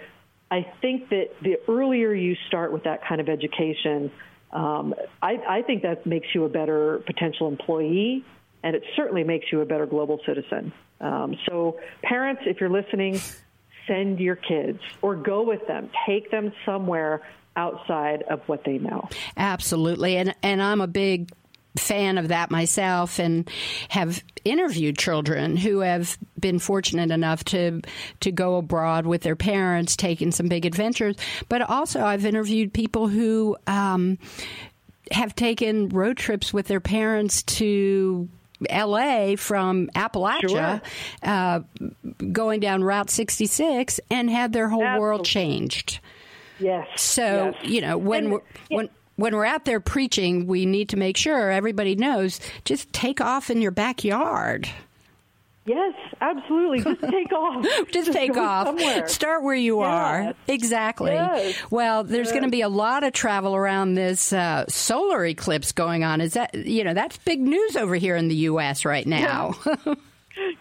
I 0.50 0.66
think 0.80 1.08
that 1.08 1.30
the 1.42 1.58
earlier 1.68 2.12
you 2.12 2.36
start 2.48 2.72
with 2.72 2.84
that 2.84 3.04
kind 3.06 3.20
of 3.20 3.28
education, 3.28 4.10
um, 4.52 4.94
I, 5.20 5.38
I 5.48 5.62
think 5.62 5.82
that 5.82 6.06
makes 6.06 6.28
you 6.34 6.44
a 6.44 6.48
better 6.48 6.98
potential 7.06 7.48
employee, 7.48 8.24
and 8.62 8.76
it 8.76 8.84
certainly 8.94 9.24
makes 9.24 9.46
you 9.50 9.60
a 9.60 9.66
better 9.66 9.86
global 9.86 10.20
citizen. 10.26 10.72
Um, 11.00 11.36
so, 11.48 11.80
parents, 12.02 12.42
if 12.46 12.60
you're 12.60 12.70
listening, 12.70 13.20
send 13.86 14.20
your 14.20 14.36
kids 14.36 14.78
or 15.00 15.16
go 15.16 15.42
with 15.42 15.66
them, 15.66 15.90
take 16.06 16.30
them 16.30 16.52
somewhere 16.64 17.22
outside 17.56 18.22
of 18.22 18.40
what 18.46 18.64
they 18.64 18.78
know. 18.78 19.08
Absolutely. 19.36 20.16
And 20.16 20.34
and 20.42 20.62
I'm 20.62 20.80
a 20.80 20.86
big 20.86 21.30
fan 21.76 22.18
of 22.18 22.28
that 22.28 22.50
myself 22.50 23.18
and 23.18 23.48
have 23.88 24.22
interviewed 24.44 24.98
children 24.98 25.56
who 25.56 25.78
have 25.80 26.18
been 26.38 26.58
fortunate 26.58 27.10
enough 27.10 27.44
to 27.44 27.80
to 28.20 28.30
go 28.32 28.56
abroad 28.56 29.06
with 29.06 29.22
their 29.22 29.36
parents, 29.36 29.96
taking 29.96 30.32
some 30.32 30.48
big 30.48 30.66
adventures. 30.66 31.16
But 31.48 31.62
also, 31.62 32.02
I've 32.02 32.26
interviewed 32.26 32.72
people 32.74 33.08
who 33.08 33.56
um, 33.66 34.18
have 35.10 35.34
taken 35.34 35.88
road 35.88 36.16
trips 36.18 36.52
with 36.52 36.66
their 36.68 36.80
parents 36.80 37.42
to 37.44 38.28
LA 38.70 39.34
from 39.36 39.88
Appalachia, 39.94 40.48
Sure. 40.50 40.80
uh, 41.22 41.60
going 42.32 42.60
down 42.60 42.84
Route 42.84 43.10
66, 43.10 43.98
and 44.10 44.30
had 44.30 44.52
their 44.52 44.68
whole 44.68 45.00
world 45.00 45.24
changed. 45.24 46.00
Yes. 46.60 46.86
So 47.00 47.54
yes. 47.60 47.70
you 47.70 47.80
know 47.80 47.98
when 47.98 48.26
And- 48.26 48.40
when 48.68 48.88
when 49.16 49.34
we're 49.34 49.44
out 49.44 49.64
there 49.64 49.80
preaching, 49.80 50.46
we 50.46 50.66
need 50.66 50.88
to 50.90 50.96
make 50.96 51.16
sure 51.16 51.50
everybody 51.50 51.94
knows. 51.96 52.40
Just 52.64 52.92
take 52.92 53.20
off 53.20 53.50
in 53.50 53.60
your 53.60 53.70
backyard. 53.72 54.68
Yes, 55.64 55.94
absolutely. 56.20 56.80
Just 56.82 57.00
take 57.12 57.32
off. 57.32 57.64
Just 57.92 58.12
take 58.12 58.36
off. 58.36 58.66
somewhere. 58.66 59.06
Start 59.06 59.44
where 59.44 59.54
you 59.54 59.78
are. 59.80 60.34
Exactly. 60.48 61.12
Yes. 61.12 61.54
Well, 61.70 62.02
there's 62.02 62.26
Yes. 62.28 62.32
going 62.32 62.42
to 62.42 62.50
be 62.50 62.62
a 62.62 62.68
lot 62.68 63.04
of 63.04 63.12
travel 63.12 63.54
around 63.54 63.94
this 63.94 64.32
uh, 64.32 64.64
solar 64.68 65.24
eclipse 65.24 65.70
going 65.70 66.02
on. 66.02 66.20
Is 66.20 66.32
that 66.34 66.54
you 66.54 66.82
know 66.82 66.94
that's 66.94 67.16
big 67.18 67.40
news 67.40 67.76
over 67.76 67.94
here 67.94 68.16
in 68.16 68.26
the 68.26 68.34
U.S. 68.36 68.84
right 68.84 69.06
now. 69.06 69.54
Yeah, 69.86 69.94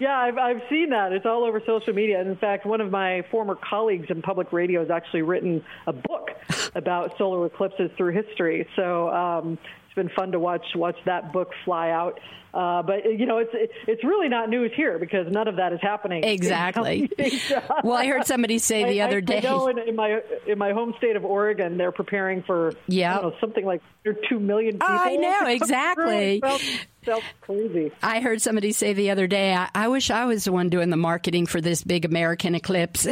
I've, 0.10 0.38
I've 0.38 0.62
seen 0.70 0.90
that. 0.90 1.12
It's 1.12 1.26
all 1.26 1.44
over 1.44 1.62
social 1.66 1.94
media. 1.94 2.20
And 2.20 2.30
in 2.30 2.38
fact, 2.38 2.66
one 2.66 2.82
of 2.82 2.90
my 2.90 3.24
former 3.30 3.56
colleagues 3.56 4.08
in 4.10 4.22
public 4.22 4.52
radio 4.52 4.80
has 4.82 4.90
actually 4.90 5.22
written 5.22 5.64
a 5.86 5.94
book 5.94 6.32
about 6.76 7.18
solar 7.18 7.46
eclipses 7.46 7.92
through 7.98 8.14
history. 8.14 8.68
So 8.76 9.10
um, 9.10 9.60
it's 9.92 9.96
been 9.96 10.10
fun 10.16 10.32
to 10.32 10.40
watch 10.40 10.66
watch 10.74 10.96
that 11.06 11.34
book 11.34 11.52
fly 11.66 11.90
out. 11.90 12.20
Uh, 12.54 12.82
but 12.82 13.06
you 13.06 13.26
know, 13.26 13.40
it's 13.40 13.52
it's 13.88 14.04
really 14.06 14.30
not 14.30 14.50
news 14.50 14.72
here 14.76 14.98
because 14.98 15.28
none 15.30 15.50
of 15.50 15.58
that 15.58 15.74
is 15.74 15.80
happening. 15.82 16.24
Exactly. 16.24 17.10
well, 17.84 17.94
I 17.94 18.08
heard 18.08 18.26
somebody 18.26 18.58
say 18.58 18.86
the 18.86 19.02
I- 19.02 19.06
other 19.06 19.18
I, 19.18 19.22
day. 19.22 19.38
I 19.40 19.42
know 19.42 19.68
in, 19.68 19.80
in 19.80 19.96
my 19.96 20.22
in 20.48 20.58
my 20.58 20.72
home 20.72 20.94
state 20.98 21.18
of 21.18 21.26
Oregon, 21.26 21.78
they're 21.78 21.92
preparing 21.92 22.42
for 22.44 22.74
Yeah. 22.88 23.16
Know, 23.16 23.34
something 23.42 23.66
like 23.66 23.82
two 24.30 24.40
million 24.40 24.76
people. 24.76 24.88
I 24.90 25.16
know, 25.18 25.48
exactly. 25.48 26.38
It 26.38 26.44
sounds, 26.46 26.80
sounds 27.06 27.24
crazy. 27.42 27.92
I 28.02 28.22
heard 28.22 28.42
somebody 28.42 28.72
say 28.72 28.94
the 28.94 29.12
other 29.12 29.28
day, 29.28 29.54
I, 29.54 29.70
I 29.76 29.88
wish 29.90 30.10
I 30.10 30.26
was 30.26 30.46
the 30.46 30.54
one 30.54 30.70
doing 30.70 30.90
the 30.90 30.98
marketing 30.98 31.48
for 31.48 31.60
this 31.60 31.84
big 31.84 32.06
American 32.06 32.56
eclipse. 32.56 33.08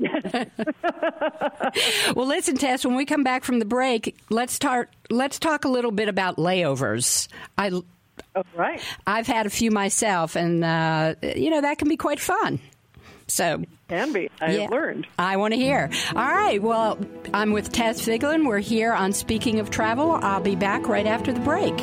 well, 2.14 2.26
listen, 2.26 2.56
Tess. 2.56 2.84
When 2.84 2.96
we 2.96 3.04
come 3.04 3.22
back 3.22 3.44
from 3.44 3.58
the 3.58 3.64
break, 3.64 4.16
let's 4.30 4.58
talk. 4.58 4.88
Let's 5.10 5.38
talk 5.38 5.64
a 5.64 5.68
little 5.68 5.90
bit 5.90 6.08
about 6.08 6.36
layovers. 6.36 7.28
I, 7.58 7.70
All 7.70 8.44
right. 8.54 8.82
I've 9.06 9.26
had 9.26 9.46
a 9.46 9.50
few 9.50 9.70
myself, 9.70 10.36
and 10.36 10.64
uh, 10.64 11.14
you 11.22 11.50
know 11.50 11.60
that 11.60 11.78
can 11.78 11.88
be 11.88 11.96
quite 11.96 12.20
fun. 12.20 12.60
So 13.26 13.62
Can 13.88 14.12
be. 14.12 14.28
I 14.40 14.52
yeah, 14.52 14.60
have 14.62 14.70
learned. 14.70 15.06
I 15.18 15.36
want 15.36 15.54
to 15.54 15.58
hear. 15.58 15.90
All 16.16 16.16
right. 16.16 16.60
Well, 16.60 16.98
I'm 17.32 17.52
with 17.52 17.70
Tess 17.70 18.04
Vigeland. 18.04 18.46
We're 18.46 18.58
here 18.58 18.92
on 18.92 19.12
Speaking 19.12 19.60
of 19.60 19.70
Travel. 19.70 20.12
I'll 20.12 20.40
be 20.40 20.56
back 20.56 20.88
right 20.88 21.06
after 21.06 21.32
the 21.32 21.40
break. 21.40 21.78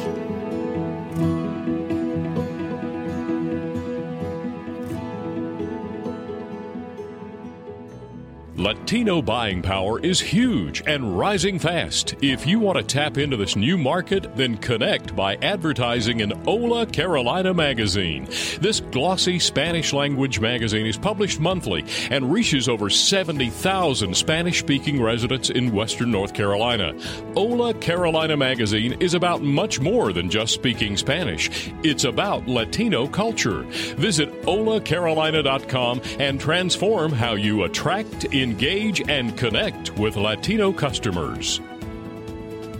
Latino 8.57 9.21
buying 9.21 9.61
power 9.61 9.99
is 9.99 10.19
huge 10.19 10.81
and 10.87 11.15
rising 11.15 11.59
fast. 11.59 12.15
If 12.23 12.47
you 12.47 12.59
want 12.59 12.79
to 12.79 12.83
tap 12.83 13.19
into 13.19 13.37
this 13.37 13.55
new 13.55 13.77
market, 13.77 14.35
then 14.35 14.57
connect 14.57 15.15
by 15.15 15.35
advertising 15.43 16.21
in 16.21 16.31
Hola 16.43 16.87
Carolina 16.87 17.53
magazine. 17.53 18.25
This 18.59 18.79
glossy 18.79 19.37
Spanish 19.37 19.93
language 19.93 20.39
magazine 20.39 20.87
is 20.87 20.97
published 20.97 21.39
monthly 21.39 21.85
and 22.09 22.33
reaches 22.33 22.67
over 22.67 22.89
70,000 22.89 24.17
Spanish 24.17 24.57
speaking 24.57 25.03
residents 25.03 25.51
in 25.51 25.71
Western 25.71 26.09
North 26.09 26.33
Carolina. 26.33 26.95
Hola 27.35 27.75
Carolina 27.75 28.35
magazine 28.37 28.93
is 28.99 29.13
about 29.13 29.43
much 29.43 29.79
more 29.79 30.11
than 30.11 30.31
just 30.31 30.55
speaking 30.55 30.97
Spanish, 30.97 31.71
it's 31.83 32.05
about 32.05 32.47
Latino 32.47 33.05
culture. 33.05 33.61
Visit 33.97 34.31
holacarolina.com 34.41 36.01
and 36.17 36.41
transform 36.41 37.11
how 37.11 37.35
you 37.35 37.61
attract, 37.61 38.25
engage, 38.47 39.01
and 39.09 39.37
connect 39.37 39.97
with 39.97 40.15
Latino 40.15 40.71
customers. 40.71 41.59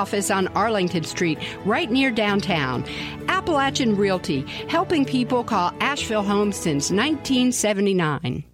office 0.00 0.30
on 0.30 0.48
Arlington 0.48 1.04
Street, 1.04 1.38
right 1.66 1.90
near 1.90 2.10
downtown. 2.10 2.84
Appalachian 3.28 3.96
Realty, 3.96 4.40
helping 4.68 5.04
people 5.04 5.44
call 5.44 5.72
Asheville 5.80 6.22
home 6.22 6.52
since 6.52 6.90
1979. 6.90 8.44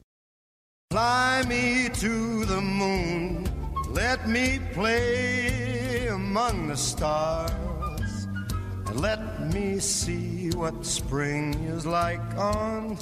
Fly 0.91 1.45
me 1.49 1.89
to 1.95 2.45
the 2.47 2.61
moon, 2.61 3.49
let 3.91 4.29
me 4.29 4.59
play 4.73 6.09
among 6.09 6.69
the 6.69 6.77
stars, 6.77 8.27
let 8.95 9.53
me 9.55 9.79
see 9.79 10.51
what 10.51 10.85
spring 10.85 11.55
is 11.77 11.87
like 11.87 12.27
on 12.37 12.99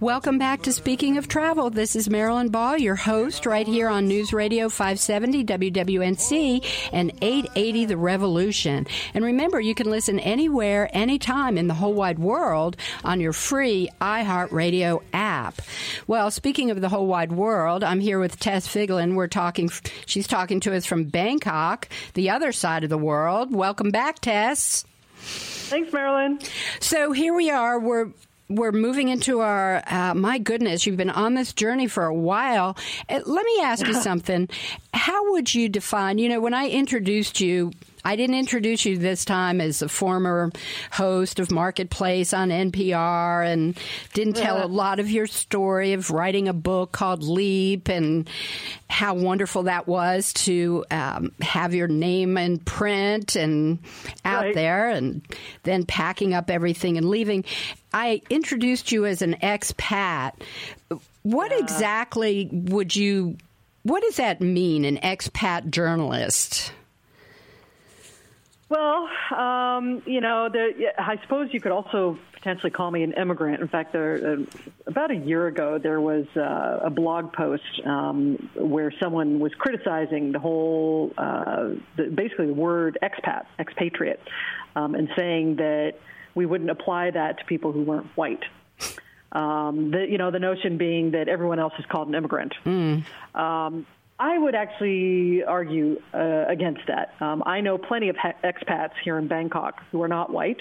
Welcome 0.00 0.38
back 0.38 0.62
to 0.62 0.72
Speaking 0.72 1.18
of 1.18 1.28
Travel. 1.28 1.68
This 1.68 1.94
is 1.94 2.08
Marilyn 2.08 2.48
Ball, 2.48 2.78
your 2.78 2.94
host, 2.94 3.44
right 3.44 3.66
here 3.66 3.86
on 3.86 4.08
News 4.08 4.32
Radio 4.32 4.70
570 4.70 5.44
WWNC 5.44 6.64
and 6.90 7.12
880 7.20 7.84
The 7.84 7.98
Revolution. 7.98 8.86
And 9.12 9.22
remember, 9.26 9.60
you 9.60 9.74
can 9.74 9.90
listen 9.90 10.18
anywhere, 10.18 10.88
anytime 10.94 11.58
in 11.58 11.66
the 11.66 11.74
whole 11.74 11.92
wide 11.92 12.18
world 12.18 12.78
on 13.04 13.20
your 13.20 13.34
free 13.34 13.90
iHeartRadio 14.00 15.02
app. 15.12 15.60
Well, 16.06 16.30
speaking 16.30 16.70
of 16.70 16.80
the 16.80 16.88
whole 16.88 17.06
wide 17.06 17.32
world, 17.32 17.84
I'm 17.84 18.00
here 18.00 18.18
with 18.18 18.40
Tess 18.40 18.66
Vigeland. 18.68 19.16
We're 19.16 19.28
talking, 19.28 19.68
she's 20.06 20.26
talking 20.26 20.60
to 20.60 20.74
us 20.74 20.86
from 20.86 21.04
Bangkok, 21.04 21.90
the 22.14 22.30
other 22.30 22.52
side 22.52 22.84
of 22.84 22.88
the 22.88 22.96
world. 22.96 23.54
Welcome 23.54 23.90
back, 23.90 24.20
Tess. 24.20 24.86
Thanks, 25.18 25.92
Marilyn. 25.92 26.38
So 26.80 27.12
here 27.12 27.34
we 27.34 27.50
are. 27.50 27.78
We're 27.78 28.12
we're 28.50 28.72
moving 28.72 29.08
into 29.08 29.40
our 29.40 29.82
uh, 29.86 30.12
my 30.14 30.38
goodness 30.38 30.84
you've 30.86 30.96
been 30.96 31.08
on 31.08 31.34
this 31.34 31.52
journey 31.52 31.86
for 31.86 32.04
a 32.04 32.14
while. 32.14 32.76
Uh, 33.08 33.20
let 33.24 33.46
me 33.46 33.60
ask 33.62 33.86
you 33.86 33.94
something. 34.02 34.48
How 34.92 35.32
would 35.32 35.54
you 35.54 35.68
define 35.68 36.18
you 36.18 36.28
know 36.28 36.40
when 36.40 36.54
i 36.54 36.68
introduced 36.68 37.40
you 37.40 37.70
I 38.04 38.16
didn't 38.16 38.36
introduce 38.36 38.84
you 38.84 38.96
this 38.96 39.24
time 39.24 39.60
as 39.60 39.82
a 39.82 39.88
former 39.88 40.50
host 40.90 41.38
of 41.38 41.50
Marketplace 41.50 42.32
on 42.32 42.48
NPR 42.48 43.46
and 43.46 43.78
didn't 44.14 44.36
tell 44.36 44.64
a 44.64 44.66
lot 44.66 45.00
of 45.00 45.10
your 45.10 45.26
story 45.26 45.92
of 45.92 46.10
writing 46.10 46.48
a 46.48 46.52
book 46.52 46.92
called 46.92 47.22
Leap 47.22 47.88
and 47.88 48.28
how 48.88 49.14
wonderful 49.14 49.64
that 49.64 49.86
was 49.86 50.32
to 50.32 50.84
um, 50.90 51.32
have 51.40 51.74
your 51.74 51.88
name 51.88 52.38
in 52.38 52.58
print 52.58 53.36
and 53.36 53.78
out 54.24 54.44
right. 54.44 54.54
there 54.54 54.88
and 54.88 55.22
then 55.64 55.84
packing 55.84 56.32
up 56.32 56.50
everything 56.50 56.96
and 56.96 57.08
leaving. 57.08 57.44
I 57.92 58.22
introduced 58.30 58.92
you 58.92 59.04
as 59.04 59.20
an 59.20 59.36
expat. 59.42 60.32
What 61.22 61.52
exactly 61.52 62.48
would 62.50 62.96
you, 62.96 63.36
what 63.82 64.02
does 64.02 64.16
that 64.16 64.40
mean, 64.40 64.84
an 64.84 64.96
expat 64.98 65.70
journalist? 65.70 66.72
Well, 68.70 69.08
um, 69.36 70.00
you 70.06 70.20
know, 70.20 70.48
the, 70.48 70.92
I 70.96 71.18
suppose 71.22 71.52
you 71.52 71.60
could 71.60 71.72
also 71.72 72.16
potentially 72.34 72.70
call 72.70 72.88
me 72.92 73.02
an 73.02 73.12
immigrant. 73.14 73.60
In 73.60 73.66
fact, 73.66 73.92
there, 73.92 74.38
uh, 74.38 74.44
about 74.86 75.10
a 75.10 75.16
year 75.16 75.48
ago, 75.48 75.78
there 75.78 76.00
was 76.00 76.24
uh, 76.36 76.78
a 76.84 76.88
blog 76.88 77.32
post 77.32 77.64
um, 77.84 78.48
where 78.54 78.92
someone 79.00 79.40
was 79.40 79.52
criticizing 79.54 80.30
the 80.30 80.38
whole, 80.38 81.12
uh, 81.18 81.70
the, 81.96 82.04
basically 82.14 82.46
the 82.46 82.54
word 82.54 82.96
expat, 83.02 83.46
expatriate, 83.58 84.20
um, 84.76 84.94
and 84.94 85.08
saying 85.16 85.56
that 85.56 85.94
we 86.36 86.46
wouldn't 86.46 86.70
apply 86.70 87.10
that 87.10 87.38
to 87.38 87.44
people 87.46 87.72
who 87.72 87.82
weren't 87.82 88.06
white. 88.16 88.44
Um, 89.32 89.90
the, 89.90 90.06
you 90.08 90.16
know, 90.16 90.30
the 90.30 90.38
notion 90.38 90.78
being 90.78 91.10
that 91.10 91.28
everyone 91.28 91.58
else 91.58 91.74
is 91.80 91.86
called 91.86 92.06
an 92.06 92.14
immigrant. 92.14 92.54
Um, 93.34 93.84
I 94.20 94.36
would 94.36 94.54
actually 94.54 95.42
argue 95.42 96.00
uh, 96.12 96.44
against 96.46 96.82
that. 96.88 97.14
Um, 97.20 97.42
I 97.46 97.62
know 97.62 97.78
plenty 97.78 98.10
of 98.10 98.16
ha- 98.16 98.34
expats 98.44 98.92
here 99.02 99.16
in 99.16 99.28
Bangkok 99.28 99.82
who 99.90 100.02
are 100.02 100.08
not 100.08 100.30
white. 100.30 100.60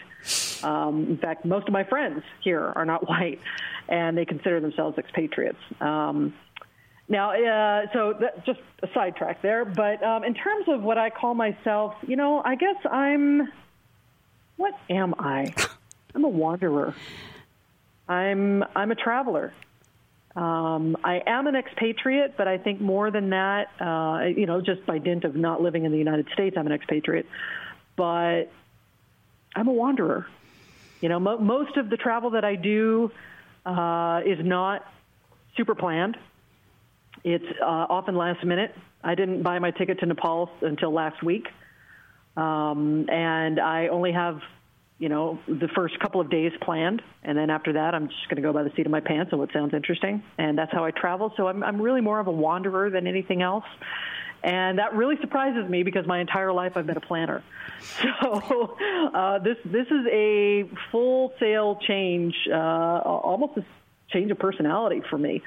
Um, 0.64 1.08
in 1.10 1.18
fact, 1.18 1.44
most 1.44 1.68
of 1.68 1.74
my 1.74 1.84
friends 1.84 2.24
here 2.42 2.72
are 2.74 2.86
not 2.86 3.08
white, 3.10 3.42
and 3.90 4.18
they 4.18 4.24
consider 4.24 4.62
themselves 4.62 4.98
expatriates. 4.98 5.60
Um, 5.82 6.34
now, 7.10 7.32
uh, 7.32 7.88
so 7.92 8.14
that, 8.22 8.46
just 8.46 8.62
a 8.82 8.88
sidetrack 8.94 9.42
there. 9.42 9.66
But 9.66 10.02
um, 10.04 10.24
in 10.24 10.36
terms 10.36 10.68
of 10.70 10.82
what 10.82 10.98
I 10.98 11.10
call 11.10 11.34
myself, 11.34 11.96
you 12.08 12.16
know, 12.16 12.42
I 12.44 12.56
guess 12.56 12.78
I'm. 12.90 13.52
What 14.56 14.74
am 14.90 15.16
I? 15.20 15.54
I'm 16.16 16.24
a 16.24 16.30
wanderer. 16.30 16.96
I'm 18.08 18.64
I'm 18.74 18.92
a 18.92 18.96
traveler. 18.96 19.54
Um, 20.40 20.96
I 21.04 21.22
am 21.28 21.48
an 21.48 21.56
expatriate, 21.58 22.38
but 22.38 22.48
I 22.48 22.58
think 22.58 22.80
more 22.80 23.12
than 23.12 23.32
that, 23.32 23.72
uh, 23.82 24.24
you 24.24 24.46
know, 24.46 24.62
just 24.62 24.86
by 24.86 24.98
dint 24.98 25.26
of 25.26 25.36
not 25.36 25.62
living 25.62 25.84
in 25.84 25.92
the 25.92 25.98
United 25.98 26.30
States, 26.34 26.56
I'm 26.58 26.66
an 26.66 26.72
expatriate. 26.72 27.26
But 27.98 28.46
I'm 29.54 29.68
a 29.68 29.74
wanderer. 29.74 30.28
You 31.02 31.10
know, 31.10 31.20
mo- 31.20 31.40
most 31.40 31.76
of 31.76 31.90
the 31.90 31.98
travel 31.98 32.30
that 32.32 32.46
I 32.46 32.56
do 32.56 33.12
uh, 33.66 34.22
is 34.26 34.40
not 34.42 34.86
super 35.58 35.76
planned. 35.76 36.16
It's 37.26 37.44
uh, 37.62 37.66
often 37.90 38.16
last 38.16 38.42
minute. 38.46 38.74
I 39.04 39.16
didn't 39.16 39.44
buy 39.44 39.60
my 39.60 39.72
ticket 39.72 40.00
to 40.00 40.06
Nepal 40.06 40.50
until 40.62 40.94
last 40.94 41.22
week, 41.22 41.50
um, 42.38 43.10
and 43.10 43.60
I 43.60 43.90
only 43.90 44.14
have 44.14 44.40
you 45.00 45.08
know, 45.08 45.40
the 45.48 45.70
first 45.70 45.98
couple 46.00 46.20
of 46.20 46.30
days 46.30 46.52
planned, 46.62 47.02
and 47.24 47.38
then 47.38 47.50
after 47.50 47.74
that, 47.74 47.96
I'm 47.96 48.10
just 48.10 48.28
going 48.30 48.36
to 48.36 48.42
go 48.42 48.52
by 48.52 48.64
the 48.64 48.72
seat 48.76 48.86
of 48.86 48.92
my 48.92 49.00
pants 49.00 49.32
and 49.32 49.40
what 49.40 49.52
sounds 49.54 49.74
interesting, 49.74 50.22
and 50.38 50.58
that's 50.58 50.74
how 50.74 50.84
I 50.84 50.92
travel. 50.92 51.34
So 51.38 51.48
I'm, 51.48 51.64
I'm 51.64 51.82
really 51.82 52.02
more 52.02 52.20
of 52.20 52.28
a 52.28 52.32
wanderer 52.32 52.90
than 52.90 53.08
anything 53.08 53.42
else, 53.42 53.64
and 54.44 54.78
that 54.78 54.94
really 54.94 55.16
surprises 55.22 55.70
me 55.70 55.84
because 55.84 56.06
my 56.06 56.20
entire 56.20 56.52
life 56.52 56.74
I've 56.76 56.86
been 56.86 56.98
a 56.98 57.02
planner. 57.02 57.44
So 58.22 58.76
uh, 59.14 59.40
this 59.40 59.56
this 59.64 59.88
is 59.88 60.06
a 60.12 60.70
full 60.92 61.34
sail 61.40 61.80
change, 61.88 62.36
uh, 62.52 62.58
almost 62.58 63.58
a 63.58 63.64
change 64.12 64.32
of 64.32 64.40
personality 64.40 65.02
for 65.10 65.18
me. 65.18 65.42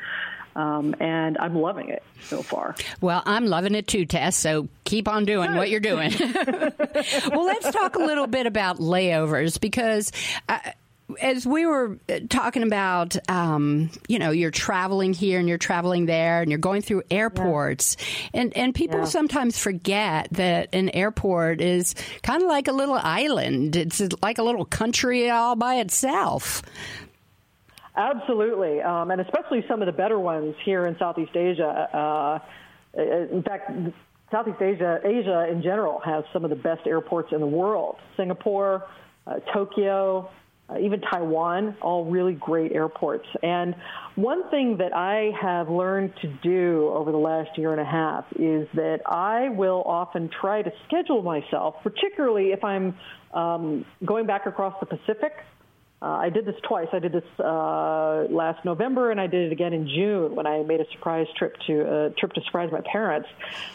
Um, 0.55 0.95
and 1.01 1.39
I'm 1.39 1.57
loving 1.57 1.89
it 1.89 2.03
so 2.25 2.43
far. 2.43 2.75
Well, 3.01 3.23
I'm 3.25 3.47
loving 3.47 3.75
it 3.75 3.87
too, 3.87 4.05
Tess. 4.05 4.37
So 4.37 4.69
keep 4.85 5.09
on 5.09 5.25
doing 5.25 5.57
what 5.57 5.71
you're 5.71 5.81
doing. 5.81 6.13
well, 7.31 7.45
let's 7.45 7.71
talk 7.71 7.97
a 7.97 8.03
little 8.03 8.27
bit 8.27 8.47
about 8.47 8.79
layovers 8.79 9.61
because. 9.61 10.13
Uh, 10.49 10.59
as 11.21 11.47
we 11.47 11.67
were 11.67 11.99
talking 12.31 12.63
about, 12.63 13.17
um, 13.29 13.91
you 14.09 14.19
know, 14.19 14.31
you're 14.31 14.51
traveling 14.51 15.13
here 15.13 15.39
and 15.39 15.49
you're 15.49 15.59
traveling 15.59 16.07
there 16.07 16.41
and 16.41 16.51
you're 16.51 16.59
going 16.59 16.81
through 16.81 17.03
airports, 17.11 17.97
yeah. 17.99 18.41
and 18.41 18.57
and 18.57 18.75
people 18.75 19.01
yeah. 19.01 19.05
sometimes 19.07 19.59
forget 19.59 20.29
that 20.33 20.71
an 20.73 20.89
airport 20.91 21.61
is 21.61 21.95
kind 22.23 22.43
of 22.43 22.49
like 22.49 22.69
a 22.69 22.73
little 22.73 22.95
island. 22.95 23.77
It's 23.77 24.01
like 24.23 24.39
a 24.39 24.43
little 24.43 24.65
country 24.65 25.29
all 25.29 25.57
by 25.57 25.77
itself. 25.77 26.63
Absolutely, 27.95 28.81
um, 28.81 29.11
and 29.11 29.21
especially 29.21 29.65
some 29.69 29.83
of 29.83 29.87
the 29.87 29.93
better 29.93 30.19
ones 30.19 30.55
here 30.65 30.87
in 30.87 30.97
Southeast 30.99 31.37
Asia. 31.37 31.65
Uh, 31.65 32.39
in 32.99 33.43
fact, 33.43 33.71
Southeast 34.31 34.63
Asia, 34.63 34.99
Asia 35.05 35.47
in 35.51 35.63
general, 35.63 36.01
has 36.03 36.25
some 36.33 36.43
of 36.43 36.51
the 36.51 36.57
best 36.57 36.87
airports 36.87 37.33
in 37.33 37.41
the 37.41 37.47
world. 37.47 37.97
Singapore, 38.17 38.89
uh, 39.27 39.41
Tokyo, 39.53 40.31
uh, 40.71 40.79
even 40.79 41.03
Taiwan, 41.03 41.77
all 41.83 42.07
really 42.07 42.33
great 42.33 42.73
airports. 42.73 43.27
And 43.43 43.75
one 44.15 44.49
thing 44.51 44.79
that 44.79 44.95
I 44.95 45.33
have 45.41 45.69
learned 45.69 46.15
to 46.23 46.29
do 46.43 46.91
over 46.95 47.13
the 47.13 47.19
last 47.19 47.59
year 47.59 47.73
and 47.73 47.81
a 47.81 47.85
half 47.85 48.25
is 48.37 48.69
that 48.75 49.01
I 49.05 49.51
will 49.51 49.83
often 49.85 50.31
try 50.41 50.63
to 50.63 50.73
schedule 50.87 51.23
myself, 51.23 51.75
particularly 51.83 52.53
if 52.53 52.65
I'm 52.65 52.95
um, 53.35 53.85
going 54.05 54.27
back 54.27 54.47
across 54.47 54.75
the 54.81 54.87
Pacific. 54.87 55.33
Uh, 56.03 56.07
I 56.07 56.31
did 56.31 56.45
this 56.45 56.57
twice. 56.67 56.89
I 56.93 56.99
did 56.99 57.13
this 57.13 57.23
uh, 57.39 58.27
last 58.29 58.65
November, 58.65 59.13
and 59.13 59.21
I 59.21 59.29
did 59.29 59.47
it 59.47 59.53
again 59.53 59.73
in 59.73 59.87
June 59.87 60.35
when 60.35 60.49
I 60.49 60.65
made 60.65 60.81
a 60.81 60.91
surprise 60.91 61.29
trip 61.39 61.55
to 61.69 61.81
a 61.81 62.07
uh, 62.07 62.09
trip 62.19 62.33
to 62.33 62.41
surprise 62.43 62.71
my 62.73 62.81
parents. 62.81 63.29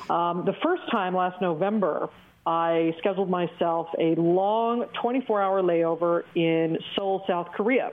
Um, 0.10 0.44
the 0.46 0.56
first 0.62 0.84
time 0.92 1.16
last 1.16 1.42
November, 1.42 2.10
I 2.46 2.94
scheduled 2.98 3.30
myself 3.30 3.88
a 3.98 4.16
long 4.16 4.88
24 5.02 5.42
hour 5.42 5.62
layover 5.62 6.24
in 6.36 6.78
Seoul, 6.96 7.24
South 7.28 7.48
Korea. 7.56 7.92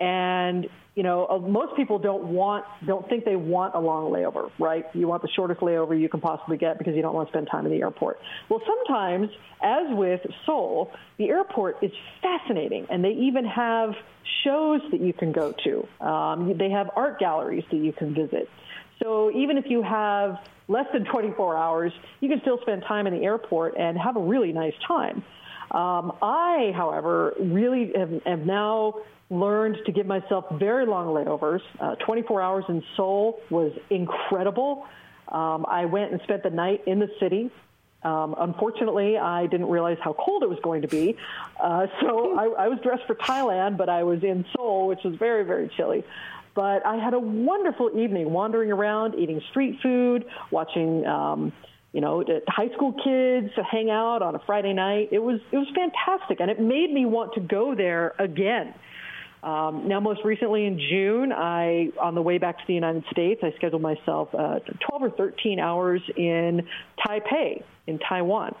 And, 0.00 0.68
you 0.96 1.02
know, 1.02 1.26
uh, 1.26 1.38
most 1.38 1.76
people 1.76 1.98
don't 1.98 2.24
want, 2.24 2.64
don't 2.86 3.06
think 3.08 3.26
they 3.26 3.36
want 3.36 3.74
a 3.74 3.78
long 3.78 4.10
layover, 4.10 4.50
right? 4.58 4.86
You 4.94 5.06
want 5.06 5.20
the 5.20 5.28
shortest 5.28 5.60
layover 5.60 5.98
you 5.98 6.08
can 6.08 6.20
possibly 6.20 6.56
get 6.56 6.78
because 6.78 6.96
you 6.96 7.02
don't 7.02 7.14
want 7.14 7.28
to 7.28 7.32
spend 7.32 7.48
time 7.52 7.66
in 7.66 7.70
the 7.70 7.82
airport. 7.82 8.18
Well, 8.48 8.62
sometimes, 8.66 9.28
as 9.62 9.84
with 9.90 10.22
Seoul, 10.46 10.90
the 11.18 11.28
airport 11.28 11.82
is 11.82 11.92
fascinating 12.22 12.86
and 12.90 13.04
they 13.04 13.10
even 13.10 13.44
have 13.44 13.90
shows 14.42 14.80
that 14.90 15.02
you 15.02 15.12
can 15.12 15.32
go 15.32 15.54
to. 15.64 16.04
Um, 16.04 16.56
they 16.56 16.70
have 16.70 16.90
art 16.96 17.20
galleries 17.20 17.64
that 17.70 17.76
you 17.76 17.92
can 17.92 18.14
visit. 18.14 18.48
So 19.02 19.30
even 19.32 19.58
if 19.58 19.66
you 19.68 19.82
have 19.82 20.38
less 20.66 20.86
than 20.94 21.04
24 21.04 21.58
hours, 21.58 21.92
you 22.20 22.30
can 22.30 22.40
still 22.40 22.58
spend 22.62 22.84
time 22.88 23.06
in 23.06 23.12
the 23.12 23.22
airport 23.22 23.76
and 23.76 23.98
have 23.98 24.16
a 24.16 24.20
really 24.20 24.52
nice 24.52 24.74
time. 24.88 25.22
Um, 25.70 26.16
I, 26.22 26.72
however, 26.74 27.34
really 27.38 27.92
have, 27.96 28.10
have, 28.24 28.46
now 28.46 28.94
learned 29.30 29.78
to 29.86 29.92
give 29.92 30.06
myself 30.06 30.44
very 30.52 30.86
long 30.86 31.08
layovers. 31.08 31.60
Uh, 31.80 31.96
24 31.96 32.40
hours 32.40 32.64
in 32.68 32.82
Seoul 32.96 33.40
was 33.50 33.72
incredible. 33.90 34.86
Um, 35.28 35.66
I 35.68 35.86
went 35.86 36.12
and 36.12 36.20
spent 36.22 36.42
the 36.42 36.50
night 36.50 36.82
in 36.86 37.00
the 37.00 37.10
city. 37.18 37.50
Um, 38.02 38.36
unfortunately, 38.38 39.18
I 39.18 39.46
didn't 39.46 39.68
realize 39.68 39.98
how 40.00 40.12
cold 40.12 40.44
it 40.44 40.48
was 40.48 40.60
going 40.62 40.82
to 40.82 40.88
be. 40.88 41.16
Uh, 41.58 41.88
so 42.00 42.38
I, 42.38 42.64
I 42.64 42.68
was 42.68 42.78
dressed 42.80 43.04
for 43.06 43.16
Thailand, 43.16 43.76
but 43.76 43.88
I 43.88 44.04
was 44.04 44.22
in 44.22 44.44
Seoul, 44.54 44.86
which 44.86 45.02
was 45.04 45.16
very, 45.16 45.44
very 45.44 45.68
chilly. 45.76 46.04
But 46.54 46.86
I 46.86 46.96
had 46.96 47.14
a 47.14 47.18
wonderful 47.18 47.98
evening 47.98 48.30
wandering 48.30 48.70
around, 48.70 49.14
eating 49.16 49.42
street 49.50 49.80
food, 49.82 50.24
watching, 50.50 51.04
um, 51.04 51.52
you 51.92 52.00
know, 52.00 52.24
high 52.48 52.70
school 52.74 52.92
kids 52.92 53.52
hang 53.70 53.90
out 53.90 54.22
on 54.22 54.34
a 54.36 54.38
Friday 54.38 54.72
night. 54.72 55.08
It 55.10 55.18
was 55.18 55.40
it 55.50 55.56
was 55.58 55.68
fantastic, 55.74 56.40
and 56.40 56.50
it 56.50 56.60
made 56.60 56.92
me 56.92 57.04
want 57.04 57.34
to 57.34 57.40
go 57.40 57.74
there 57.74 58.14
again. 58.18 58.72
Um, 59.42 59.86
now, 59.86 60.00
most 60.00 60.24
recently 60.24 60.66
in 60.66 60.78
June, 60.78 61.32
I, 61.32 61.90
on 62.00 62.14
the 62.14 62.22
way 62.22 62.38
back 62.38 62.58
to 62.58 62.64
the 62.66 62.74
United 62.74 63.04
States, 63.10 63.40
I 63.44 63.52
scheduled 63.56 63.82
myself 63.82 64.28
uh, 64.34 64.58
12 64.88 65.02
or 65.02 65.10
13 65.10 65.60
hours 65.60 66.00
in 66.16 66.66
Taipei, 67.06 67.62
in 67.86 67.98
Taiwan. 67.98 68.54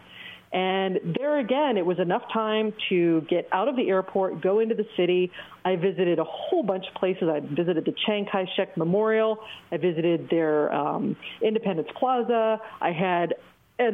And 0.52 1.16
there 1.18 1.38
again, 1.38 1.76
it 1.76 1.84
was 1.84 1.98
enough 1.98 2.22
time 2.32 2.72
to 2.88 3.20
get 3.22 3.48
out 3.52 3.68
of 3.68 3.76
the 3.76 3.88
airport, 3.88 4.40
go 4.40 4.60
into 4.60 4.74
the 4.74 4.86
city. 4.96 5.32
I 5.64 5.76
visited 5.76 6.18
a 6.18 6.24
whole 6.24 6.62
bunch 6.62 6.86
of 6.86 6.94
places. 6.94 7.24
I 7.24 7.40
visited 7.40 7.84
the 7.84 7.94
Chiang 8.06 8.26
Kai 8.30 8.46
shek 8.56 8.76
Memorial. 8.76 9.38
I 9.72 9.76
visited 9.76 10.30
their 10.30 10.72
um, 10.72 11.16
Independence 11.42 11.88
Plaza. 11.98 12.60
I 12.80 12.92
had 12.92 13.34
a 13.78 13.90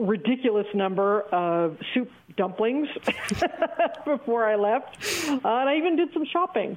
ridiculous 0.00 0.66
number 0.74 1.22
of 1.32 1.78
soup 1.94 2.10
dumplings 2.36 2.88
before 4.04 4.46
I 4.46 4.56
left. 4.56 4.96
Uh, 5.28 5.40
and 5.44 5.68
I 5.68 5.76
even 5.76 5.96
did 5.96 6.12
some 6.12 6.24
shopping. 6.24 6.76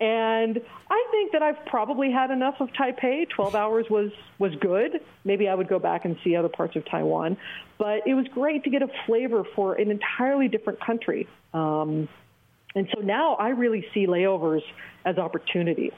And 0.00 0.60
I 0.90 1.06
think 1.12 1.32
that 1.32 1.42
I've 1.42 1.64
probably 1.66 2.10
had 2.10 2.30
enough 2.30 2.56
of 2.60 2.68
Taipei. 2.72 3.28
12 3.28 3.54
hours 3.54 3.86
was, 3.88 4.10
was 4.38 4.52
good. 4.60 5.00
Maybe 5.24 5.48
I 5.48 5.54
would 5.54 5.68
go 5.68 5.78
back 5.78 6.04
and 6.04 6.16
see 6.24 6.34
other 6.34 6.48
parts 6.48 6.74
of 6.74 6.84
Taiwan. 6.84 7.36
But 7.78 8.06
it 8.06 8.14
was 8.14 8.26
great 8.28 8.64
to 8.64 8.70
get 8.70 8.82
a 8.82 8.88
flavor 9.06 9.44
for 9.54 9.74
an 9.74 9.90
entirely 9.90 10.48
different 10.48 10.80
country. 10.80 11.28
Um, 11.52 12.08
and 12.74 12.88
so 12.92 13.00
now 13.00 13.34
I 13.34 13.50
really 13.50 13.86
see 13.94 14.06
layovers 14.06 14.62
as 15.04 15.16
opportunities. 15.16 15.92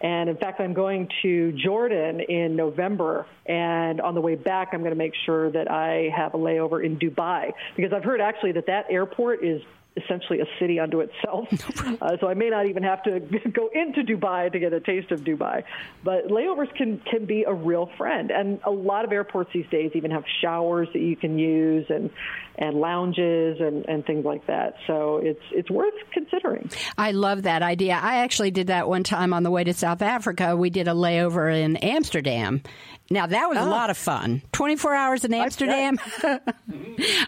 And 0.00 0.30
in 0.30 0.36
fact, 0.36 0.60
I'm 0.60 0.74
going 0.74 1.08
to 1.22 1.52
Jordan 1.52 2.20
in 2.20 2.56
November. 2.56 3.26
And 3.46 4.00
on 4.00 4.14
the 4.14 4.20
way 4.20 4.36
back, 4.36 4.68
I'm 4.72 4.80
going 4.80 4.92
to 4.92 4.96
make 4.96 5.14
sure 5.26 5.50
that 5.50 5.70
I 5.70 6.10
have 6.14 6.34
a 6.34 6.38
layover 6.38 6.84
in 6.84 6.98
Dubai 6.98 7.52
because 7.76 7.92
I've 7.92 8.04
heard 8.04 8.20
actually 8.20 8.52
that 8.52 8.66
that 8.66 8.86
airport 8.90 9.44
is 9.44 9.62
essentially 10.04 10.40
a 10.40 10.46
city 10.58 10.80
unto 10.80 11.00
itself. 11.00 11.48
Uh, 12.00 12.16
so 12.20 12.28
I 12.28 12.34
may 12.34 12.48
not 12.48 12.66
even 12.68 12.82
have 12.82 13.02
to 13.04 13.18
go 13.52 13.70
into 13.72 14.02
Dubai 14.02 14.52
to 14.52 14.58
get 14.58 14.72
a 14.72 14.80
taste 14.80 15.10
of 15.10 15.20
Dubai. 15.20 15.64
But 16.04 16.28
layovers 16.28 16.72
can, 16.76 17.00
can 17.00 17.24
be 17.24 17.44
a 17.44 17.52
real 17.52 17.90
friend. 17.96 18.30
And 18.30 18.60
a 18.64 18.70
lot 18.70 19.04
of 19.04 19.12
airports 19.12 19.50
these 19.52 19.66
days 19.70 19.92
even 19.94 20.10
have 20.10 20.24
showers 20.40 20.88
that 20.92 21.00
you 21.00 21.16
can 21.16 21.38
use 21.38 21.86
and, 21.88 22.10
and 22.56 22.76
lounges 22.76 23.60
and, 23.60 23.84
and 23.88 24.04
things 24.04 24.24
like 24.24 24.46
that. 24.46 24.74
So 24.86 25.18
it's, 25.22 25.42
it's 25.50 25.70
worth 25.70 25.94
considering. 26.12 26.70
I 26.96 27.12
love 27.12 27.42
that 27.42 27.62
idea. 27.62 27.98
I 28.00 28.18
actually 28.18 28.50
did 28.50 28.68
that 28.68 28.88
one 28.88 29.02
time 29.02 29.32
on 29.32 29.42
the 29.42 29.50
way 29.50 29.64
to 29.64 29.74
South 29.74 30.02
Africa. 30.02 30.56
We 30.56 30.70
did 30.70 30.88
a 30.88 30.92
layover 30.92 31.52
in 31.52 31.76
Amsterdam 31.76 32.62
now 33.10 33.26
that 33.26 33.48
was 33.48 33.58
oh. 33.58 33.64
a 33.64 33.68
lot 33.68 33.90
of 33.90 33.96
fun. 33.96 34.42
Twenty 34.52 34.76
four 34.76 34.94
hours 34.94 35.24
in 35.24 35.32
Amsterdam 35.32 35.98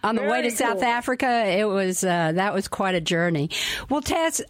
on 0.03 0.15
the 0.15 0.21
Very 0.21 0.31
way 0.31 0.43
to 0.43 0.49
cool. 0.49 0.57
South 0.57 0.83
Africa. 0.83 1.47
It 1.47 1.65
was 1.65 2.05
uh, 2.05 2.33
that 2.33 2.53
was 2.53 2.69
quite 2.69 2.95
a 2.95 3.01
journey. 3.01 3.51
Well, 3.89 4.03
Tess, 4.03 4.43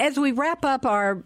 as 0.00 0.18
we 0.18 0.32
wrap 0.32 0.64
up 0.64 0.86
our 0.86 1.22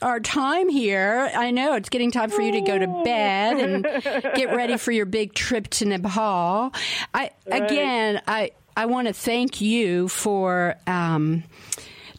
our 0.00 0.20
time 0.20 0.68
here, 0.68 1.30
I 1.34 1.50
know 1.50 1.74
it's 1.74 1.88
getting 1.88 2.10
time 2.10 2.30
for 2.30 2.42
you 2.42 2.52
to 2.52 2.60
go 2.60 2.78
to 2.78 3.02
bed 3.04 3.56
and 3.58 3.84
get 4.36 4.54
ready 4.54 4.76
for 4.76 4.92
your 4.92 5.06
big 5.06 5.34
trip 5.34 5.68
to 5.68 5.84
Nepal. 5.84 6.72
I 7.12 7.30
right. 7.46 7.62
again, 7.62 8.22
I 8.28 8.52
I 8.76 8.86
want 8.86 9.08
to 9.08 9.14
thank 9.14 9.60
you 9.60 10.08
for. 10.08 10.76
Um, 10.86 11.44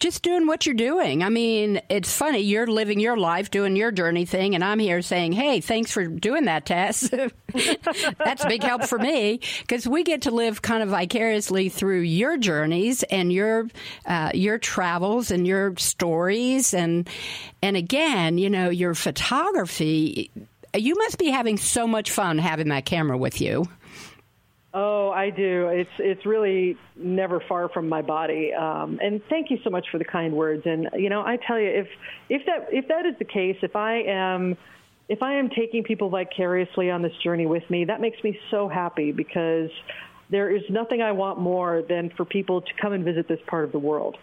just 0.04 0.22
doing 0.22 0.46
what 0.48 0.66
you're 0.66 0.76
doing. 0.76 1.24
I 1.24 1.30
mean, 1.30 1.80
it's 1.88 2.14
funny. 2.14 2.40
You're 2.40 2.68
living 2.68 3.00
your 3.00 3.16
life, 3.16 3.50
doing 3.50 3.78
your 3.78 3.90
journey 3.90 4.26
thing, 4.26 4.54
and 4.54 4.62
I'm 4.62 4.78
here 4.78 5.02
saying, 5.02 5.32
hey, 5.32 5.62
thanks 5.62 5.92
for 5.92 6.06
doing 6.06 6.44
that, 6.44 6.66
Tess. 6.66 7.10
That's 8.18 8.44
a 8.44 8.48
big 8.50 8.64
help 8.64 8.84
for 8.84 9.00
me 9.00 9.40
because 9.62 9.88
we 9.88 10.04
get 10.04 10.24
to 10.24 10.32
live 10.32 10.62
kind 10.62 10.84
of 10.84 10.90
vicariously 10.90 11.70
through 11.70 12.02
your 12.02 12.38
journeys 12.38 13.04
and 13.04 13.32
your 13.32 13.70
uh, 14.06 14.32
your 14.34 14.58
travels 14.58 15.32
and 15.32 15.48
your 15.48 15.74
stories 15.78 16.74
and 16.74 17.10
and 17.62 17.78
again, 17.78 18.38
you 18.38 18.50
know, 18.50 18.70
your 18.70 18.96
photography. 18.96 20.32
You 20.76 20.96
must 20.96 21.18
be 21.18 21.30
having 21.30 21.56
so 21.56 21.88
much 21.88 22.12
fun 22.12 22.40
having 22.40 22.68
that 22.70 22.84
camera 22.84 23.18
with 23.18 23.40
you. 23.40 23.70
Oh, 24.76 25.12
I 25.12 25.30
do. 25.30 25.68
It's 25.68 25.90
it's 26.00 26.26
really 26.26 26.76
never 26.96 27.40
far 27.48 27.70
from 27.70 27.88
my 27.88 28.02
body. 28.02 28.52
Um, 28.54 29.00
and 29.04 29.22
thank 29.30 29.52
you 29.52 29.60
so 29.64 29.70
much 29.70 29.86
for 29.92 30.00
the 30.00 30.06
kind 30.06 30.34
words. 30.34 30.64
And 30.66 30.90
you 30.96 31.10
know, 31.10 31.22
I 31.22 31.38
tell 31.38 31.60
you, 31.60 31.70
if 31.70 31.88
if 32.30 32.46
that 32.48 32.70
if 32.72 32.88
that 32.88 33.06
is 33.06 33.14
the 33.20 33.26
case, 33.26 33.58
if 33.62 33.76
I 33.76 34.02
am 34.02 34.58
if 35.10 35.22
I 35.22 35.36
am 35.36 35.50
taking 35.50 35.84
people 35.84 36.10
vicariously 36.10 36.90
on 36.90 37.04
this 37.04 37.14
journey 37.24 37.46
with 37.46 37.70
me, 37.70 37.86
that 37.86 38.02
makes 38.02 38.24
me 38.24 38.40
so 38.50 38.68
happy 38.68 39.12
because 39.12 39.70
there 40.32 40.50
is 40.50 40.64
nothing 40.70 41.04
I 41.04 41.12
want 41.12 41.40
more 41.40 41.84
than 41.88 42.10
for 42.18 42.26
people 42.26 42.62
to 42.62 42.72
come 42.82 42.94
and 42.94 43.06
visit 43.06 43.28
this 43.28 43.40
part 43.46 43.66
of 43.66 43.72
the 43.72 43.80
world. 43.80 44.18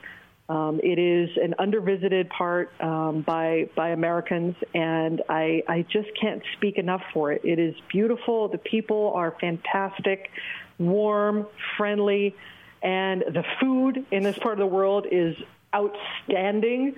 Um, 0.51 0.81
it 0.83 0.99
is 0.99 1.31
an 1.41 1.55
undervisited 1.61 2.29
part 2.29 2.73
um, 2.81 3.23
by 3.23 3.71
by 3.77 3.91
Americans, 3.91 4.57
and 4.75 5.23
I 5.29 5.63
I 5.69 5.83
just 5.83 6.09
can't 6.21 6.43
speak 6.57 6.77
enough 6.77 7.03
for 7.15 7.31
it. 7.31 7.43
It 7.45 7.61
is 7.61 7.77
beautiful. 7.89 8.49
The 8.49 8.59
people 8.59 9.13
are 9.15 9.37
fantastic, 9.41 10.29
warm, 10.77 11.47
friendly, 11.77 12.35
and 12.83 13.23
the 13.23 13.45
food 13.61 14.05
in 14.11 14.25
this 14.25 14.37
part 14.39 14.55
of 14.55 14.59
the 14.59 14.75
world 14.75 15.07
is 15.09 15.37
outstanding. 15.73 16.97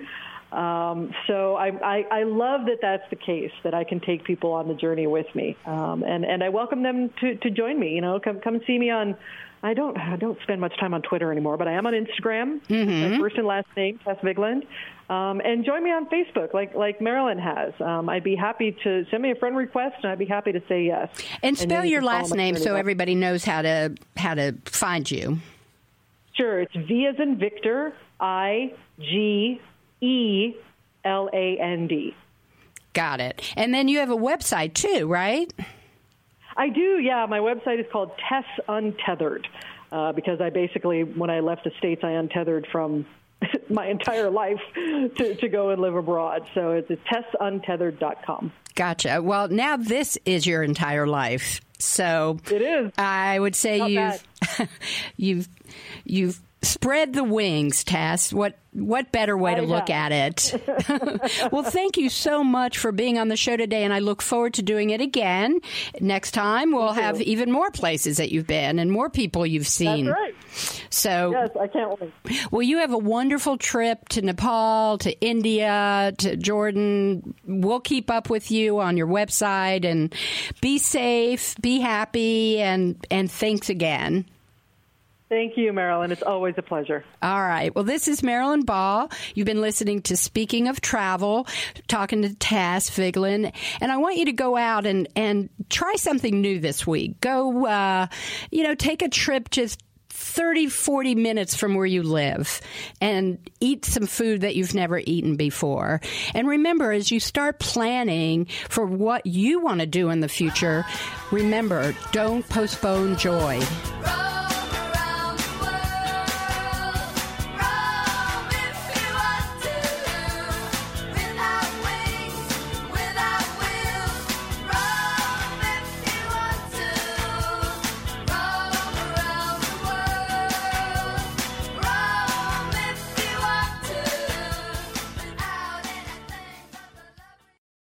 Um, 0.51 1.13
so 1.27 1.55
I, 1.55 1.69
I, 1.69 2.19
I, 2.19 2.23
love 2.23 2.67
that 2.67 2.77
that's 2.79 3.09
the 3.09 3.15
case, 3.15 3.51
that 3.63 3.73
I 3.73 3.83
can 3.83 3.99
take 3.99 4.23
people 4.23 4.51
on 4.51 4.67
the 4.67 4.75
journey 4.75 5.07
with 5.07 5.25
me. 5.33 5.57
Um, 5.65 6.03
and, 6.03 6.23
and 6.23 6.43
I 6.43 6.49
welcome 6.49 6.83
them 6.83 7.09
to, 7.21 7.35
to 7.37 7.49
join 7.49 7.79
me. 7.79 7.95
You 7.95 8.01
know, 8.01 8.19
come, 8.19 8.39
come 8.39 8.61
see 8.67 8.77
me 8.77 8.91
on 8.91 9.17
I 9.63 9.73
don't 9.73 9.97
I 9.97 10.17
don't 10.17 10.37
spend 10.43 10.59
much 10.59 10.77
time 10.77 10.93
on 10.93 11.01
Twitter 11.01 11.31
anymore, 11.31 11.55
but 11.55 11.69
I 11.69 11.71
am 11.71 11.87
on 11.87 11.93
Instagram. 11.93 12.61
Mm-hmm. 12.67 13.13
My 13.13 13.17
first 13.17 13.37
and 13.37 13.47
last 13.47 13.67
name, 13.77 13.97
Tess 14.03 14.17
Vigeland. 14.21 14.67
Um, 15.09 15.41
and 15.41 15.65
join 15.65 15.83
me 15.83 15.89
on 15.89 16.07
Facebook, 16.07 16.53
like 16.53 16.75
like 16.75 16.99
Marilyn 16.99 17.39
has. 17.39 17.73
Um, 17.79 18.09
I'd 18.09 18.25
be 18.25 18.35
happy 18.35 18.75
to 18.83 19.05
send 19.09 19.23
me 19.23 19.31
a 19.31 19.35
friend 19.35 19.55
request, 19.55 19.95
and 20.03 20.11
I'd 20.11 20.19
be 20.19 20.25
happy 20.25 20.51
to 20.51 20.61
say 20.67 20.83
yes. 20.83 21.09
And 21.41 21.57
spell 21.57 21.81
and 21.81 21.89
your 21.89 22.01
last 22.01 22.35
name 22.35 22.57
so 22.57 22.75
everybody 22.75 23.15
knows 23.15 23.45
how 23.45 23.61
to 23.61 23.95
how 24.17 24.33
to 24.33 24.53
find 24.65 25.09
you. 25.09 25.39
Sure, 26.33 26.59
it's 26.59 26.75
V 26.75 27.07
as 27.07 27.19
in 27.19 27.37
Victor, 27.37 27.93
I 28.19 28.73
G 28.99 29.61
E 30.01 30.55
L 31.05 31.29
A 31.31 31.57
N 31.57 31.87
D. 31.87 32.13
Got 32.91 33.21
it. 33.21 33.41
And 33.55 33.73
then 33.73 33.87
you 33.87 33.99
have 33.99 34.11
a 34.11 34.17
website 34.17 34.73
too, 34.73 35.07
right? 35.07 35.51
I 36.55 36.69
do, 36.69 36.99
yeah. 36.99 37.25
My 37.27 37.39
website 37.39 37.79
is 37.79 37.85
called 37.91 38.11
Tess 38.29 38.45
Untethered 38.67 39.47
uh, 39.91 40.11
because 40.11 40.41
I 40.41 40.49
basically, 40.49 41.03
when 41.03 41.29
I 41.29 41.39
left 41.39 41.63
the 41.63 41.71
States, 41.77 42.03
I 42.03 42.11
untethered 42.11 42.67
from 42.71 43.05
my 43.69 43.87
entire 43.87 44.29
life 44.29 44.61
to, 44.75 45.35
to 45.35 45.49
go 45.49 45.69
and 45.69 45.81
live 45.81 45.95
abroad. 45.95 46.47
So 46.53 46.71
it's 46.71 46.89
tessuntethered.com. 46.89 48.51
Gotcha. 48.75 49.21
Well, 49.21 49.49
now 49.49 49.77
this 49.77 50.17
is 50.25 50.47
your 50.47 50.63
entire 50.63 51.05
life. 51.05 51.61
So 51.79 52.39
it 52.49 52.61
is. 52.61 52.91
I 52.97 53.37
would 53.37 53.55
say 53.55 53.79
Not 53.79 54.23
you've 54.57 54.69
you've 55.17 55.47
you've 56.05 56.41
spread 56.63 57.13
the 57.13 57.23
wings, 57.23 57.83
Tess. 57.83 58.33
What 58.33 58.57
what 58.71 59.11
better 59.11 59.37
way 59.37 59.53
to 59.53 59.61
look 59.61 59.91
at 59.91 60.11
it? 60.11 60.59
well, 61.51 61.61
thank 61.61 61.97
you 61.97 62.09
so 62.09 62.43
much 62.43 62.79
for 62.79 62.91
being 62.91 63.19
on 63.19 63.27
the 63.27 63.37
show 63.37 63.55
today, 63.55 63.83
and 63.83 63.93
I 63.93 63.99
look 63.99 64.21
forward 64.21 64.55
to 64.55 64.63
doing 64.63 64.89
it 64.89 64.99
again. 64.99 65.59
Next 65.99 66.31
time, 66.31 66.71
we'll 66.71 66.93
have 66.93 67.21
even 67.21 67.51
more 67.51 67.69
places 67.69 68.17
that 68.17 68.31
you've 68.31 68.47
been 68.47 68.79
and 68.79 68.91
more 68.91 69.11
people 69.11 69.45
you've 69.45 69.67
seen. 69.67 70.07
That's 70.07 70.17
right. 70.17 70.35
So, 70.89 71.31
yes, 71.31 71.49
I 71.59 71.67
can't 71.67 71.99
wait. 72.01 72.51
Well, 72.51 72.63
you 72.63 72.79
have 72.79 72.93
a 72.93 72.97
wonderful 72.97 73.57
trip 73.57 74.09
to 74.09 74.21
Nepal, 74.23 74.97
to 74.99 75.19
India, 75.21 76.13
to 76.17 76.35
Jordan. 76.35 77.35
We'll 77.45 77.79
keep 77.79 78.09
up 78.09 78.29
with 78.29 78.49
you 78.49 78.79
on 78.79 78.97
your 78.97 79.07
website 79.07 79.85
and 79.85 80.13
be 80.61 80.79
safe, 80.79 81.55
be 81.61 81.79
happy, 81.79 82.59
and 82.59 83.05
and 83.11 83.29
thanks 83.31 83.69
again. 83.69 84.25
Thank 85.33 85.57
you, 85.57 85.73
Marilyn. 85.73 86.11
It's 86.11 86.21
always 86.21 86.53
a 86.59 86.61
pleasure. 86.61 87.03
All 87.23 87.41
right. 87.41 87.73
Well, 87.73 87.83
this 87.83 88.07
is 88.07 88.21
Marilyn 88.21 88.65
Ball. 88.65 89.09
You've 89.33 89.47
been 89.47 89.61
listening 89.61 90.03
to 90.03 90.15
Speaking 90.15 90.67
of 90.67 90.79
Travel, 90.79 91.47
talking 91.87 92.21
to 92.21 92.35
Tess 92.35 92.91
Vigeland, 92.91 93.51
and 93.81 93.91
I 93.91 93.97
want 93.97 94.17
you 94.17 94.25
to 94.25 94.31
go 94.31 94.55
out 94.55 94.85
and 94.85 95.07
and 95.15 95.49
try 95.71 95.95
something 95.95 96.39
new 96.39 96.59
this 96.59 96.85
week. 96.85 97.19
Go, 97.19 97.65
uh, 97.65 98.05
you 98.51 98.61
know, 98.61 98.75
take 98.75 99.01
a 99.01 99.09
trip 99.09 99.49
just 99.49 99.81
30, 100.11 100.67
40 100.67 101.15
minutes 101.15 101.55
from 101.55 101.73
where 101.73 101.87
you 101.87 102.03
live 102.03 102.61
and 103.01 103.39
eat 103.59 103.85
some 103.85 104.05
food 104.05 104.41
that 104.41 104.55
you've 104.55 104.75
never 104.75 105.01
eaten 105.03 105.35
before. 105.35 105.99
And 106.35 106.47
remember, 106.47 106.91
as 106.91 107.09
you 107.09 107.19
start 107.19 107.57
planning 107.57 108.45
for 108.69 108.85
what 108.85 109.25
you 109.25 109.61
want 109.61 109.79
to 109.79 109.87
do 109.87 110.11
in 110.11 110.19
the 110.19 110.29
future, 110.29 110.85
remember, 111.31 111.95
don't 112.11 112.47
postpone 112.47 113.17
joy. 113.17 113.59